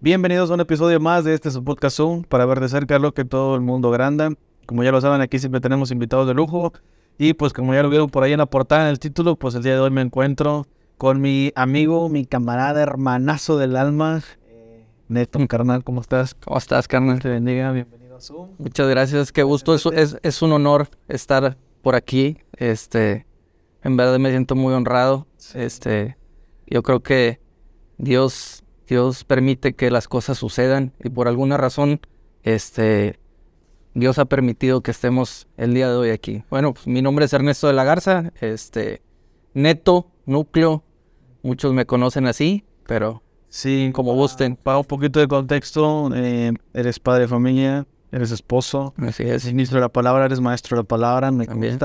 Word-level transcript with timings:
Bienvenidos 0.00 0.48
a 0.48 0.54
un 0.54 0.60
episodio 0.60 1.00
más 1.00 1.24
de 1.24 1.34
este 1.34 1.50
su 1.50 1.64
podcast 1.64 1.96
Zoom 1.96 2.22
para 2.22 2.46
ver 2.46 2.60
de 2.60 2.68
cerca 2.68 3.00
lo 3.00 3.12
que 3.12 3.24
todo 3.24 3.56
el 3.56 3.62
mundo 3.62 3.90
granda. 3.90 4.30
Como 4.64 4.84
ya 4.84 4.92
lo 4.92 5.00
saben, 5.00 5.20
aquí 5.20 5.40
siempre 5.40 5.60
tenemos 5.60 5.90
invitados 5.90 6.28
de 6.28 6.34
lujo. 6.34 6.72
Y 7.18 7.32
pues 7.32 7.52
como 7.52 7.74
ya 7.74 7.82
lo 7.82 7.90
vieron 7.90 8.08
por 8.08 8.22
ahí 8.22 8.30
en 8.30 8.38
la 8.38 8.46
portada, 8.46 8.82
en 8.82 8.90
el 8.90 9.00
título, 9.00 9.34
pues 9.34 9.56
el 9.56 9.64
día 9.64 9.72
de 9.74 9.80
hoy 9.80 9.90
me 9.90 10.00
encuentro 10.00 10.68
con 10.98 11.20
mi 11.20 11.50
amigo, 11.56 12.08
mi 12.08 12.26
camarada, 12.26 12.80
hermanazo 12.80 13.58
del 13.58 13.74
alma, 13.74 14.22
eh, 14.46 14.86
Neto, 15.08 15.40
carnal, 15.48 15.82
¿cómo 15.82 16.00
estás? 16.00 16.32
¿Cómo 16.36 16.58
estás, 16.58 16.86
carnal? 16.86 17.18
Te 17.18 17.28
bendiga, 17.28 17.72
bienvenido 17.72 18.18
a 18.18 18.20
Zoom. 18.20 18.50
Muchas 18.58 18.88
gracias, 18.88 19.32
qué 19.32 19.42
gusto, 19.42 19.74
es, 19.74 19.84
es, 19.86 20.16
es 20.22 20.42
un 20.42 20.52
honor 20.52 20.88
estar 21.08 21.56
por 21.82 21.96
aquí. 21.96 22.38
Este, 22.56 23.26
en 23.82 23.96
verdad 23.96 24.16
me 24.20 24.30
siento 24.30 24.54
muy 24.54 24.72
honrado. 24.74 25.26
Este, 25.54 26.16
yo 26.68 26.84
creo 26.84 27.00
que 27.00 27.40
Dios, 27.96 28.62
Dios 28.88 29.24
permite 29.24 29.74
que 29.74 29.90
las 29.90 30.08
cosas 30.08 30.38
sucedan 30.38 30.92
y 31.04 31.10
por 31.10 31.28
alguna 31.28 31.56
razón, 31.56 32.00
este, 32.42 33.18
Dios 33.94 34.18
ha 34.18 34.24
permitido 34.24 34.80
que 34.82 34.90
estemos 34.90 35.46
el 35.56 35.74
día 35.74 35.88
de 35.90 35.96
hoy 35.96 36.10
aquí. 36.10 36.42
Bueno, 36.50 36.72
pues 36.72 36.86
mi 36.86 37.02
nombre 37.02 37.26
es 37.26 37.32
Ernesto 37.32 37.66
de 37.66 37.74
la 37.74 37.84
Garza, 37.84 38.32
este, 38.40 39.02
neto, 39.54 40.10
núcleo, 40.24 40.84
muchos 41.42 41.72
me 41.74 41.84
conocen 41.86 42.26
así, 42.26 42.64
pero 42.86 43.22
Sí, 43.50 43.90
como 43.94 44.14
gusten. 44.14 44.56
para 44.56 44.78
un 44.78 44.84
poquito 44.84 45.20
de 45.20 45.28
contexto, 45.28 46.10
eh, 46.14 46.52
eres 46.74 46.98
padre 46.98 47.22
de 47.22 47.28
familia, 47.28 47.86
eres 48.12 48.30
esposo, 48.30 48.94
Así 48.98 49.22
eres 49.22 49.44
es. 49.44 49.52
ministro 49.52 49.76
de 49.76 49.82
la 49.82 49.88
palabra, 49.88 50.24
eres 50.26 50.40
maestro 50.40 50.76
de 50.76 50.82
la 50.82 50.88
palabra, 50.88 51.30
me 51.30 51.46
También. 51.46 51.78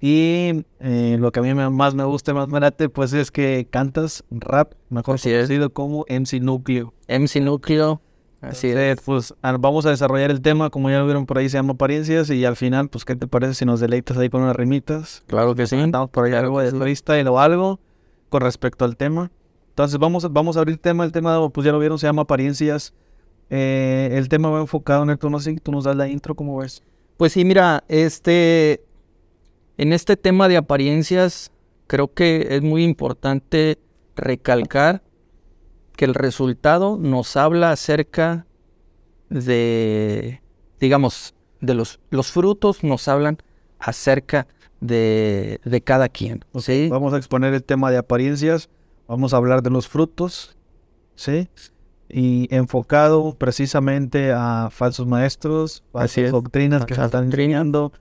Y 0.00 0.64
eh, 0.80 1.16
lo 1.18 1.32
que 1.32 1.40
a 1.40 1.42
mí 1.42 1.54
me- 1.54 1.70
más 1.70 1.94
me 1.94 2.04
gusta 2.04 2.32
y 2.32 2.34
más 2.34 2.48
me 2.48 2.60
late, 2.60 2.88
pues 2.88 3.12
es 3.14 3.30
que 3.30 3.66
cantas 3.70 4.24
rap, 4.30 4.72
mejor 4.90 5.14
Así 5.14 5.30
es. 5.30 5.36
conocido 5.46 5.70
como 5.70 6.04
MC 6.08 6.38
Núcleo. 6.40 6.92
MC 7.08 7.40
Núcleo, 7.40 8.02
así 8.42 8.68
es. 8.68 9.00
Pues 9.00 9.34
vamos 9.58 9.86
a 9.86 9.90
desarrollar 9.90 10.30
el 10.30 10.42
tema, 10.42 10.68
como 10.68 10.90
ya 10.90 10.98
lo 10.98 11.06
vieron 11.06 11.24
por 11.24 11.38
ahí, 11.38 11.48
se 11.48 11.56
llama 11.56 11.72
apariencias. 11.72 12.28
Y 12.30 12.44
al 12.44 12.56
final, 12.56 12.88
pues, 12.90 13.04
¿qué 13.06 13.16
te 13.16 13.26
parece 13.26 13.54
si 13.54 13.64
nos 13.64 13.80
deleitas 13.80 14.18
ahí 14.18 14.28
con 14.28 14.42
unas 14.42 14.54
rimitas? 14.56 15.22
Claro 15.28 15.54
que 15.54 15.66
sí. 15.66 15.76
Estamos 15.76 16.10
por 16.10 16.26
ahí 16.26 16.34
algo 16.34 16.60
de 16.60 16.70
freestyle 16.72 17.26
o 17.28 17.40
algo 17.40 17.80
con 18.28 18.42
respecto 18.42 18.84
al 18.84 18.96
tema. 18.98 19.30
Entonces, 19.70 19.98
vamos, 19.98 20.24
a- 20.26 20.28
vamos 20.28 20.56
a 20.56 20.60
abrir 20.60 20.76
tema. 20.78 21.04
El 21.04 21.12
tema, 21.12 21.48
pues 21.50 21.64
ya 21.64 21.72
lo 21.72 21.78
vieron, 21.78 21.98
se 21.98 22.06
llama 22.06 22.22
apariencias. 22.22 22.92
Eh, 23.48 24.10
el 24.12 24.28
tema 24.28 24.50
va 24.50 24.60
enfocado 24.60 25.02
en 25.04 25.10
el 25.10 25.18
tono 25.18 25.38
así. 25.38 25.56
Tú 25.56 25.72
nos 25.72 25.84
das 25.84 25.96
la 25.96 26.06
intro, 26.08 26.34
¿cómo 26.34 26.58
ves? 26.58 26.82
Pues 27.16 27.32
sí, 27.32 27.44
mira, 27.46 27.82
este, 27.88 28.82
en 29.78 29.92
este 29.92 30.16
tema 30.16 30.48
de 30.48 30.56
apariencias, 30.56 31.52
creo 31.86 32.12
que 32.12 32.48
es 32.50 32.62
muy 32.62 32.84
importante 32.84 33.78
recalcar 34.14 35.02
que 35.96 36.04
el 36.04 36.14
resultado 36.14 36.98
nos 36.98 37.36
habla 37.36 37.70
acerca 37.70 38.46
de, 39.28 40.42
digamos, 40.80 41.34
de 41.60 41.74
los, 41.74 42.00
los 42.10 42.30
frutos 42.30 42.84
nos 42.84 43.08
hablan 43.08 43.38
acerca 43.78 44.46
de, 44.80 45.60
de 45.64 45.80
cada 45.80 46.08
quien, 46.08 46.44
¿sí? 46.58 46.88
Vamos 46.90 47.12
a 47.14 47.16
exponer 47.16 47.54
el 47.54 47.64
tema 47.64 47.90
de 47.90 47.98
apariencias. 47.98 48.68
Vamos 49.08 49.32
a 49.32 49.36
hablar 49.36 49.62
de 49.62 49.70
los 49.70 49.88
frutos, 49.88 50.56
¿sí? 51.14 51.48
Y 52.08 52.54
enfocado 52.54 53.34
precisamente 53.34 54.32
a 54.32 54.68
falsos 54.70 55.06
maestros, 55.06 55.82
Así 55.92 55.92
falsas 55.92 56.18
es. 56.24 56.32
doctrinas 56.32 56.86
que 56.86 56.94
se 56.94 57.04
están 57.04 57.24
enseñando, 57.24 57.92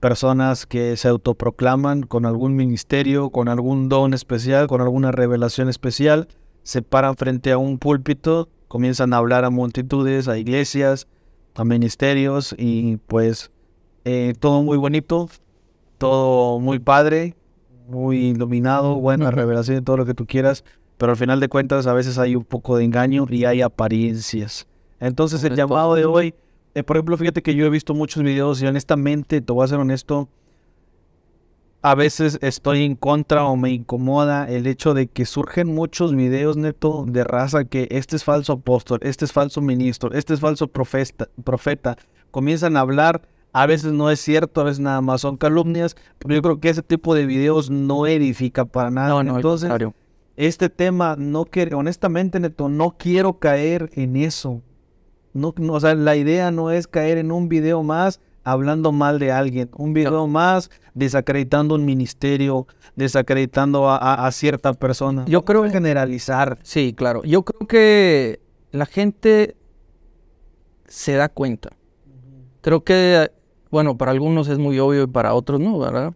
personas 0.00 0.66
que 0.66 0.96
se 0.96 1.08
autoproclaman 1.08 2.02
con 2.02 2.26
algún 2.26 2.54
ministerio, 2.56 3.30
con 3.30 3.48
algún 3.48 3.88
don 3.88 4.14
especial, 4.14 4.66
con 4.66 4.80
alguna 4.80 5.12
revelación 5.12 5.68
especial, 5.68 6.28
se 6.62 6.82
paran 6.82 7.16
frente 7.16 7.52
a 7.52 7.58
un 7.58 7.78
púlpito, 7.78 8.48
comienzan 8.68 9.12
a 9.12 9.16
hablar 9.16 9.44
a 9.44 9.50
multitudes, 9.50 10.28
a 10.28 10.38
iglesias, 10.38 11.08
a 11.54 11.64
ministerios 11.64 12.54
y 12.56 12.98
pues 13.08 13.50
eh, 14.04 14.34
todo 14.38 14.62
muy 14.62 14.78
bonito, 14.78 15.28
todo 15.98 16.60
muy 16.60 16.78
padre, 16.78 17.34
muy 17.88 18.26
iluminado, 18.28 18.94
buena 18.96 19.30
revelación 19.30 19.78
y 19.78 19.82
todo 19.82 19.96
lo 19.96 20.06
que 20.06 20.14
tú 20.14 20.26
quieras, 20.26 20.64
pero 20.98 21.12
al 21.12 21.18
final 21.18 21.40
de 21.40 21.48
cuentas 21.48 21.86
a 21.86 21.92
veces 21.92 22.18
hay 22.18 22.36
un 22.36 22.44
poco 22.44 22.76
de 22.76 22.84
engaño 22.84 23.26
y 23.28 23.44
hay 23.44 23.62
apariencias. 23.62 24.66
Entonces 25.00 25.42
el 25.44 25.56
llamado 25.56 25.94
de 25.94 26.04
hoy, 26.04 26.34
eh, 26.78 26.84
por 26.84 26.96
ejemplo, 26.96 27.16
fíjate 27.16 27.42
que 27.42 27.54
yo 27.54 27.66
he 27.66 27.70
visto 27.70 27.94
muchos 27.94 28.22
videos 28.22 28.62
y 28.62 28.66
honestamente, 28.66 29.40
te 29.40 29.52
voy 29.52 29.64
a 29.64 29.68
ser 29.68 29.78
honesto, 29.78 30.28
a 31.82 31.94
veces 31.94 32.38
estoy 32.42 32.84
en 32.84 32.94
contra 32.94 33.44
o 33.46 33.56
me 33.56 33.70
incomoda 33.70 34.48
el 34.48 34.66
hecho 34.66 34.94
de 34.94 35.06
que 35.06 35.26
surgen 35.26 35.74
muchos 35.74 36.14
videos 36.14 36.56
neto 36.56 37.04
de 37.06 37.24
raza 37.24 37.64
que 37.64 37.88
este 37.90 38.16
es 38.16 38.24
falso 38.24 38.54
apóstol, 38.54 39.00
este 39.02 39.24
es 39.24 39.32
falso 39.32 39.60
ministro, 39.60 40.12
este 40.12 40.34
es 40.34 40.40
falso 40.40 40.68
profeta, 40.68 41.28
profeta. 41.44 41.96
Comienzan 42.30 42.76
a 42.76 42.80
hablar, 42.80 43.22
a 43.52 43.66
veces 43.66 43.92
no 43.92 44.10
es 44.10 44.20
cierto, 44.20 44.60
a 44.60 44.64
veces 44.64 44.80
nada 44.80 45.00
más 45.00 45.20
son 45.20 45.36
calumnias, 45.36 45.96
pero 46.18 46.34
yo 46.34 46.42
creo 46.42 46.60
que 46.60 46.68
ese 46.68 46.82
tipo 46.82 47.14
de 47.14 47.26
videos 47.26 47.70
no 47.70 48.06
edifica 48.06 48.64
para 48.64 48.90
nada. 48.90 49.08
No, 49.08 49.22
no, 49.22 49.36
Entonces, 49.36 49.70
este 50.36 50.68
tema 50.68 51.16
no 51.18 51.44
quiero, 51.44 51.78
honestamente, 51.78 52.38
Neto, 52.38 52.68
no 52.68 52.96
quiero 52.98 53.38
caer 53.38 53.90
en 53.94 54.16
eso. 54.16 54.62
No, 55.38 55.54
no, 55.56 55.72
o 55.74 55.80
sea, 55.80 55.94
la 55.94 56.16
idea 56.16 56.50
no 56.50 56.70
es 56.70 56.86
caer 56.86 57.16
en 57.18 57.32
un 57.32 57.48
video 57.48 57.82
más 57.82 58.20
hablando 58.44 58.92
mal 58.92 59.18
de 59.18 59.30
alguien, 59.30 59.68
un 59.76 59.92
video 59.92 60.26
más 60.26 60.70
desacreditando 60.94 61.74
un 61.74 61.84
ministerio, 61.84 62.66
desacreditando 62.96 63.88
a, 63.90 63.96
a- 63.98 64.26
a 64.26 64.32
cierta 64.32 64.72
persona. 64.74 65.24
Yo 65.26 65.44
creo- 65.44 65.62
que 65.64 65.70
generalizar. 65.70 66.58
Sí, 66.62 66.94
claro. 66.96 67.22
Yo 67.24 67.44
creo 67.44 67.66
que 67.68 68.40
la 68.72 68.86
gente 68.86 69.54
se 70.86 71.12
da 71.14 71.28
cuenta. 71.28 71.70
Creo 72.62 72.82
que, 72.84 73.30
bueno, 73.70 73.96
para 73.98 74.10
algunos 74.12 74.48
es 74.48 74.58
muy 74.58 74.78
obvio 74.78 75.04
y 75.04 75.06
para 75.06 75.34
otros 75.34 75.60
no, 75.60 75.78
¿verdad? 75.78 76.14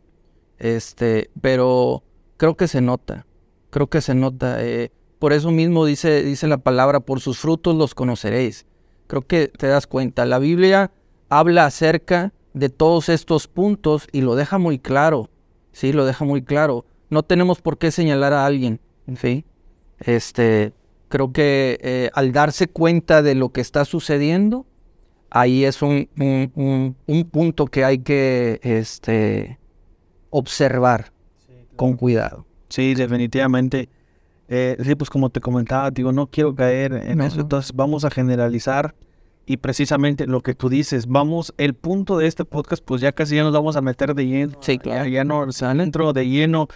Este, 0.59 1.31
pero 1.41 2.03
creo 2.37 2.57
que 2.57 2.69
se 2.69 2.81
nota. 2.81 3.27
Creo 3.71 3.89
que 3.89 4.01
se 4.01 4.15
nota. 4.15 4.57
eh, 4.65 4.91
por 5.19 5.33
eso 5.33 5.51
mismo 5.51 5.85
dice, 5.85 6.23
dice 6.25 6.49
la 6.49 6.59
palabra, 6.59 7.01
por 7.01 7.21
sus 7.21 7.39
frutos 7.39 7.77
los 7.77 7.95
conoceréis. 7.95 8.67
Creo 9.07 9.23
que 9.23 9.49
te 9.49 9.67
das 9.67 9.87
cuenta. 9.87 10.25
La 10.27 10.39
Biblia 10.39 10.91
habla 11.29 11.67
acerca 11.67 12.33
de 12.55 12.69
todos 12.69 13.09
estos 13.09 13.49
puntos 13.49 14.07
y 14.13 14.21
lo 14.21 14.35
deja 14.35 14.59
muy 14.59 14.79
claro. 14.79 15.31
Sí, 15.73 15.93
lo 15.93 16.05
deja 16.05 16.25
muy 16.25 16.43
claro. 16.43 16.85
No 17.11 17.23
tenemos 17.23 17.61
por 17.61 17.79
qué 17.79 17.91
señalar 17.91 18.33
a 18.33 18.47
alguien, 18.47 18.81
¿sí? 19.17 19.45
Este, 19.99 20.73
creo 21.09 21.33
que 21.33 21.79
eh, 21.83 22.11
al 22.15 22.33
darse 22.33 22.69
cuenta 22.69 23.23
de 23.23 23.35
lo 23.35 23.51
que 23.51 23.61
está 23.61 23.85
sucediendo, 23.85 24.67
ahí 25.31 25.65
es 25.65 25.81
un, 25.83 26.09
un- 26.19 26.53
un- 26.55 26.97
un 27.07 27.25
punto 27.25 27.67
que 27.67 27.85
hay 27.85 27.99
que 27.99 28.61
este, 28.63 29.59
observar 30.31 31.13
con 31.77 31.97
cuidado. 31.97 32.47
Sí, 32.69 32.95
definitivamente. 32.95 33.89
Eh, 34.55 34.77
sí, 34.85 34.95
pues 34.97 35.09
como 35.09 35.31
te 35.31 35.41
comentaba, 35.41 35.91
digo, 35.91 36.13
no 36.13 36.27
quiero 36.27 36.55
caer 36.55 36.93
en 36.93 37.19
No, 37.19 37.25
eso. 37.25 37.37
no. 37.37 37.43
Entonces 37.43 37.73
vamos 37.75 38.05
a 38.05 38.11
generalizar 38.11 38.95
y 39.47 39.57
precisamente 39.57 40.27
lo 40.27 40.43
que 40.43 40.55
tú 40.55 40.69
dices, 40.69 41.07
vamos, 41.07 41.55
el 41.57 41.73
punto 41.75 42.19
de 42.19 42.27
este 42.27 42.45
podcast, 42.45 42.85
pues 42.85 43.01
ya 43.01 43.13
casi 43.13 43.37
ya 43.37 43.45
nos 43.45 43.53
vamos 43.55 43.77
a 43.77 43.81
meter 43.81 44.15
de 44.15 44.27
lleno. 44.27 44.53
Sí, 44.61 44.73
Ya- 44.77 44.79
claro. 44.83 45.09
Ya, 45.09 45.25
no, 45.25 45.41
o 45.41 45.53
sea, 45.53 45.73
dentro 45.75 46.13
de 46.13 46.29
lleno 46.29 46.69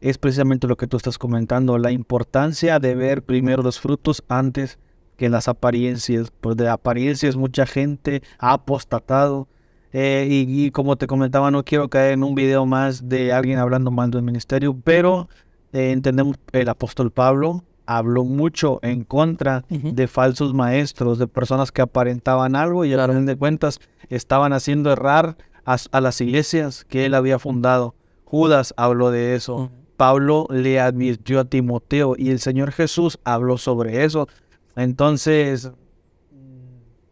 es 0.00 0.18
precisamente 0.18 0.66
lo 0.66 0.76
que 0.76 0.86
tú 0.88 0.96
estás 0.96 1.18
comentando, 1.18 1.78
la 1.78 1.92
importancia 1.92 2.78
de 2.80 2.94
ver 2.96 3.22
primero 3.22 3.62
los 3.62 3.78
frutos 3.78 4.24
antes 4.28 4.78
que 5.16 5.28
las 5.28 5.46
apariencias. 5.46 6.32
Pues 6.40 6.56
de 6.56 6.68
apariencias 6.68 7.36
mucha 7.36 7.64
gente 7.66 8.22
ha 8.38 8.54
apostatado. 8.54 9.46
Eh, 9.92 10.26
y, 10.28 10.64
y 10.66 10.70
como 10.72 10.96
te 10.96 11.06
comentaba, 11.06 11.50
no 11.50 11.64
quiero 11.64 11.88
caer 11.88 12.12
en 12.14 12.22
un 12.24 12.34
video 12.34 12.64
más 12.66 13.08
de 13.08 13.32
alguien 13.32 13.58
hablando 13.58 13.90
mal 13.90 14.10
del 14.10 14.22
ministerio, 14.22 14.76
pero 14.82 15.28
eh, 15.72 15.92
entendemos 15.92 16.36
el 16.52 16.68
apóstol 16.68 17.10
Pablo 17.10 17.64
habló 17.86 18.24
mucho 18.24 18.78
en 18.82 19.02
contra 19.02 19.64
de 19.68 20.06
falsos 20.06 20.54
maestros, 20.54 21.18
de 21.18 21.26
personas 21.26 21.72
que 21.72 21.82
aparentaban 21.82 22.54
algo 22.54 22.84
y 22.84 22.92
al 22.92 23.12
fin 23.12 23.26
de 23.26 23.36
cuentas 23.36 23.80
estaban 24.08 24.52
haciendo 24.52 24.92
errar 24.92 25.36
a, 25.64 25.76
a 25.90 26.00
las 26.00 26.20
iglesias 26.20 26.84
que 26.84 27.04
él 27.04 27.14
había 27.14 27.40
fundado. 27.40 27.96
Judas 28.24 28.72
habló 28.76 29.10
de 29.10 29.34
eso. 29.34 29.72
Pablo 29.96 30.46
le 30.50 30.78
advirtió 30.78 31.40
a 31.40 31.44
Timoteo 31.46 32.14
y 32.16 32.30
el 32.30 32.38
Señor 32.38 32.70
Jesús 32.70 33.18
habló 33.24 33.58
sobre 33.58 34.04
eso. 34.04 34.28
Entonces, 34.76 35.72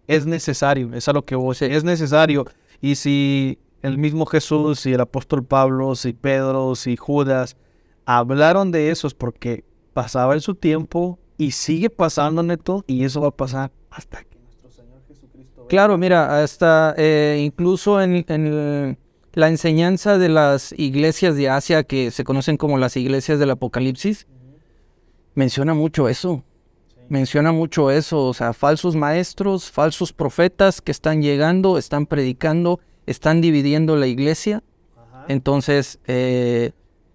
es 0.07 0.27
necesario, 0.27 0.95
es 0.95 1.09
a 1.09 1.13
lo 1.13 1.25
que 1.25 1.35
voy, 1.35 1.57
es 1.61 1.83
necesario. 1.83 2.45
Y 2.81 2.95
si 2.95 3.59
el 3.83 3.99
mismo 3.99 4.27
Jesús, 4.27 4.79
si 4.79 4.93
el 4.93 5.01
apóstol 5.01 5.45
Pablo, 5.45 5.97
si 5.97 6.13
Pedro, 6.13 6.77
si 6.77 6.97
Judas 6.97 7.57
hablaron 8.17 8.71
de 8.71 8.91
eso 8.91 9.07
es 9.07 9.15
porque 9.15 9.65
pasaba 9.93 10.33
en 10.35 10.41
su 10.41 10.55
tiempo 10.55 11.19
y 11.37 11.51
sigue 11.51 11.91
pasando, 11.91 12.43
Neto, 12.43 12.83
y 12.87 13.05
eso 13.05 13.21
va 13.21 13.29
a 13.29 13.37
pasar 13.37 13.71
hasta 13.91 14.25
que 14.25 14.39
nuestro 14.39 14.71
Señor 14.71 15.01
Jesucristo 15.07 15.57
venga. 15.57 15.69
Claro, 15.69 15.99
mira, 15.99 16.43
hasta 16.43 16.95
eh, 16.97 17.43
incluso 17.45 18.01
en, 18.01 18.25
en 18.29 18.47
el- 18.47 18.99
la 19.35 19.49
enseñanza 19.49 20.17
de 20.19 20.31
las 20.31 20.73
iglesias 20.79 21.37
de 21.37 21.49
Asia, 21.51 21.85
que 21.85 22.11
se 22.11 22.25
conocen 22.25 22.57
como 22.57 22.79
las 22.79 22.97
iglesias 22.97 23.39
del 23.39 23.51
Apocalipsis, 23.51 24.27
menciona 25.35 25.75
mucho 25.75 26.09
eso. 26.09 26.43
menciona 27.11 27.53
mucho 27.53 27.91
eso, 27.91 28.27
o 28.27 28.35
sea, 28.35 28.53
falsos 28.53 28.95
maestros, 28.95 29.71
falsos 29.71 30.13
profetas 30.13 30.83
que 30.83 30.93
están 30.93 31.23
llegando, 31.23 31.79
están 31.79 32.05
predicando, 32.05 32.81
están 33.07 33.41
dividiendo 33.41 33.97
la 33.97 34.07
iglesia. 34.07 34.63
Entonces, 35.27 35.99
eh, 36.07 36.73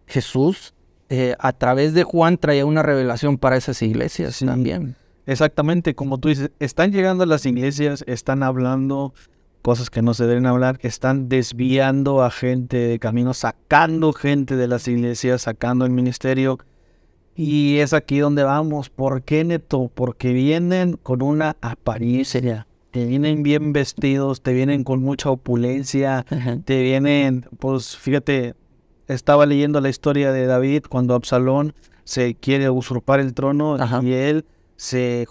Jesús, 0.07 0.73
eh, 1.15 1.35
a 1.37 1.53
través 1.53 1.93
de 1.93 2.03
Juan, 2.03 2.39
traía 2.39 2.65
una 2.65 2.81
revelación 2.81 3.37
para 3.37 3.55
esas 3.55 3.83
iglesias 3.83 4.39
también. 4.39 4.95
Exactamente, 5.27 5.93
como 5.93 6.17
tú 6.17 6.29
dices, 6.29 6.49
están 6.57 6.91
llegando 6.91 7.23
a 7.23 7.27
las 7.27 7.45
iglesias, 7.45 8.03
están 8.07 8.41
hablando 8.41 9.13
cosas 9.61 9.91
que 9.91 10.01
no 10.01 10.15
se 10.15 10.25
deben 10.25 10.47
hablar, 10.47 10.79
están 10.81 11.29
desviando 11.29 12.23
a 12.23 12.31
gente 12.31 12.77
de 12.77 12.97
camino, 12.97 13.35
sacando 13.35 14.11
gente 14.11 14.55
de 14.55 14.67
las 14.67 14.87
iglesias, 14.87 15.43
sacando 15.43 15.85
el 15.85 15.91
ministerio. 15.91 16.57
Y 17.35 17.77
es 17.77 17.93
aquí 17.93 18.17
donde 18.17 18.41
vamos. 18.41 18.89
¿Por 18.89 19.21
qué, 19.21 19.43
Neto? 19.43 19.91
Porque 19.93 20.33
vienen 20.33 20.97
con 20.97 21.21
una 21.21 21.57
apariencia. 21.61 22.65
Te 22.89 23.05
vienen 23.05 23.43
bien 23.43 23.71
vestidos, 23.71 24.41
te 24.41 24.51
vienen 24.51 24.83
con 24.83 25.03
mucha 25.03 25.29
opulencia, 25.29 26.25
te 26.65 26.81
vienen, 26.81 27.45
pues 27.59 27.97
fíjate, 27.97 28.55
estaba 29.13 29.45
leyendo 29.45 29.81
la 29.81 29.89
historia 29.89 30.31
de 30.31 30.45
David 30.45 30.83
cuando 30.89 31.15
Absalón 31.15 31.73
se 32.03 32.35
quiere 32.35 32.69
usurpar 32.69 33.19
el 33.19 33.33
trono 33.33 33.77
y 34.01 34.13
él 34.13 34.45
se 34.75 35.27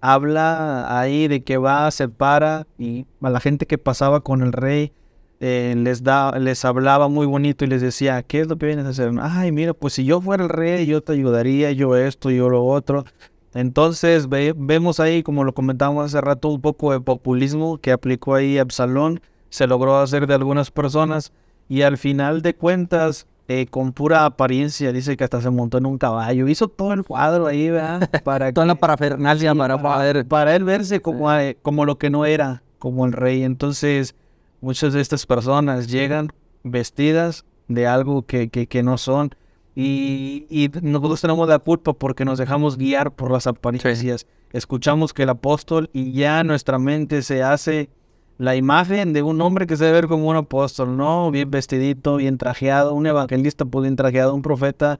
habla 0.00 0.98
ahí 1.00 1.28
de 1.28 1.42
que 1.42 1.56
va, 1.56 1.90
se 1.90 2.08
para 2.08 2.66
y 2.78 3.06
a 3.22 3.30
la 3.30 3.40
gente 3.40 3.66
que 3.66 3.78
pasaba 3.78 4.20
con 4.20 4.42
el 4.42 4.52
rey 4.52 4.92
eh, 5.40 5.74
les, 5.76 6.02
da, 6.02 6.38
les 6.38 6.64
hablaba 6.64 7.08
muy 7.08 7.26
bonito 7.26 7.64
y 7.64 7.68
les 7.68 7.82
decía, 7.82 8.22
¿qué 8.22 8.40
es 8.40 8.48
lo 8.48 8.56
que 8.56 8.66
vienes 8.66 8.86
a 8.86 8.90
hacer? 8.90 9.12
Ay, 9.20 9.52
mira, 9.52 9.74
pues 9.74 9.94
si 9.94 10.04
yo 10.04 10.20
fuera 10.20 10.44
el 10.44 10.48
rey, 10.48 10.86
yo 10.86 11.02
te 11.02 11.12
ayudaría, 11.12 11.70
yo 11.72 11.96
esto, 11.96 12.30
yo 12.30 12.48
lo 12.48 12.64
otro. 12.64 13.04
Entonces 13.52 14.28
vemos 14.28 15.00
ahí, 15.00 15.22
como 15.22 15.44
lo 15.44 15.52
comentábamos 15.52 16.06
hace 16.06 16.20
rato, 16.20 16.48
un 16.48 16.60
poco 16.60 16.92
de 16.92 17.00
populismo 17.00 17.78
que 17.78 17.92
aplicó 17.92 18.34
ahí 18.34 18.58
Absalón, 18.58 19.20
se 19.50 19.66
logró 19.66 19.98
hacer 19.98 20.26
de 20.26 20.34
algunas 20.34 20.70
personas 20.70 21.32
y 21.68 21.82
al 21.82 21.98
final 21.98 22.42
de 22.42 22.54
cuentas 22.54 23.26
eh, 23.46 23.66
con 23.66 23.92
pura 23.92 24.24
apariencia, 24.24 24.90
dice 24.90 25.18
que 25.18 25.24
hasta 25.24 25.42
se 25.42 25.50
montó 25.50 25.76
en 25.76 25.84
un 25.84 25.98
caballo, 25.98 26.48
hizo 26.48 26.68
todo 26.68 26.94
el 26.94 27.04
cuadro 27.04 27.46
ahí, 27.46 27.68
¿verdad? 27.68 28.08
Para 28.24 28.50
Toda 28.52 28.66
la 28.66 28.74
parafernalia 28.74 29.54
para, 29.54 29.80
para, 29.82 30.24
para, 30.24 30.56
él 30.56 30.64
verse 30.64 31.00
como, 31.00 31.30
eh, 31.32 31.58
como 31.60 31.84
lo 31.84 31.98
que 31.98 32.08
no 32.08 32.24
era, 32.24 32.62
como 32.78 33.04
el 33.04 33.12
rey. 33.12 33.42
Entonces, 33.42 34.14
muchas 34.62 34.94
de 34.94 35.02
estas 35.02 35.26
personas 35.26 35.88
llegan 35.88 36.32
vestidas 36.62 37.44
de 37.68 37.86
algo 37.86 38.22
que, 38.22 38.48
que, 38.48 38.66
que 38.66 38.82
no 38.82 38.96
son. 38.96 39.34
Y, 39.74 40.46
y, 40.48 40.70
nosotros 40.80 41.20
tenemos 41.20 41.46
la 41.46 41.58
culpa 41.58 41.92
porque 41.92 42.24
nos 42.24 42.38
dejamos 42.38 42.78
guiar 42.78 43.12
por 43.12 43.30
las 43.30 43.46
apariencias. 43.46 44.26
Escuchamos 44.52 45.12
que 45.12 45.24
el 45.24 45.28
apóstol 45.28 45.90
y 45.92 46.12
ya 46.12 46.44
nuestra 46.44 46.78
mente 46.78 47.20
se 47.20 47.42
hace 47.42 47.90
la 48.38 48.56
imagen 48.56 49.12
de 49.12 49.22
un 49.22 49.40
hombre 49.40 49.66
que 49.66 49.76
se 49.76 49.84
debe 49.84 50.00
ver 50.00 50.08
como 50.08 50.28
un 50.28 50.36
apóstol, 50.36 50.96
¿no? 50.96 51.30
Bien 51.30 51.50
vestidito, 51.50 52.16
bien 52.16 52.38
trajeado, 52.38 52.94
un 52.94 53.06
evangelista 53.06 53.64
pues 53.64 53.82
bien 53.82 53.96
trajeado, 53.96 54.34
un 54.34 54.42
profeta 54.42 54.98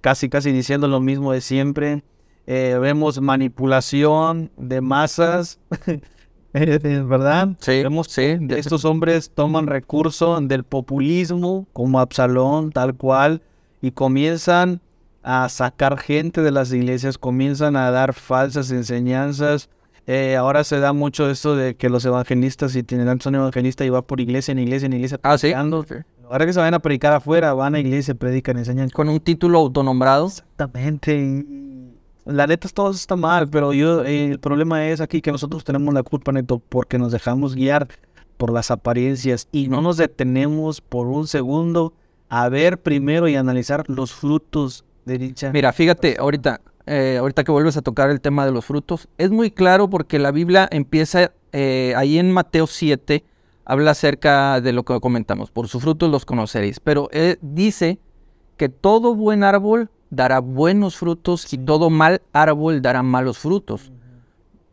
casi 0.00 0.28
casi 0.28 0.52
diciendo 0.52 0.88
lo 0.88 1.00
mismo 1.00 1.32
de 1.32 1.40
siempre. 1.40 2.02
Eh, 2.46 2.78
vemos 2.80 3.20
manipulación 3.20 4.50
de 4.56 4.80
masas, 4.80 5.60
¿verdad? 6.52 7.50
Sí, 7.60 7.82
vemos 7.82 8.08
sí. 8.08 8.38
estos 8.48 8.84
hombres 8.84 9.30
toman 9.30 9.66
recurso 9.66 10.40
del 10.40 10.64
populismo, 10.64 11.66
como 11.72 12.00
Absalón, 12.00 12.72
tal 12.72 12.94
cual, 12.96 13.42
y 13.82 13.92
comienzan 13.92 14.80
a 15.22 15.48
sacar 15.48 15.98
gente 15.98 16.40
de 16.40 16.50
las 16.50 16.72
iglesias, 16.72 17.18
comienzan 17.18 17.76
a 17.76 17.90
dar 17.90 18.14
falsas 18.14 18.70
enseñanzas, 18.70 19.68
eh, 20.06 20.36
ahora 20.36 20.64
se 20.64 20.78
da 20.80 20.92
mucho 20.92 21.30
esto 21.30 21.56
de 21.56 21.76
que 21.76 21.88
los 21.88 22.04
evangelistas 22.04 22.74
y 22.76 22.82
tienen 22.82 23.20
son 23.20 23.34
evangelistas 23.34 23.86
y 23.86 23.90
va 23.90 24.02
por 24.02 24.20
iglesia 24.20 24.52
en 24.52 24.58
iglesia 24.58 24.86
en 24.86 24.94
iglesia. 24.94 25.20
Ah, 25.22 25.38
sí. 25.38 25.52
Ahora 25.52 26.46
que 26.46 26.52
se 26.52 26.60
van 26.60 26.74
a 26.74 26.78
predicar 26.78 27.12
afuera, 27.12 27.54
van 27.54 27.74
a 27.74 27.80
iglesia, 27.80 28.14
predican, 28.14 28.56
enseñan. 28.56 28.88
Con 28.90 29.08
un 29.08 29.20
título 29.20 29.58
autonombrado. 29.58 30.26
Exactamente. 30.26 31.44
La 32.24 32.46
neta, 32.46 32.68
todo 32.68 32.90
está 32.92 33.16
mal, 33.16 33.48
pero 33.48 33.72
yo, 33.72 34.04
el 34.04 34.38
problema 34.38 34.86
es 34.86 35.00
aquí 35.00 35.20
que 35.20 35.32
nosotros 35.32 35.64
tenemos 35.64 35.92
la 35.92 36.02
culpa, 36.02 36.30
Neto, 36.32 36.60
porque 36.68 36.98
nos 36.98 37.12
dejamos 37.12 37.54
guiar 37.54 37.88
por 38.36 38.52
las 38.52 38.70
apariencias 38.70 39.48
y 39.52 39.68
no 39.68 39.82
nos 39.82 39.96
detenemos 39.96 40.80
por 40.80 41.06
un 41.08 41.26
segundo 41.26 41.94
a 42.28 42.48
ver 42.48 42.80
primero 42.80 43.26
y 43.28 43.36
analizar 43.36 43.84
los 43.88 44.12
frutos 44.12 44.84
de 45.04 45.18
dicha. 45.18 45.50
Mira, 45.52 45.72
fíjate, 45.72 46.16
ahorita, 46.18 46.60
eh, 46.92 47.18
ahorita 47.18 47.44
que 47.44 47.52
vuelves 47.52 47.76
a 47.76 47.82
tocar 47.82 48.10
el 48.10 48.20
tema 48.20 48.44
de 48.44 48.50
los 48.50 48.64
frutos, 48.64 49.06
es 49.16 49.30
muy 49.30 49.52
claro 49.52 49.88
porque 49.88 50.18
la 50.18 50.32
Biblia 50.32 50.68
empieza 50.72 51.30
eh, 51.52 51.94
ahí 51.96 52.18
en 52.18 52.32
Mateo 52.32 52.66
7, 52.66 53.22
habla 53.64 53.92
acerca 53.92 54.60
de 54.60 54.72
lo 54.72 54.84
que 54.84 54.98
comentamos, 54.98 55.52
por 55.52 55.68
sus 55.68 55.82
frutos 55.82 56.10
los 56.10 56.24
conoceréis, 56.24 56.80
pero 56.80 57.08
eh, 57.12 57.36
dice 57.42 58.00
que 58.56 58.68
todo 58.68 59.14
buen 59.14 59.44
árbol 59.44 59.88
dará 60.10 60.40
buenos 60.40 60.96
frutos 60.96 61.52
y 61.52 61.58
todo 61.58 61.90
mal 61.90 62.22
árbol 62.32 62.82
dará 62.82 63.04
malos 63.04 63.38
frutos. 63.38 63.92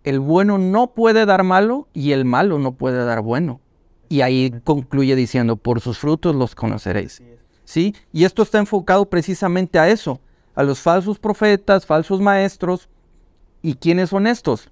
El 0.03 0.19
bueno 0.19 0.57
no 0.57 0.95
puede 0.95 1.23
dar 1.27 1.43
malo 1.43 1.87
y 1.93 2.13
el 2.13 2.25
malo 2.25 2.57
no 2.57 2.71
puede 2.71 3.05
dar 3.05 3.21
bueno. 3.21 3.61
Y 4.09 4.21
ahí 4.21 4.51
concluye 4.63 5.15
diciendo, 5.15 5.55
por 5.55 5.81
sus 5.81 5.99
frutos 5.99 6.35
los 6.35 6.55
conoceréis. 6.55 7.21
¿Sí? 7.63 7.93
Y 8.11 8.23
esto 8.23 8.41
está 8.41 8.57
enfocado 8.57 9.05
precisamente 9.07 9.77
a 9.77 9.87
eso 9.87 10.19
a 10.57 10.63
los 10.63 10.79
falsos 10.79 11.19
profetas, 11.19 11.85
falsos 11.85 12.19
maestros. 12.19 12.89
¿Y 13.61 13.75
quiénes 13.75 14.09
son 14.09 14.25
estos? 14.25 14.71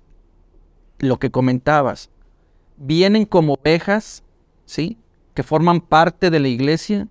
Lo 0.98 1.20
que 1.20 1.30
comentabas. 1.30 2.10
Vienen 2.76 3.26
como 3.26 3.54
ovejas, 3.54 4.24
¿sí? 4.66 4.98
Que 5.36 5.44
forman 5.44 5.82
parte 5.82 6.32
de 6.32 6.40
la 6.40 6.48
iglesia, 6.48 7.08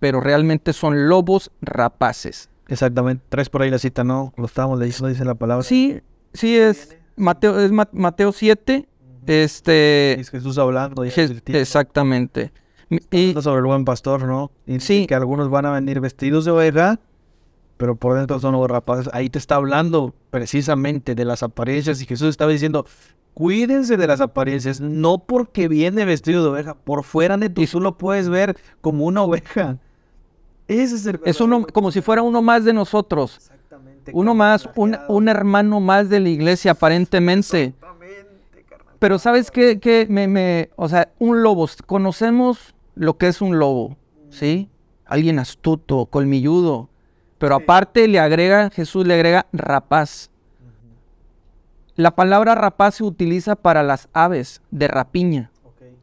pero 0.00 0.20
realmente 0.20 0.74
son 0.74 1.08
lobos 1.08 1.50
rapaces. 1.62 2.50
Exactamente. 2.68 3.24
Tres 3.30 3.48
por 3.48 3.62
ahí 3.62 3.70
la 3.70 3.78
cita, 3.78 4.04
¿no? 4.04 4.34
Lo 4.36 4.44
estábamos 4.44 4.78
leyendo, 4.78 5.08
dice 5.08 5.24
la 5.24 5.34
palabra. 5.34 5.62
Sí, 5.62 6.02
sí, 6.34 6.58
es 6.58 6.98
Mateo, 7.16 7.58
es 7.58 7.72
Mateo 7.72 8.32
7. 8.32 8.86
Este. 9.26 10.20
Es 10.20 10.28
Jesús 10.28 10.58
hablando. 10.58 11.04
exactamente. 11.04 12.52
Y, 13.10 13.32
sobre 13.40 13.60
el 13.60 13.64
buen 13.64 13.86
pastor, 13.86 14.24
¿no? 14.24 14.52
Y 14.66 14.80
sí. 14.80 15.06
Que 15.06 15.14
algunos 15.14 15.48
van 15.48 15.64
a 15.64 15.72
venir 15.72 16.00
vestidos 16.00 16.44
de 16.44 16.50
oveja 16.50 17.00
pero 17.76 17.96
por 17.96 18.16
dentro 18.16 18.38
son 18.40 18.52
los 18.52 18.70
rapaces. 18.70 19.10
Ahí 19.12 19.30
te 19.30 19.38
está 19.38 19.56
hablando 19.56 20.14
precisamente 20.30 21.14
de 21.14 21.24
las 21.24 21.42
apariencias 21.42 22.00
y 22.00 22.06
Jesús 22.06 22.28
estaba 22.28 22.50
diciendo, 22.50 22.86
cuídense 23.34 23.96
de 23.96 24.06
las 24.06 24.20
apariencias, 24.20 24.80
no 24.80 25.18
porque 25.18 25.68
viene 25.68 26.04
vestido 26.04 26.42
de 26.42 26.50
oveja, 26.50 26.74
por 26.74 27.04
fuera 27.04 27.36
de 27.36 27.50
tú 27.50 27.80
lo 27.80 27.98
puedes 27.98 28.28
ver 28.28 28.56
como 28.80 29.04
una 29.04 29.22
oveja. 29.22 29.78
Ese 30.68 30.94
es 30.94 31.06
el 31.06 31.20
Es 31.24 31.40
uno, 31.40 31.66
como 31.72 31.90
si 31.90 32.00
fuera 32.00 32.22
uno 32.22 32.40
más 32.40 32.64
de 32.64 32.72
nosotros. 32.72 33.36
Exactamente. 33.36 34.12
Uno 34.14 34.34
más, 34.34 34.68
un, 34.76 34.96
un, 35.08 35.28
hermano 35.28 35.80
más 35.80 36.08
de 36.08 36.20
la 36.20 36.28
iglesia, 36.28 36.72
aparentemente. 36.72 37.64
Exactamente, 37.64 38.64
Pero 38.98 39.18
¿sabes 39.18 39.50
qué? 39.50 39.78
qué 39.78 40.06
me, 40.08 40.26
me, 40.26 40.70
o 40.76 40.88
sea, 40.88 41.12
un 41.18 41.42
lobo, 41.42 41.68
conocemos 41.86 42.74
lo 42.94 43.18
que 43.18 43.28
es 43.28 43.42
un 43.42 43.58
lobo, 43.58 43.96
¿sí? 44.30 44.70
Alguien 45.04 45.38
astuto, 45.38 46.06
colmilludo, 46.06 46.88
pero 47.38 47.56
aparte 47.56 48.08
le 48.08 48.18
agrega, 48.18 48.70
Jesús 48.70 49.06
le 49.06 49.14
agrega 49.14 49.46
rapaz. 49.52 50.30
La 51.96 52.14
palabra 52.14 52.54
rapaz 52.54 52.96
se 52.96 53.04
utiliza 53.04 53.54
para 53.54 53.82
las 53.82 54.08
aves 54.12 54.60
de 54.70 54.88
rapiña, 54.88 55.50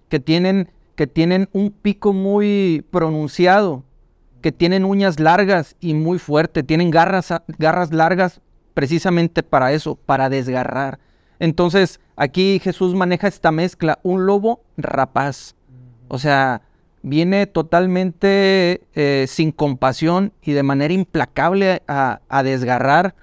que, 0.10 0.20
tienen, 0.20 0.70
que 0.96 1.08
tienen 1.08 1.50
un 1.52 1.72
pico 1.72 2.14
muy 2.14 2.86
pronunciado, 2.92 3.84
que 4.42 4.52
tienen 4.52 4.86
uñas 4.86 5.20
largas 5.20 5.76
y 5.80 5.94
muy 5.94 6.18
fuertes, 6.18 6.66
tienen 6.66 6.92
garras, 6.92 7.34
garras 7.58 7.92
largas 7.94 8.42
precisamente 8.74 9.44
para 9.44 9.74
eso, 9.74 9.96
para 9.96 10.30
desgarrar. 10.30 11.00
Entonces, 11.40 12.00
aquí 12.16 12.60
Jesús 12.60 12.96
maneja 12.96 13.28
esta 13.28 13.52
mezcla, 13.52 14.00
un 14.04 14.26
lobo 14.26 14.62
rapaz. 14.78 15.56
O 16.08 16.20
sea, 16.20 16.62
viene 17.04 17.48
totalmente 17.48 18.82
eh, 18.94 19.26
sin 19.28 19.52
compasión 19.52 20.34
y 20.42 20.54
de 20.54 20.64
manera 20.64 20.94
implacable 20.94 21.82
a, 21.88 22.20
desgarrar, 22.44 23.16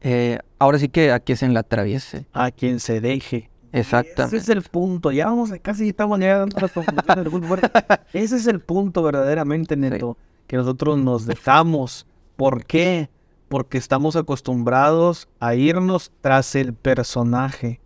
eh, 0.00 0.38
ahora 0.58 0.78
sí 0.78 0.88
que 0.88 1.12
a 1.12 1.20
quien 1.20 1.38
se 1.38 1.48
la 1.48 1.60
atraviese. 1.60 2.26
A 2.32 2.50
quien 2.50 2.80
se 2.80 3.00
deje. 3.00 3.50
Exactamente. 3.72 4.36
Ese 4.36 4.44
es 4.44 4.48
el 4.48 4.62
punto. 4.62 5.12
Ya 5.12 5.26
vamos, 5.26 5.52
casi 5.62 5.88
estamos 5.88 6.18
llegando 6.18 6.56
a 6.56 6.60
la 6.60 8.00
Ese 8.12 8.36
es 8.36 8.46
el 8.46 8.60
punto 8.60 9.02
verdaderamente, 9.02 9.76
Neto, 9.76 10.16
que 10.46 10.56
nosotros 10.56 10.98
nos 10.98 11.26
dejamos. 11.26 12.06
¿Por 12.36 12.64
qué? 12.64 13.10
Porque 13.48 13.78
estamos 13.78 14.16
acostumbrados 14.16 15.28
a 15.38 15.54
irnos 15.54 16.10
tras 16.20 16.54
el 16.54 16.74
personaje. 16.74 17.80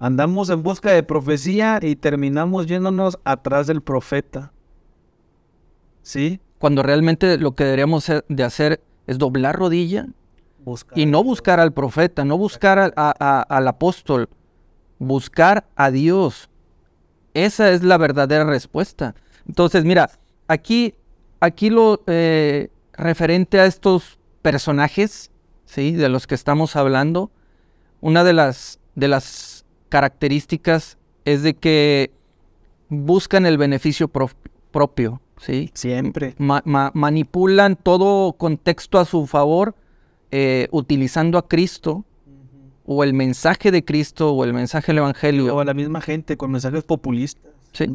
Andamos 0.00 0.48
en 0.50 0.62
busca 0.62 0.90
de 0.90 1.02
profecía 1.02 1.78
y 1.80 1.94
terminamos 1.94 2.66
yéndonos 2.66 3.18
atrás 3.22 3.66
del 3.66 3.82
profeta. 3.82 4.52
¿Sí? 6.02 6.40
Cuando 6.58 6.82
realmente 6.82 7.38
lo 7.38 7.54
que 7.54 7.64
deberíamos 7.64 8.10
de 8.28 8.42
hacer 8.42 8.82
es 9.06 9.18
doblar 9.18 9.56
rodilla, 9.56 10.08
y 10.94 11.06
no 11.06 11.24
buscar 11.24 11.60
al 11.60 11.72
profeta, 11.72 12.24
no 12.24 12.36
buscar 12.36 12.92
al 12.96 13.68
apóstol, 13.68 14.28
buscar 14.98 15.66
a 15.76 15.90
Dios. 15.90 16.50
Esa 17.34 17.70
es 17.70 17.82
la 17.82 17.96
verdadera 17.98 18.44
respuesta. 18.44 19.14
Entonces, 19.46 19.84
mira, 19.84 20.10
aquí, 20.48 20.94
aquí 21.40 21.70
lo 21.70 22.02
eh, 22.06 22.70
referente 22.92 23.60
a 23.60 23.66
estos 23.66 24.18
personajes, 24.42 25.30
¿sí? 25.64 25.92
De 25.92 26.08
los 26.08 26.26
que 26.26 26.34
estamos 26.34 26.76
hablando, 26.76 27.30
una 28.00 28.24
de 28.24 28.32
las, 28.32 28.80
de 28.94 29.08
las 29.08 29.59
características 29.90 30.96
es 31.26 31.42
de 31.42 31.54
que 31.54 32.10
buscan 32.88 33.44
el 33.44 33.58
beneficio 33.58 34.08
propio, 34.08 35.20
¿sí? 35.38 35.70
Siempre. 35.74 36.34
manipulan 36.38 37.76
todo 37.76 38.32
contexto 38.32 38.98
a 38.98 39.04
su 39.04 39.26
favor, 39.26 39.74
eh, 40.30 40.68
utilizando 40.70 41.36
a 41.36 41.46
Cristo, 41.46 42.04
o 42.86 43.04
el 43.04 43.12
mensaje 43.12 43.70
de 43.70 43.84
Cristo, 43.84 44.32
o 44.32 44.44
el 44.44 44.52
mensaje 44.52 44.88
del 44.88 44.98
Evangelio. 44.98 45.54
O 45.54 45.60
a 45.60 45.64
la 45.64 45.74
misma 45.74 46.00
gente 46.00 46.36
con 46.36 46.50
mensajes 46.50 46.82
populistas. 46.84 47.52
Sí. 47.72 47.86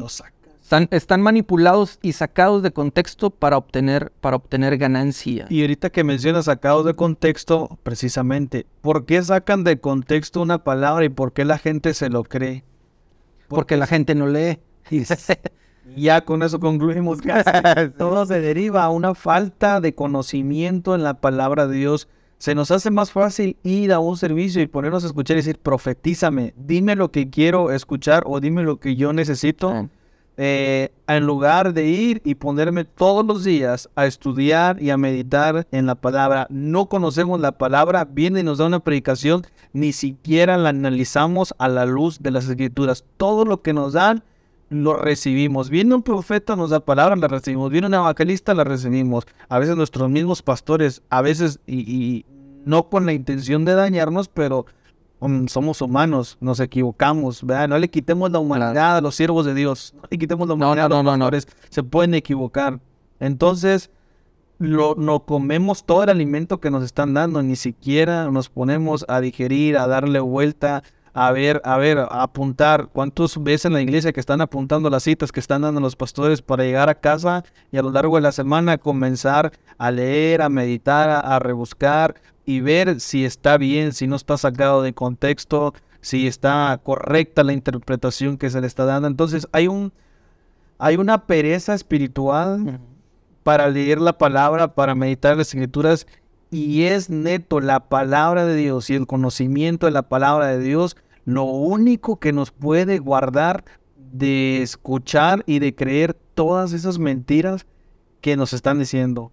Están, 0.66 0.88
están, 0.90 1.22
manipulados 1.22 2.00
y 2.02 2.14
sacados 2.14 2.60
de 2.60 2.72
contexto 2.72 3.30
para 3.30 3.56
obtener, 3.56 4.10
para 4.20 4.34
obtener 4.34 4.76
ganancia. 4.78 5.46
Y 5.48 5.60
ahorita 5.60 5.90
que 5.90 6.02
mencionas 6.02 6.46
sacados 6.46 6.84
de 6.84 6.94
contexto, 6.94 7.78
precisamente, 7.84 8.66
¿por 8.80 9.06
qué 9.06 9.22
sacan 9.22 9.62
de 9.62 9.78
contexto 9.78 10.42
una 10.42 10.64
palabra 10.64 11.04
y 11.04 11.08
por 11.08 11.32
qué 11.32 11.44
la 11.44 11.58
gente 11.58 11.94
se 11.94 12.10
lo 12.10 12.24
cree? 12.24 12.64
Porque, 13.46 13.76
la 13.76 13.86
gente 13.86 14.16
no 14.16 14.26
lee. 14.26 14.58
ya 15.96 16.24
con 16.24 16.42
eso 16.42 16.58
concluimos 16.58 17.20
que 17.22 17.32
todo 17.96 18.26
se 18.26 18.40
deriva 18.40 18.82
a 18.82 18.90
una 18.90 19.14
falta 19.14 19.80
de 19.80 19.94
conocimiento 19.94 20.96
en 20.96 21.04
la 21.04 21.20
palabra 21.20 21.68
de 21.68 21.76
Dios. 21.76 22.08
Se 22.38 22.56
nos 22.56 22.72
hace 22.72 22.90
más 22.90 23.12
fácil 23.12 23.56
ir 23.62 23.92
a 23.92 24.00
un 24.00 24.16
servicio 24.16 24.60
y 24.60 24.66
ponernos 24.66 25.04
a 25.04 25.06
escuchar 25.06 25.36
y 25.36 25.42
decir, 25.42 25.60
profetízame, 25.60 26.54
dime 26.56 26.96
lo 26.96 27.12
que 27.12 27.30
quiero 27.30 27.70
escuchar 27.70 28.24
o 28.26 28.40
dime 28.40 28.64
lo 28.64 28.80
que 28.80 28.96
yo 28.96 29.12
necesito. 29.12 29.88
Eh, 30.38 30.92
en 31.06 31.24
lugar 31.24 31.72
de 31.72 31.86
ir 31.86 32.20
y 32.24 32.34
ponerme 32.34 32.84
todos 32.84 33.24
los 33.24 33.42
días 33.42 33.88
a 33.96 34.04
estudiar 34.04 34.82
y 34.82 34.90
a 34.90 34.98
meditar 34.98 35.66
en 35.70 35.86
la 35.86 35.94
palabra, 35.94 36.46
no 36.50 36.86
conocemos 36.86 37.40
la 37.40 37.52
palabra, 37.52 38.04
viene 38.04 38.40
y 38.40 38.42
nos 38.42 38.58
da 38.58 38.66
una 38.66 38.80
predicación, 38.80 39.46
ni 39.72 39.92
siquiera 39.92 40.58
la 40.58 40.70
analizamos 40.70 41.54
a 41.58 41.68
la 41.68 41.86
luz 41.86 42.18
de 42.20 42.32
las 42.32 42.48
escrituras. 42.48 43.04
Todo 43.16 43.44
lo 43.44 43.62
que 43.62 43.72
nos 43.72 43.94
dan, 43.94 44.24
lo 44.68 44.94
recibimos. 44.94 45.70
Viene 45.70 45.94
un 45.94 46.02
profeta, 46.02 46.54
nos 46.54 46.70
da 46.70 46.80
palabra, 46.80 47.16
la 47.16 47.28
recibimos. 47.28 47.70
Viene 47.70 47.86
un 47.86 47.94
evangelista, 47.94 48.52
la 48.52 48.64
recibimos. 48.64 49.26
A 49.48 49.58
veces 49.58 49.76
nuestros 49.76 50.10
mismos 50.10 50.42
pastores, 50.42 51.02
a 51.08 51.22
veces 51.22 51.60
y 51.66 52.26
no 52.66 52.90
con 52.90 53.06
la 53.06 53.12
intención 53.12 53.64
de 53.64 53.74
dañarnos, 53.74 54.28
pero 54.28 54.66
somos 55.48 55.80
humanos, 55.80 56.36
nos 56.40 56.60
equivocamos, 56.60 57.42
¿verdad? 57.44 57.68
No 57.68 57.78
le 57.78 57.88
quitemos 57.88 58.30
la 58.30 58.38
humanidad 58.38 58.98
a 58.98 59.00
los 59.00 59.14
siervos 59.14 59.46
de 59.46 59.54
Dios, 59.54 59.94
no 59.96 60.02
le 60.10 60.18
quitemos 60.18 60.46
la 60.46 60.54
humanidad 60.54 60.88
no, 60.88 61.02
no, 61.02 61.10
a 61.10 61.16
los 61.16 61.18
pastores, 61.18 61.48
se 61.70 61.82
pueden 61.82 62.14
equivocar. 62.14 62.80
Entonces, 63.18 63.90
lo, 64.58 64.94
no 64.96 65.20
comemos 65.20 65.84
todo 65.84 66.02
el 66.04 66.10
alimento 66.10 66.60
que 66.60 66.70
nos 66.70 66.84
están 66.84 67.14
dando, 67.14 67.42
ni 67.42 67.56
siquiera 67.56 68.30
nos 68.30 68.48
ponemos 68.48 69.04
a 69.08 69.20
digerir, 69.20 69.76
a 69.78 69.86
darle 69.86 70.20
vuelta, 70.20 70.82
a 71.12 71.32
ver, 71.32 71.62
a 71.64 71.78
ver, 71.78 71.98
a 71.98 72.22
apuntar. 72.22 72.88
¿Cuántos 72.92 73.42
ves 73.42 73.64
en 73.64 73.72
la 73.72 73.80
iglesia 73.80 74.12
que 74.12 74.20
están 74.20 74.42
apuntando 74.42 74.90
las 74.90 75.02
citas 75.02 75.32
que 75.32 75.40
están 75.40 75.62
dando 75.62 75.80
los 75.80 75.96
pastores 75.96 76.42
para 76.42 76.64
llegar 76.64 76.90
a 76.90 76.94
casa 76.94 77.42
y 77.72 77.78
a 77.78 77.82
lo 77.82 77.90
largo 77.90 78.16
de 78.16 78.22
la 78.22 78.32
semana 78.32 78.76
comenzar 78.76 79.52
a 79.78 79.90
leer, 79.90 80.42
a 80.42 80.50
meditar, 80.50 81.08
a 81.08 81.38
rebuscar, 81.38 82.16
y 82.46 82.60
ver 82.60 83.00
si 83.00 83.24
está 83.24 83.58
bien, 83.58 83.92
si 83.92 84.06
no 84.06 84.16
está 84.16 84.38
sacado 84.38 84.82
de 84.82 84.94
contexto, 84.94 85.74
si 86.00 86.26
está 86.26 86.80
correcta 86.82 87.42
la 87.42 87.52
interpretación 87.52 88.38
que 88.38 88.48
se 88.48 88.60
le 88.60 88.68
está 88.68 88.84
dando. 88.84 89.08
Entonces 89.08 89.48
hay 89.52 89.66
un 89.68 89.92
hay 90.78 90.96
una 90.96 91.26
pereza 91.26 91.74
espiritual 91.74 92.80
para 93.42 93.68
leer 93.68 94.00
la 94.00 94.18
palabra, 94.18 94.74
para 94.74 94.94
meditar 94.94 95.36
las 95.36 95.48
escrituras 95.48 96.06
y 96.50 96.84
es 96.84 97.10
neto 97.10 97.60
la 97.60 97.88
palabra 97.88 98.46
de 98.46 98.54
Dios 98.54 98.88
y 98.90 98.94
el 98.94 99.06
conocimiento 99.06 99.86
de 99.86 99.92
la 99.92 100.08
palabra 100.08 100.46
de 100.48 100.60
Dios 100.60 100.96
lo 101.24 101.44
único 101.44 102.20
que 102.20 102.32
nos 102.32 102.52
puede 102.52 102.98
guardar 103.00 103.64
de 103.96 104.62
escuchar 104.62 105.42
y 105.46 105.58
de 105.58 105.74
creer 105.74 106.14
todas 106.34 106.72
esas 106.72 106.98
mentiras 106.98 107.66
que 108.20 108.36
nos 108.36 108.52
están 108.52 108.78
diciendo. 108.78 109.32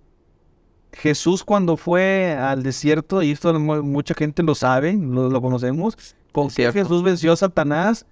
Jesús 0.94 1.44
cuando 1.44 1.76
fue 1.78 2.38
al 2.40 2.64
desierto, 2.64 3.22
y 3.24 3.32
esto 3.32 3.58
mucha 3.60 4.14
gente 4.14 4.44
lo 4.44 4.56
sabe, 4.56 4.94
lo, 4.94 5.42
conocemos, 5.42 5.98
con 6.32 6.50
que 6.50 6.72
Jesús 6.72 7.04
venció 7.04 7.34
a 7.34 7.36
Satanás 7.36 8.06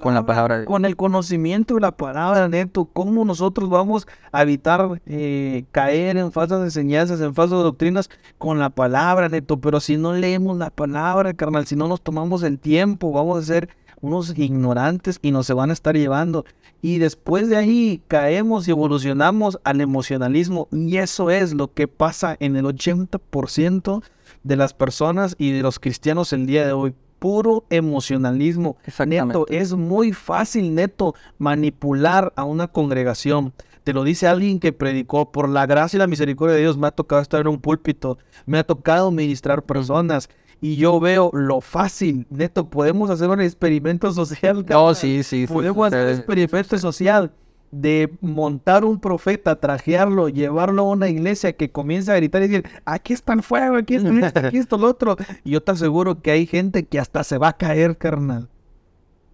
con 0.00 0.14
la 0.14 0.24
palabra, 0.24 0.64
con 0.64 0.84
el 0.84 0.96
conocimiento 0.96 1.74
de 1.74 1.80
la 1.80 1.92
palabra, 1.92 2.48
neto, 2.48 2.88
cómo 2.92 3.24
nosotros 3.24 3.68
vamos 3.68 4.06
a 4.32 4.42
evitar 4.42 5.00
eh, 5.06 5.64
caer 5.72 6.18
en 6.18 6.30
falsas 6.30 6.62
enseñanzas, 6.62 7.20
en 7.20 7.34
falsas 7.34 7.62
doctrinas 7.62 8.10
con 8.36 8.58
la 8.58 8.70
palabra, 8.70 9.28
neto, 9.28 9.60
pero 9.60 9.80
si 9.80 9.96
no 9.96 10.12
leemos 10.12 10.58
la 10.58 10.70
palabra, 10.70 11.34
carnal, 11.34 11.66
si 11.66 11.74
no 11.74 11.88
nos 11.88 12.02
tomamos 12.02 12.42
el 12.42 12.58
tiempo, 12.58 13.12
vamos 13.12 13.38
a 13.38 13.46
ser 13.46 13.68
unos 14.00 14.36
ignorantes 14.38 15.18
y 15.22 15.30
nos 15.30 15.46
se 15.46 15.54
van 15.54 15.70
a 15.70 15.72
estar 15.72 15.96
llevando. 15.96 16.44
Y 16.80 16.98
después 16.98 17.48
de 17.48 17.56
ahí 17.56 18.02
caemos 18.06 18.68
y 18.68 18.70
evolucionamos 18.70 19.58
al 19.64 19.80
emocionalismo. 19.80 20.68
Y 20.70 20.98
eso 20.98 21.30
es 21.30 21.54
lo 21.54 21.72
que 21.72 21.88
pasa 21.88 22.36
en 22.40 22.56
el 22.56 22.64
80% 22.64 24.02
de 24.44 24.56
las 24.56 24.74
personas 24.74 25.34
y 25.38 25.52
de 25.52 25.62
los 25.62 25.78
cristianos 25.78 26.32
el 26.32 26.46
día 26.46 26.66
de 26.66 26.72
hoy. 26.72 26.94
Puro 27.18 27.64
emocionalismo. 27.68 28.76
Neto, 29.04 29.46
es 29.48 29.74
muy 29.74 30.12
fácil, 30.12 30.72
neto, 30.76 31.16
manipular 31.38 32.32
a 32.36 32.44
una 32.44 32.68
congregación. 32.68 33.52
Te 33.82 33.92
lo 33.92 34.04
dice 34.04 34.28
alguien 34.28 34.60
que 34.60 34.72
predicó 34.72 35.32
por 35.32 35.48
la 35.48 35.66
gracia 35.66 35.96
y 35.96 35.98
la 35.98 36.06
misericordia 36.06 36.54
de 36.54 36.60
Dios. 36.60 36.76
Me 36.76 36.86
ha 36.86 36.92
tocado 36.92 37.20
estar 37.20 37.40
en 37.40 37.48
un 37.48 37.58
púlpito, 37.58 38.18
me 38.46 38.58
ha 38.58 38.64
tocado 38.64 39.10
ministrar 39.10 39.64
personas 39.64 40.28
y 40.60 40.76
yo 40.76 40.98
veo 41.00 41.30
lo 41.32 41.60
fácil. 41.60 42.26
Neto, 42.30 42.68
podemos 42.68 43.10
hacer 43.10 43.28
un 43.28 43.40
experimento 43.40 44.12
social. 44.12 44.64
No, 44.68 44.94
sí, 44.94 45.22
sí. 45.22 45.46
Podemos 45.46 45.86
hacer 45.88 46.06
un 46.06 46.12
experimento 46.14 46.78
social 46.78 47.32
de 47.70 48.10
montar 48.20 48.84
un 48.84 48.98
profeta, 48.98 49.56
trajearlo, 49.56 50.28
llevarlo 50.28 50.82
a 50.82 50.90
una 50.90 51.08
iglesia 51.08 51.52
que 51.52 51.70
comienza 51.70 52.14
a 52.14 52.16
gritar 52.16 52.42
y 52.42 52.48
decir, 52.48 52.70
aquí 52.84 53.12
está 53.12 53.34
el 53.34 53.42
fuego, 53.42 53.76
aquí 53.76 53.96
está 53.96 54.26
esto, 54.26 54.40
aquí 54.40 54.56
está 54.58 54.76
lo 54.76 54.88
otro. 54.88 55.16
Y 55.44 55.50
yo 55.50 55.62
te 55.62 55.72
aseguro 55.72 56.20
que 56.20 56.30
hay 56.30 56.46
gente 56.46 56.84
que 56.86 56.98
hasta 56.98 57.22
se 57.24 57.38
va 57.38 57.48
a 57.48 57.56
caer, 57.56 57.96
carnal. 57.98 58.48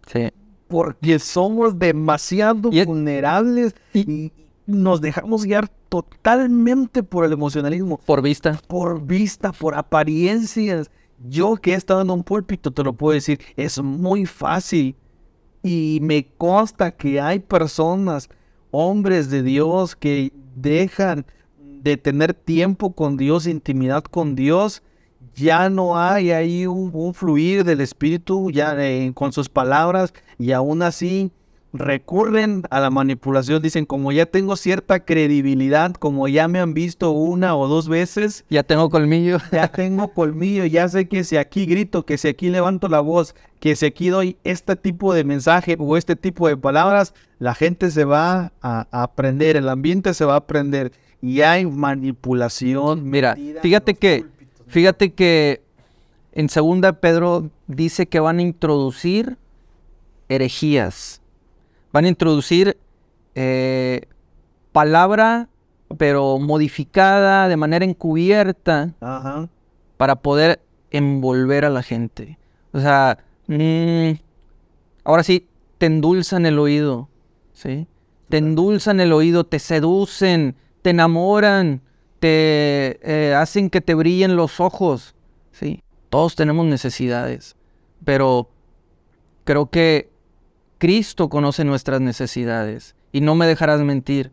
Sí. 0.07 0.31
Porque 0.69 1.19
somos 1.19 1.79
demasiado 1.79 2.71
vulnerables 2.71 3.75
y 3.93 4.33
nos 4.67 5.01
dejamos 5.01 5.45
guiar 5.45 5.69
totalmente 5.89 7.03
por 7.03 7.25
el 7.25 7.33
emocionalismo. 7.33 7.99
Por 8.05 8.23
vista. 8.23 8.59
Por 8.67 9.03
vista, 9.07 9.53
por 9.53 9.75
apariencias. 9.75 10.91
Yo 11.19 11.57
que 11.57 11.73
he 11.73 11.75
estado 11.75 12.03
en 12.03 12.11
un 12.11 12.23
púlpito 12.25 12.71
te 12.71 12.83
lo 12.83 12.93
puedo 12.93 13.15
decir, 13.15 13.41
es 13.57 13.81
muy 13.83 14.27
fácil. 14.27 14.97
Y 15.63 15.99
me 16.03 16.27
consta 16.37 16.91
que 16.91 17.21
hay 17.21 17.39
personas, 17.39 18.29
hombres 18.71 19.31
de 19.31 19.43
Dios, 19.43 19.97
que 19.97 20.33
dejan 20.55 21.25
de 21.59 21.97
tener 21.97 22.35
tiempo 22.35 22.95
con 22.95 23.17
Dios, 23.17 23.47
intimidad 23.47 24.05
con 24.05 24.35
Dios. 24.35 24.83
Ya 25.35 25.69
no 25.71 25.99
hay 25.99 26.31
ahí 26.31 26.67
un, 26.67 27.15
fluir 27.15 27.65
del 27.65 27.81
Espíritu 27.81 28.51
ya 28.51 28.75
eh, 28.79 29.13
con 29.15 29.33
sus 29.33 29.49
palabras 29.49 30.13
y 30.39 30.53
aún 30.53 30.83
así 30.83 31.33
recurren 31.75 32.63
a 32.71 32.79
la 32.79 32.89
manipulación, 32.89 33.61
dicen 33.61 33.85
como 33.85 34.13
ya 34.13 34.27
tengo 34.27 34.57
cierta 34.57 35.01
credibilidad, 35.01 35.93
como 35.93 36.29
ya 36.29 36.47
me 36.47 36.61
han 36.61 36.73
visto 36.73 37.11
una 37.11 37.57
o 37.57 37.67
dos 37.67 37.89
veces. 37.89 38.45
Ya 38.49 38.63
tengo 38.63 38.89
colmillo. 38.89 39.39
Ya 39.53 39.69
tengo 39.69 40.09
colmillo, 40.09 40.65
ya 40.67 40.89
sé 40.89 41.09
que 41.09 41.25
si 41.25 41.37
aquí 41.37 41.67
grito, 41.67 42.05
que 42.05 42.17
si 42.17 42.29
aquí 42.29 42.49
levanto 42.49 42.89
la 42.89 43.01
voz, 43.01 43.35
que 43.61 43.75
si 43.77 43.87
aquí 43.87 44.09
doy 44.09 44.37
este 44.45 44.77
tipo 44.77 45.15
de 45.15 45.25
mensaje 45.25 45.77
o 45.79 45.97
este 45.97 46.17
tipo 46.17 46.49
de 46.49 46.57
palabras, 46.57 47.13
la 47.39 47.55
gente 47.55 47.91
se 47.91 48.05
va 48.05 48.53
a, 48.63 48.87
aprender, 48.91 49.57
el 49.57 49.69
ambiente 49.69 50.15
se 50.15 50.25
va 50.25 50.35
a 50.35 50.39
aprender. 50.39 50.93
Y 51.21 51.41
hay 51.41 51.67
manipulación. 51.67 53.09
Mira, 53.09 53.37
fíjate 53.63 53.95
que, 53.95 54.27
fíjate 54.67 55.13
que 55.13 55.63
en 56.33 56.49
segunda 56.49 56.93
Pedro 57.01 57.51
dice 57.67 58.07
que 58.07 58.21
van 58.21 58.39
a 58.39 58.43
introducir 58.43 59.39
herejías 60.29 61.21
van 61.95 62.07
a 62.07 62.09
introducir 62.09 62.77
eh, 63.37 64.03
palabra, 64.73 65.49
pero 65.97 66.41
modificada 66.41 67.47
de 67.47 67.57
manera 67.57 67.85
encubierta 67.85 68.93
para 69.97 70.17
poder 70.17 70.61
envolver 70.91 71.65
a 71.65 71.71
la 71.71 71.85
gente. 71.85 72.37
O 72.73 72.81
sea, 72.81 73.19
mm, 73.47 74.19
ahora 75.05 75.23
sí, 75.23 75.47
te 75.79 75.87
endulzan 75.87 76.47
el 76.47 76.59
oído, 76.59 77.09
¿sí? 77.53 77.87
Te 78.29 78.39
endulzan 78.39 78.99
el 78.99 79.13
oído, 79.13 79.45
te 79.45 79.61
seducen, 79.61 80.57
te 80.83 80.91
enamoran, 80.91 81.81
te 82.19 82.99
eh, 83.05 83.35
hacen 83.37 83.71
que 83.71 83.81
te 83.81 83.95
brillen 83.95 84.35
los 84.35 84.59
ojos. 84.59 85.15
Sí, 85.53 85.81
todos 86.11 86.35
tenemos 86.35 86.67
necesidades, 86.67 87.55
pero 88.05 88.49
creo 89.45 89.71
que 89.71 90.14
Cristo 90.85 91.31
conoce 91.31 91.65
nuestras 91.65 92.03
necesidades 92.03 92.95
y 93.11 93.23
no 93.23 93.35
me 93.35 93.47
dejarás 93.47 93.81
mentir 93.81 94.33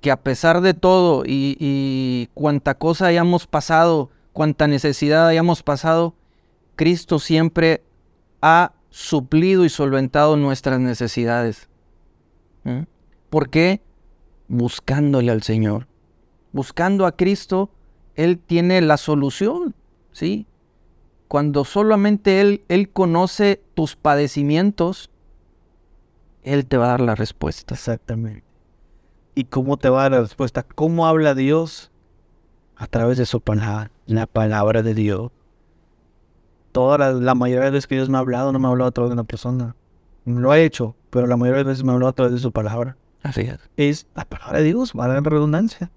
que 0.00 0.10
a 0.10 0.22
pesar 0.22 0.62
de 0.62 0.72
todo 0.72 1.24
y, 1.26 1.58
y 1.60 2.30
cuanta 2.32 2.72
cosa 2.72 3.04
hayamos 3.04 3.46
pasado, 3.46 4.08
cuanta 4.32 4.66
necesidad 4.66 5.26
hayamos 5.26 5.62
pasado, 5.62 6.14
Cristo 6.74 7.18
siempre 7.18 7.82
ha 8.40 8.72
suplido 8.88 9.66
y 9.66 9.68
solventado 9.68 10.38
nuestras 10.38 10.80
necesidades. 10.80 11.68
¿Mm? 12.64 12.84
¿Por 13.28 13.50
qué? 13.50 13.82
Buscándole 14.48 15.30
al 15.30 15.42
Señor. 15.42 15.86
Buscando 16.52 17.04
a 17.04 17.12
Cristo, 17.12 17.68
Él 18.14 18.38
tiene 18.38 18.80
la 18.80 18.96
solución, 18.96 19.74
¿sí? 20.12 20.46
Cuando 21.28 21.66
solamente 21.66 22.40
Él, 22.40 22.64
Él 22.68 22.88
conoce 22.88 23.60
tus 23.74 23.96
padecimientos, 23.96 25.10
Él 26.42 26.66
te 26.66 26.76
va 26.76 26.86
a 26.86 26.90
dar 26.90 27.00
la 27.00 27.14
respuesta. 27.14 27.74
Exactamente. 27.74 28.44
¿Y 29.34 29.44
cómo 29.44 29.76
te 29.76 29.88
va 29.88 30.00
a 30.00 30.02
dar 30.02 30.12
la 30.12 30.20
respuesta? 30.20 30.62
¿Cómo 30.62 31.06
habla 31.06 31.34
Dios? 31.34 31.90
A 32.76 32.86
través 32.86 33.18
de 33.18 33.26
su 33.26 33.40
palabra, 33.40 33.90
la 34.06 34.26
palabra 34.26 34.82
de 34.82 34.94
Dios. 34.94 35.30
Toda 36.72 36.98
la, 36.98 37.12
la 37.12 37.34
mayoría 37.34 37.64
de 37.64 37.70
veces 37.72 37.86
que 37.86 37.96
Dios 37.96 38.08
me 38.08 38.16
ha 38.16 38.20
hablado, 38.20 38.52
no 38.52 38.58
me 38.58 38.66
ha 38.66 38.70
hablado 38.70 38.88
a 38.88 38.92
través 38.92 39.10
de 39.10 39.14
una 39.14 39.24
persona. 39.24 39.76
Lo 40.24 40.50
ha 40.50 40.58
hecho, 40.58 40.94
pero 41.10 41.26
la 41.26 41.36
mayoría 41.36 41.64
de 41.64 41.70
veces 41.70 41.84
me 41.84 41.90
ha 41.90 41.94
hablado 41.94 42.10
a 42.10 42.14
través 42.14 42.32
de 42.32 42.40
su 42.40 42.52
palabra. 42.52 42.96
Así 43.22 43.42
es. 43.42 43.58
Es 43.76 44.06
la 44.14 44.24
palabra 44.24 44.58
de 44.58 44.64
Dios, 44.64 44.92
va 44.98 45.04
a 45.04 45.08
dar 45.08 45.22
redundancia. 45.22 45.90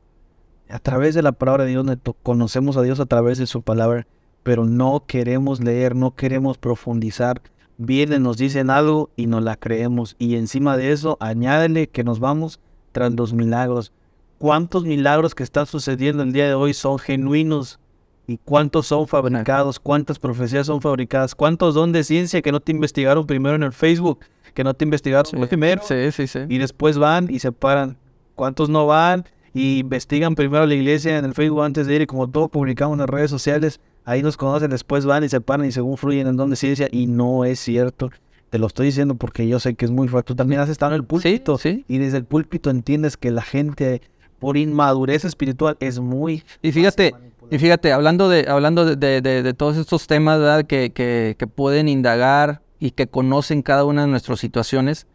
A 0.69 0.79
través 0.79 1.13
de 1.15 1.21
la 1.21 1.33
palabra 1.33 1.65
de 1.65 1.69
Dios 1.69 1.85
conocemos 2.23 2.77
a 2.77 2.81
Dios 2.81 2.99
a 2.99 3.05
través 3.05 3.37
de 3.37 3.47
su 3.47 3.61
palabra, 3.61 4.07
pero 4.43 4.65
no 4.65 5.05
queremos 5.05 5.61
leer, 5.61 5.95
no 5.95 6.15
queremos 6.15 6.57
profundizar. 6.57 7.41
Vienen, 7.77 8.23
nos 8.23 8.37
dicen 8.37 8.69
algo 8.69 9.09
y 9.15 9.27
nos 9.27 9.43
la 9.43 9.55
creemos. 9.55 10.15
Y 10.19 10.35
encima 10.35 10.77
de 10.77 10.91
eso, 10.91 11.17
añádele 11.19 11.87
que 11.87 12.03
nos 12.03 12.19
vamos 12.19 12.59
tras 12.91 13.13
los 13.13 13.33
milagros. 13.33 13.91
¿Cuántos 14.37 14.83
milagros 14.83 15.35
que 15.35 15.43
están 15.43 15.65
sucediendo 15.65 16.23
el 16.23 16.33
día 16.33 16.47
de 16.47 16.53
hoy 16.53 16.73
son 16.73 16.99
genuinos? 16.99 17.79
¿Y 18.27 18.37
cuántos 18.37 18.87
son 18.87 19.07
fabricados? 19.07 19.79
¿Cuántas 19.79 20.19
profecías 20.19 20.67
son 20.67 20.81
fabricadas? 20.81 21.35
¿Cuántos 21.35 21.75
don 21.75 21.91
de 21.91 22.03
ciencia 22.03 22.41
que 22.41 22.51
no 22.51 22.59
te 22.59 22.71
investigaron 22.71 23.25
primero 23.25 23.55
en 23.55 23.63
el 23.63 23.73
Facebook? 23.73 24.19
Que 24.53 24.63
no 24.63 24.73
te 24.73 24.85
investigaron 24.85 25.25
Sí, 25.25 25.35
primero 25.47 25.81
sí, 25.83 26.11
sí, 26.11 26.27
sí. 26.27 26.39
y 26.47 26.57
después 26.57 26.97
van 26.97 27.29
y 27.29 27.39
se 27.39 27.51
paran. 27.51 27.97
¿Cuántos 28.35 28.69
no 28.69 28.85
van 28.85 29.25
y 29.53 29.79
investigan 29.79 30.35
primero 30.35 30.65
la 30.65 30.73
iglesia 30.73 31.17
en 31.17 31.25
el 31.25 31.33
Facebook 31.33 31.63
antes 31.63 31.85
de 31.87 31.95
ir 31.95 32.01
y 32.01 32.07
como 32.07 32.29
todo 32.29 32.47
publicamos 32.49 32.95
en 32.95 32.99
las 32.99 33.09
redes 33.09 33.29
sociales, 33.29 33.79
ahí 34.05 34.21
nos 34.21 34.37
conocen, 34.37 34.69
después 34.71 35.05
van 35.05 35.23
y 35.23 35.29
se 35.29 35.41
paran 35.41 35.65
y 35.67 35.71
según 35.71 35.97
fluyen 35.97 36.27
en 36.27 36.37
don 36.37 36.49
de 36.49 36.55
ciencia 36.55 36.87
y 36.91 37.07
no 37.07 37.45
es 37.45 37.59
cierto. 37.59 38.09
Te 38.49 38.59
lo 38.59 38.67
estoy 38.67 38.87
diciendo 38.87 39.15
porque 39.15 39.47
yo 39.47 39.59
sé 39.59 39.73
que 39.75 39.85
es 39.85 39.91
muy 39.91 40.07
fuerte. 40.07 40.27
Tú 40.27 40.35
también 40.35 40.61
has 40.61 40.69
estado 40.69 40.91
en 40.93 40.97
el 41.01 41.03
púlpito 41.05 41.57
sí. 41.57 41.85
y 41.87 41.97
desde 41.97 42.17
el 42.17 42.25
púlpito 42.25 42.69
entiendes 42.69 43.17
que 43.17 43.31
la 43.31 43.41
gente 43.41 44.01
por 44.39 44.57
inmadurez 44.57 45.25
espiritual 45.25 45.77
es 45.79 45.99
muy... 45.99 46.43
Y 46.61 46.71
fíjate, 46.71 47.15
y 47.49 47.57
fíjate, 47.57 47.91
hablando 47.93 48.29
de, 48.29 48.45
hablando 48.47 48.85
de, 48.85 48.95
de- 48.95 49.21
de- 49.21 49.41
de 49.41 49.53
todos 49.53 49.77
estos 49.77 50.05
temas 50.05 50.39
¿verdad? 50.39 50.65
Que, 50.65 50.91
que- 50.91 51.35
que 51.39 51.47
pueden 51.47 51.87
indagar 51.87 52.61
y 52.79 52.91
que 52.91 53.07
conocen 53.07 53.61
cada 53.63 53.85
una 53.85 54.01
de 54.01 54.07
nuestras 54.09 54.39
situaciones, 54.39 55.07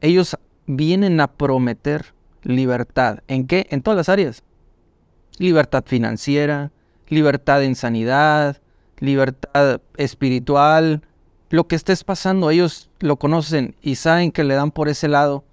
ellos 0.00 0.36
vienen 0.66 1.20
a 1.20 1.26
prometer 1.28 2.14
libertad. 2.44 3.18
¿En 3.28 3.46
qué? 3.46 3.66
En 3.70 3.82
todas 3.82 3.96
las 3.96 4.08
áreas. 4.08 4.42
Libertad 5.38 5.84
financiera, 5.86 6.70
libertad 7.12 7.62
en 7.62 7.74
sanidad, 7.74 8.62
libertad 8.98 9.82
espiritual. 9.96 11.02
Lo 11.50 11.68
que 11.68 11.76
estés 11.76 12.04
pasando, 12.04 12.50
ellos 12.50 12.90
lo 13.00 13.18
conocen 13.18 13.76
y 13.82 13.96
saben 13.96 14.32
que 14.32 14.44
le 14.44 14.54
dan 14.54 14.70
por 14.70 14.88
ese 14.88 15.08
lado. 15.08 15.44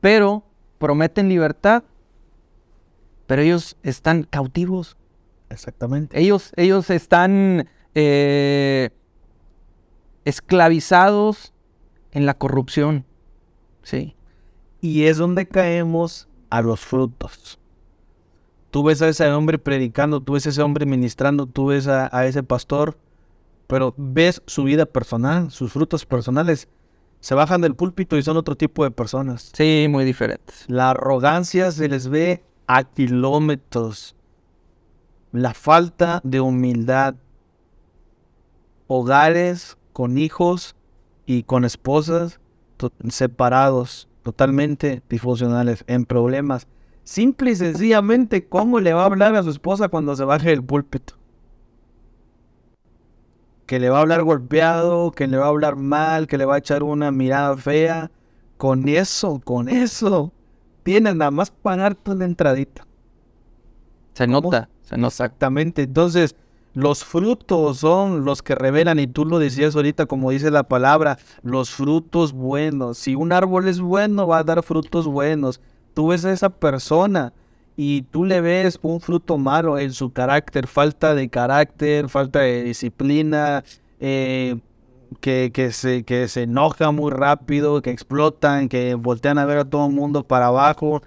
Pero 0.00 0.44
prometen 0.78 1.30
libertad, 1.30 1.82
pero 3.26 3.40
ellos 3.40 3.76
están 3.82 4.24
cautivos. 4.24 4.98
Exactamente. 5.48 6.20
Ellos, 6.20 6.52
ellos 6.56 6.90
están 6.90 7.68
eh, 7.94 8.90
esclavizados 10.26 11.54
en 12.12 12.26
la 12.26 12.34
corrupción. 12.34 13.06
Sí. 13.82 14.14
Y 14.82 15.04
es 15.04 15.16
donde 15.16 15.48
caemos 15.48 16.28
a 16.50 16.60
los 16.60 16.80
frutos. 16.80 17.58
Tú 18.70 18.82
ves 18.82 19.00
a 19.02 19.08
ese 19.08 19.30
hombre 19.30 19.58
predicando, 19.58 20.20
tú 20.20 20.34
ves 20.34 20.46
a 20.46 20.50
ese 20.50 20.62
hombre 20.62 20.86
ministrando, 20.86 21.46
tú 21.46 21.66
ves 21.66 21.88
a, 21.88 22.08
a 22.16 22.26
ese 22.26 22.42
pastor, 22.42 22.98
pero 23.66 23.94
ves 23.96 24.42
su 24.46 24.64
vida 24.64 24.86
personal, 24.86 25.50
sus 25.50 25.72
frutos 25.72 26.04
personales. 26.04 26.68
Se 27.20 27.34
bajan 27.34 27.60
del 27.60 27.74
púlpito 27.74 28.16
y 28.16 28.22
son 28.22 28.36
otro 28.36 28.56
tipo 28.56 28.84
de 28.84 28.90
personas. 28.90 29.50
Sí, 29.54 29.86
muy 29.88 30.04
diferentes. 30.04 30.64
La 30.68 30.90
arrogancia 30.90 31.70
se 31.72 31.88
les 31.88 32.08
ve 32.08 32.42
a 32.66 32.84
kilómetros. 32.84 34.14
La 35.32 35.54
falta 35.54 36.20
de 36.22 36.40
humildad. 36.40 37.16
Hogares 38.86 39.76
con 39.92 40.16
hijos 40.16 40.76
y 41.26 41.42
con 41.42 41.64
esposas 41.64 42.40
separados, 43.08 44.08
totalmente 44.22 45.02
disfuncionales, 45.08 45.84
en 45.88 46.04
problemas. 46.04 46.68
Simple 47.08 47.52
y 47.52 47.56
sencillamente, 47.56 48.48
¿cómo 48.48 48.80
le 48.80 48.92
va 48.92 49.00
a 49.00 49.06
hablar 49.06 49.34
a 49.34 49.42
su 49.42 49.48
esposa 49.48 49.88
cuando 49.88 50.14
se 50.14 50.24
baje 50.24 50.50
del 50.50 50.62
púlpito? 50.62 51.14
Que 53.64 53.80
le 53.80 53.88
va 53.88 53.96
a 53.96 54.00
hablar 54.02 54.24
golpeado, 54.24 55.10
que 55.12 55.26
le 55.26 55.38
va 55.38 55.46
a 55.46 55.48
hablar 55.48 55.76
mal, 55.76 56.26
que 56.26 56.36
le 56.36 56.44
va 56.44 56.56
a 56.56 56.58
echar 56.58 56.82
una 56.82 57.10
mirada 57.10 57.56
fea. 57.56 58.10
Con 58.58 58.90
eso, 58.90 59.40
con 59.42 59.70
eso, 59.70 60.32
tienes 60.82 61.16
nada 61.16 61.30
más 61.30 61.50
pagarte 61.50 62.10
una 62.10 62.26
entradita. 62.26 62.86
Se 64.12 64.26
¿Cómo? 64.26 64.42
nota, 64.42 64.68
se 64.82 64.98
nota. 64.98 65.08
Exactamente. 65.08 65.84
Entonces, 65.84 66.36
los 66.74 67.04
frutos 67.04 67.78
son 67.78 68.26
los 68.26 68.42
que 68.42 68.54
revelan, 68.54 68.98
y 68.98 69.06
tú 69.06 69.24
lo 69.24 69.38
decías 69.38 69.74
ahorita, 69.74 70.04
como 70.04 70.30
dice 70.30 70.50
la 70.50 70.64
palabra, 70.64 71.16
los 71.42 71.70
frutos 71.70 72.34
buenos. 72.34 72.98
Si 72.98 73.14
un 73.14 73.32
árbol 73.32 73.66
es 73.66 73.80
bueno, 73.80 74.26
va 74.26 74.40
a 74.40 74.44
dar 74.44 74.62
frutos 74.62 75.06
buenos. 75.06 75.58
Tú 75.98 76.06
ves 76.06 76.24
a 76.24 76.30
esa 76.30 76.50
persona 76.50 77.32
y 77.76 78.02
tú 78.02 78.24
le 78.24 78.40
ves 78.40 78.78
un 78.82 79.00
fruto 79.00 79.36
malo 79.36 79.80
en 79.80 79.92
su 79.92 80.12
carácter, 80.12 80.68
falta 80.68 81.16
de 81.16 81.28
carácter, 81.28 82.08
falta 82.08 82.38
de 82.38 82.62
disciplina, 82.62 83.64
eh, 83.98 84.60
que, 85.20 85.50
que 85.52 85.72
se, 85.72 86.04
que 86.04 86.28
se 86.28 86.42
enoja 86.42 86.92
muy 86.92 87.10
rápido, 87.10 87.82
que 87.82 87.90
explotan, 87.90 88.68
que 88.68 88.94
voltean 88.94 89.38
a 89.38 89.44
ver 89.44 89.58
a 89.58 89.64
todo 89.64 89.86
el 89.86 89.92
mundo 89.92 90.22
para 90.22 90.46
abajo 90.46 91.02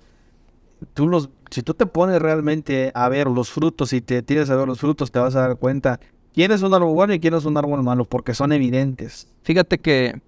tú 0.93 1.07
los, 1.07 1.29
si 1.49 1.61
tú 1.61 1.73
te 1.73 1.85
pones 1.85 2.21
realmente 2.21 2.91
a 2.93 3.07
ver 3.07 3.27
los 3.27 3.49
frutos 3.49 3.93
y 3.93 4.01
te 4.01 4.21
tienes 4.23 4.49
a 4.49 4.57
ver 4.57 4.67
los 4.67 4.79
frutos, 4.79 5.11
te 5.11 5.19
vas 5.19 5.35
a 5.35 5.41
dar 5.47 5.55
cuenta 5.55 5.99
quién 6.33 6.51
es 6.51 6.63
un 6.63 6.73
árbol 6.73 6.93
bueno 6.93 7.13
y 7.13 7.19
quién 7.19 7.33
es 7.33 7.45
un 7.45 7.57
árbol 7.57 7.81
malo, 7.81 8.03
porque 8.03 8.33
son 8.33 8.51
evidentes. 8.51 9.27
Fíjate 9.43 9.77
que, 9.79 10.21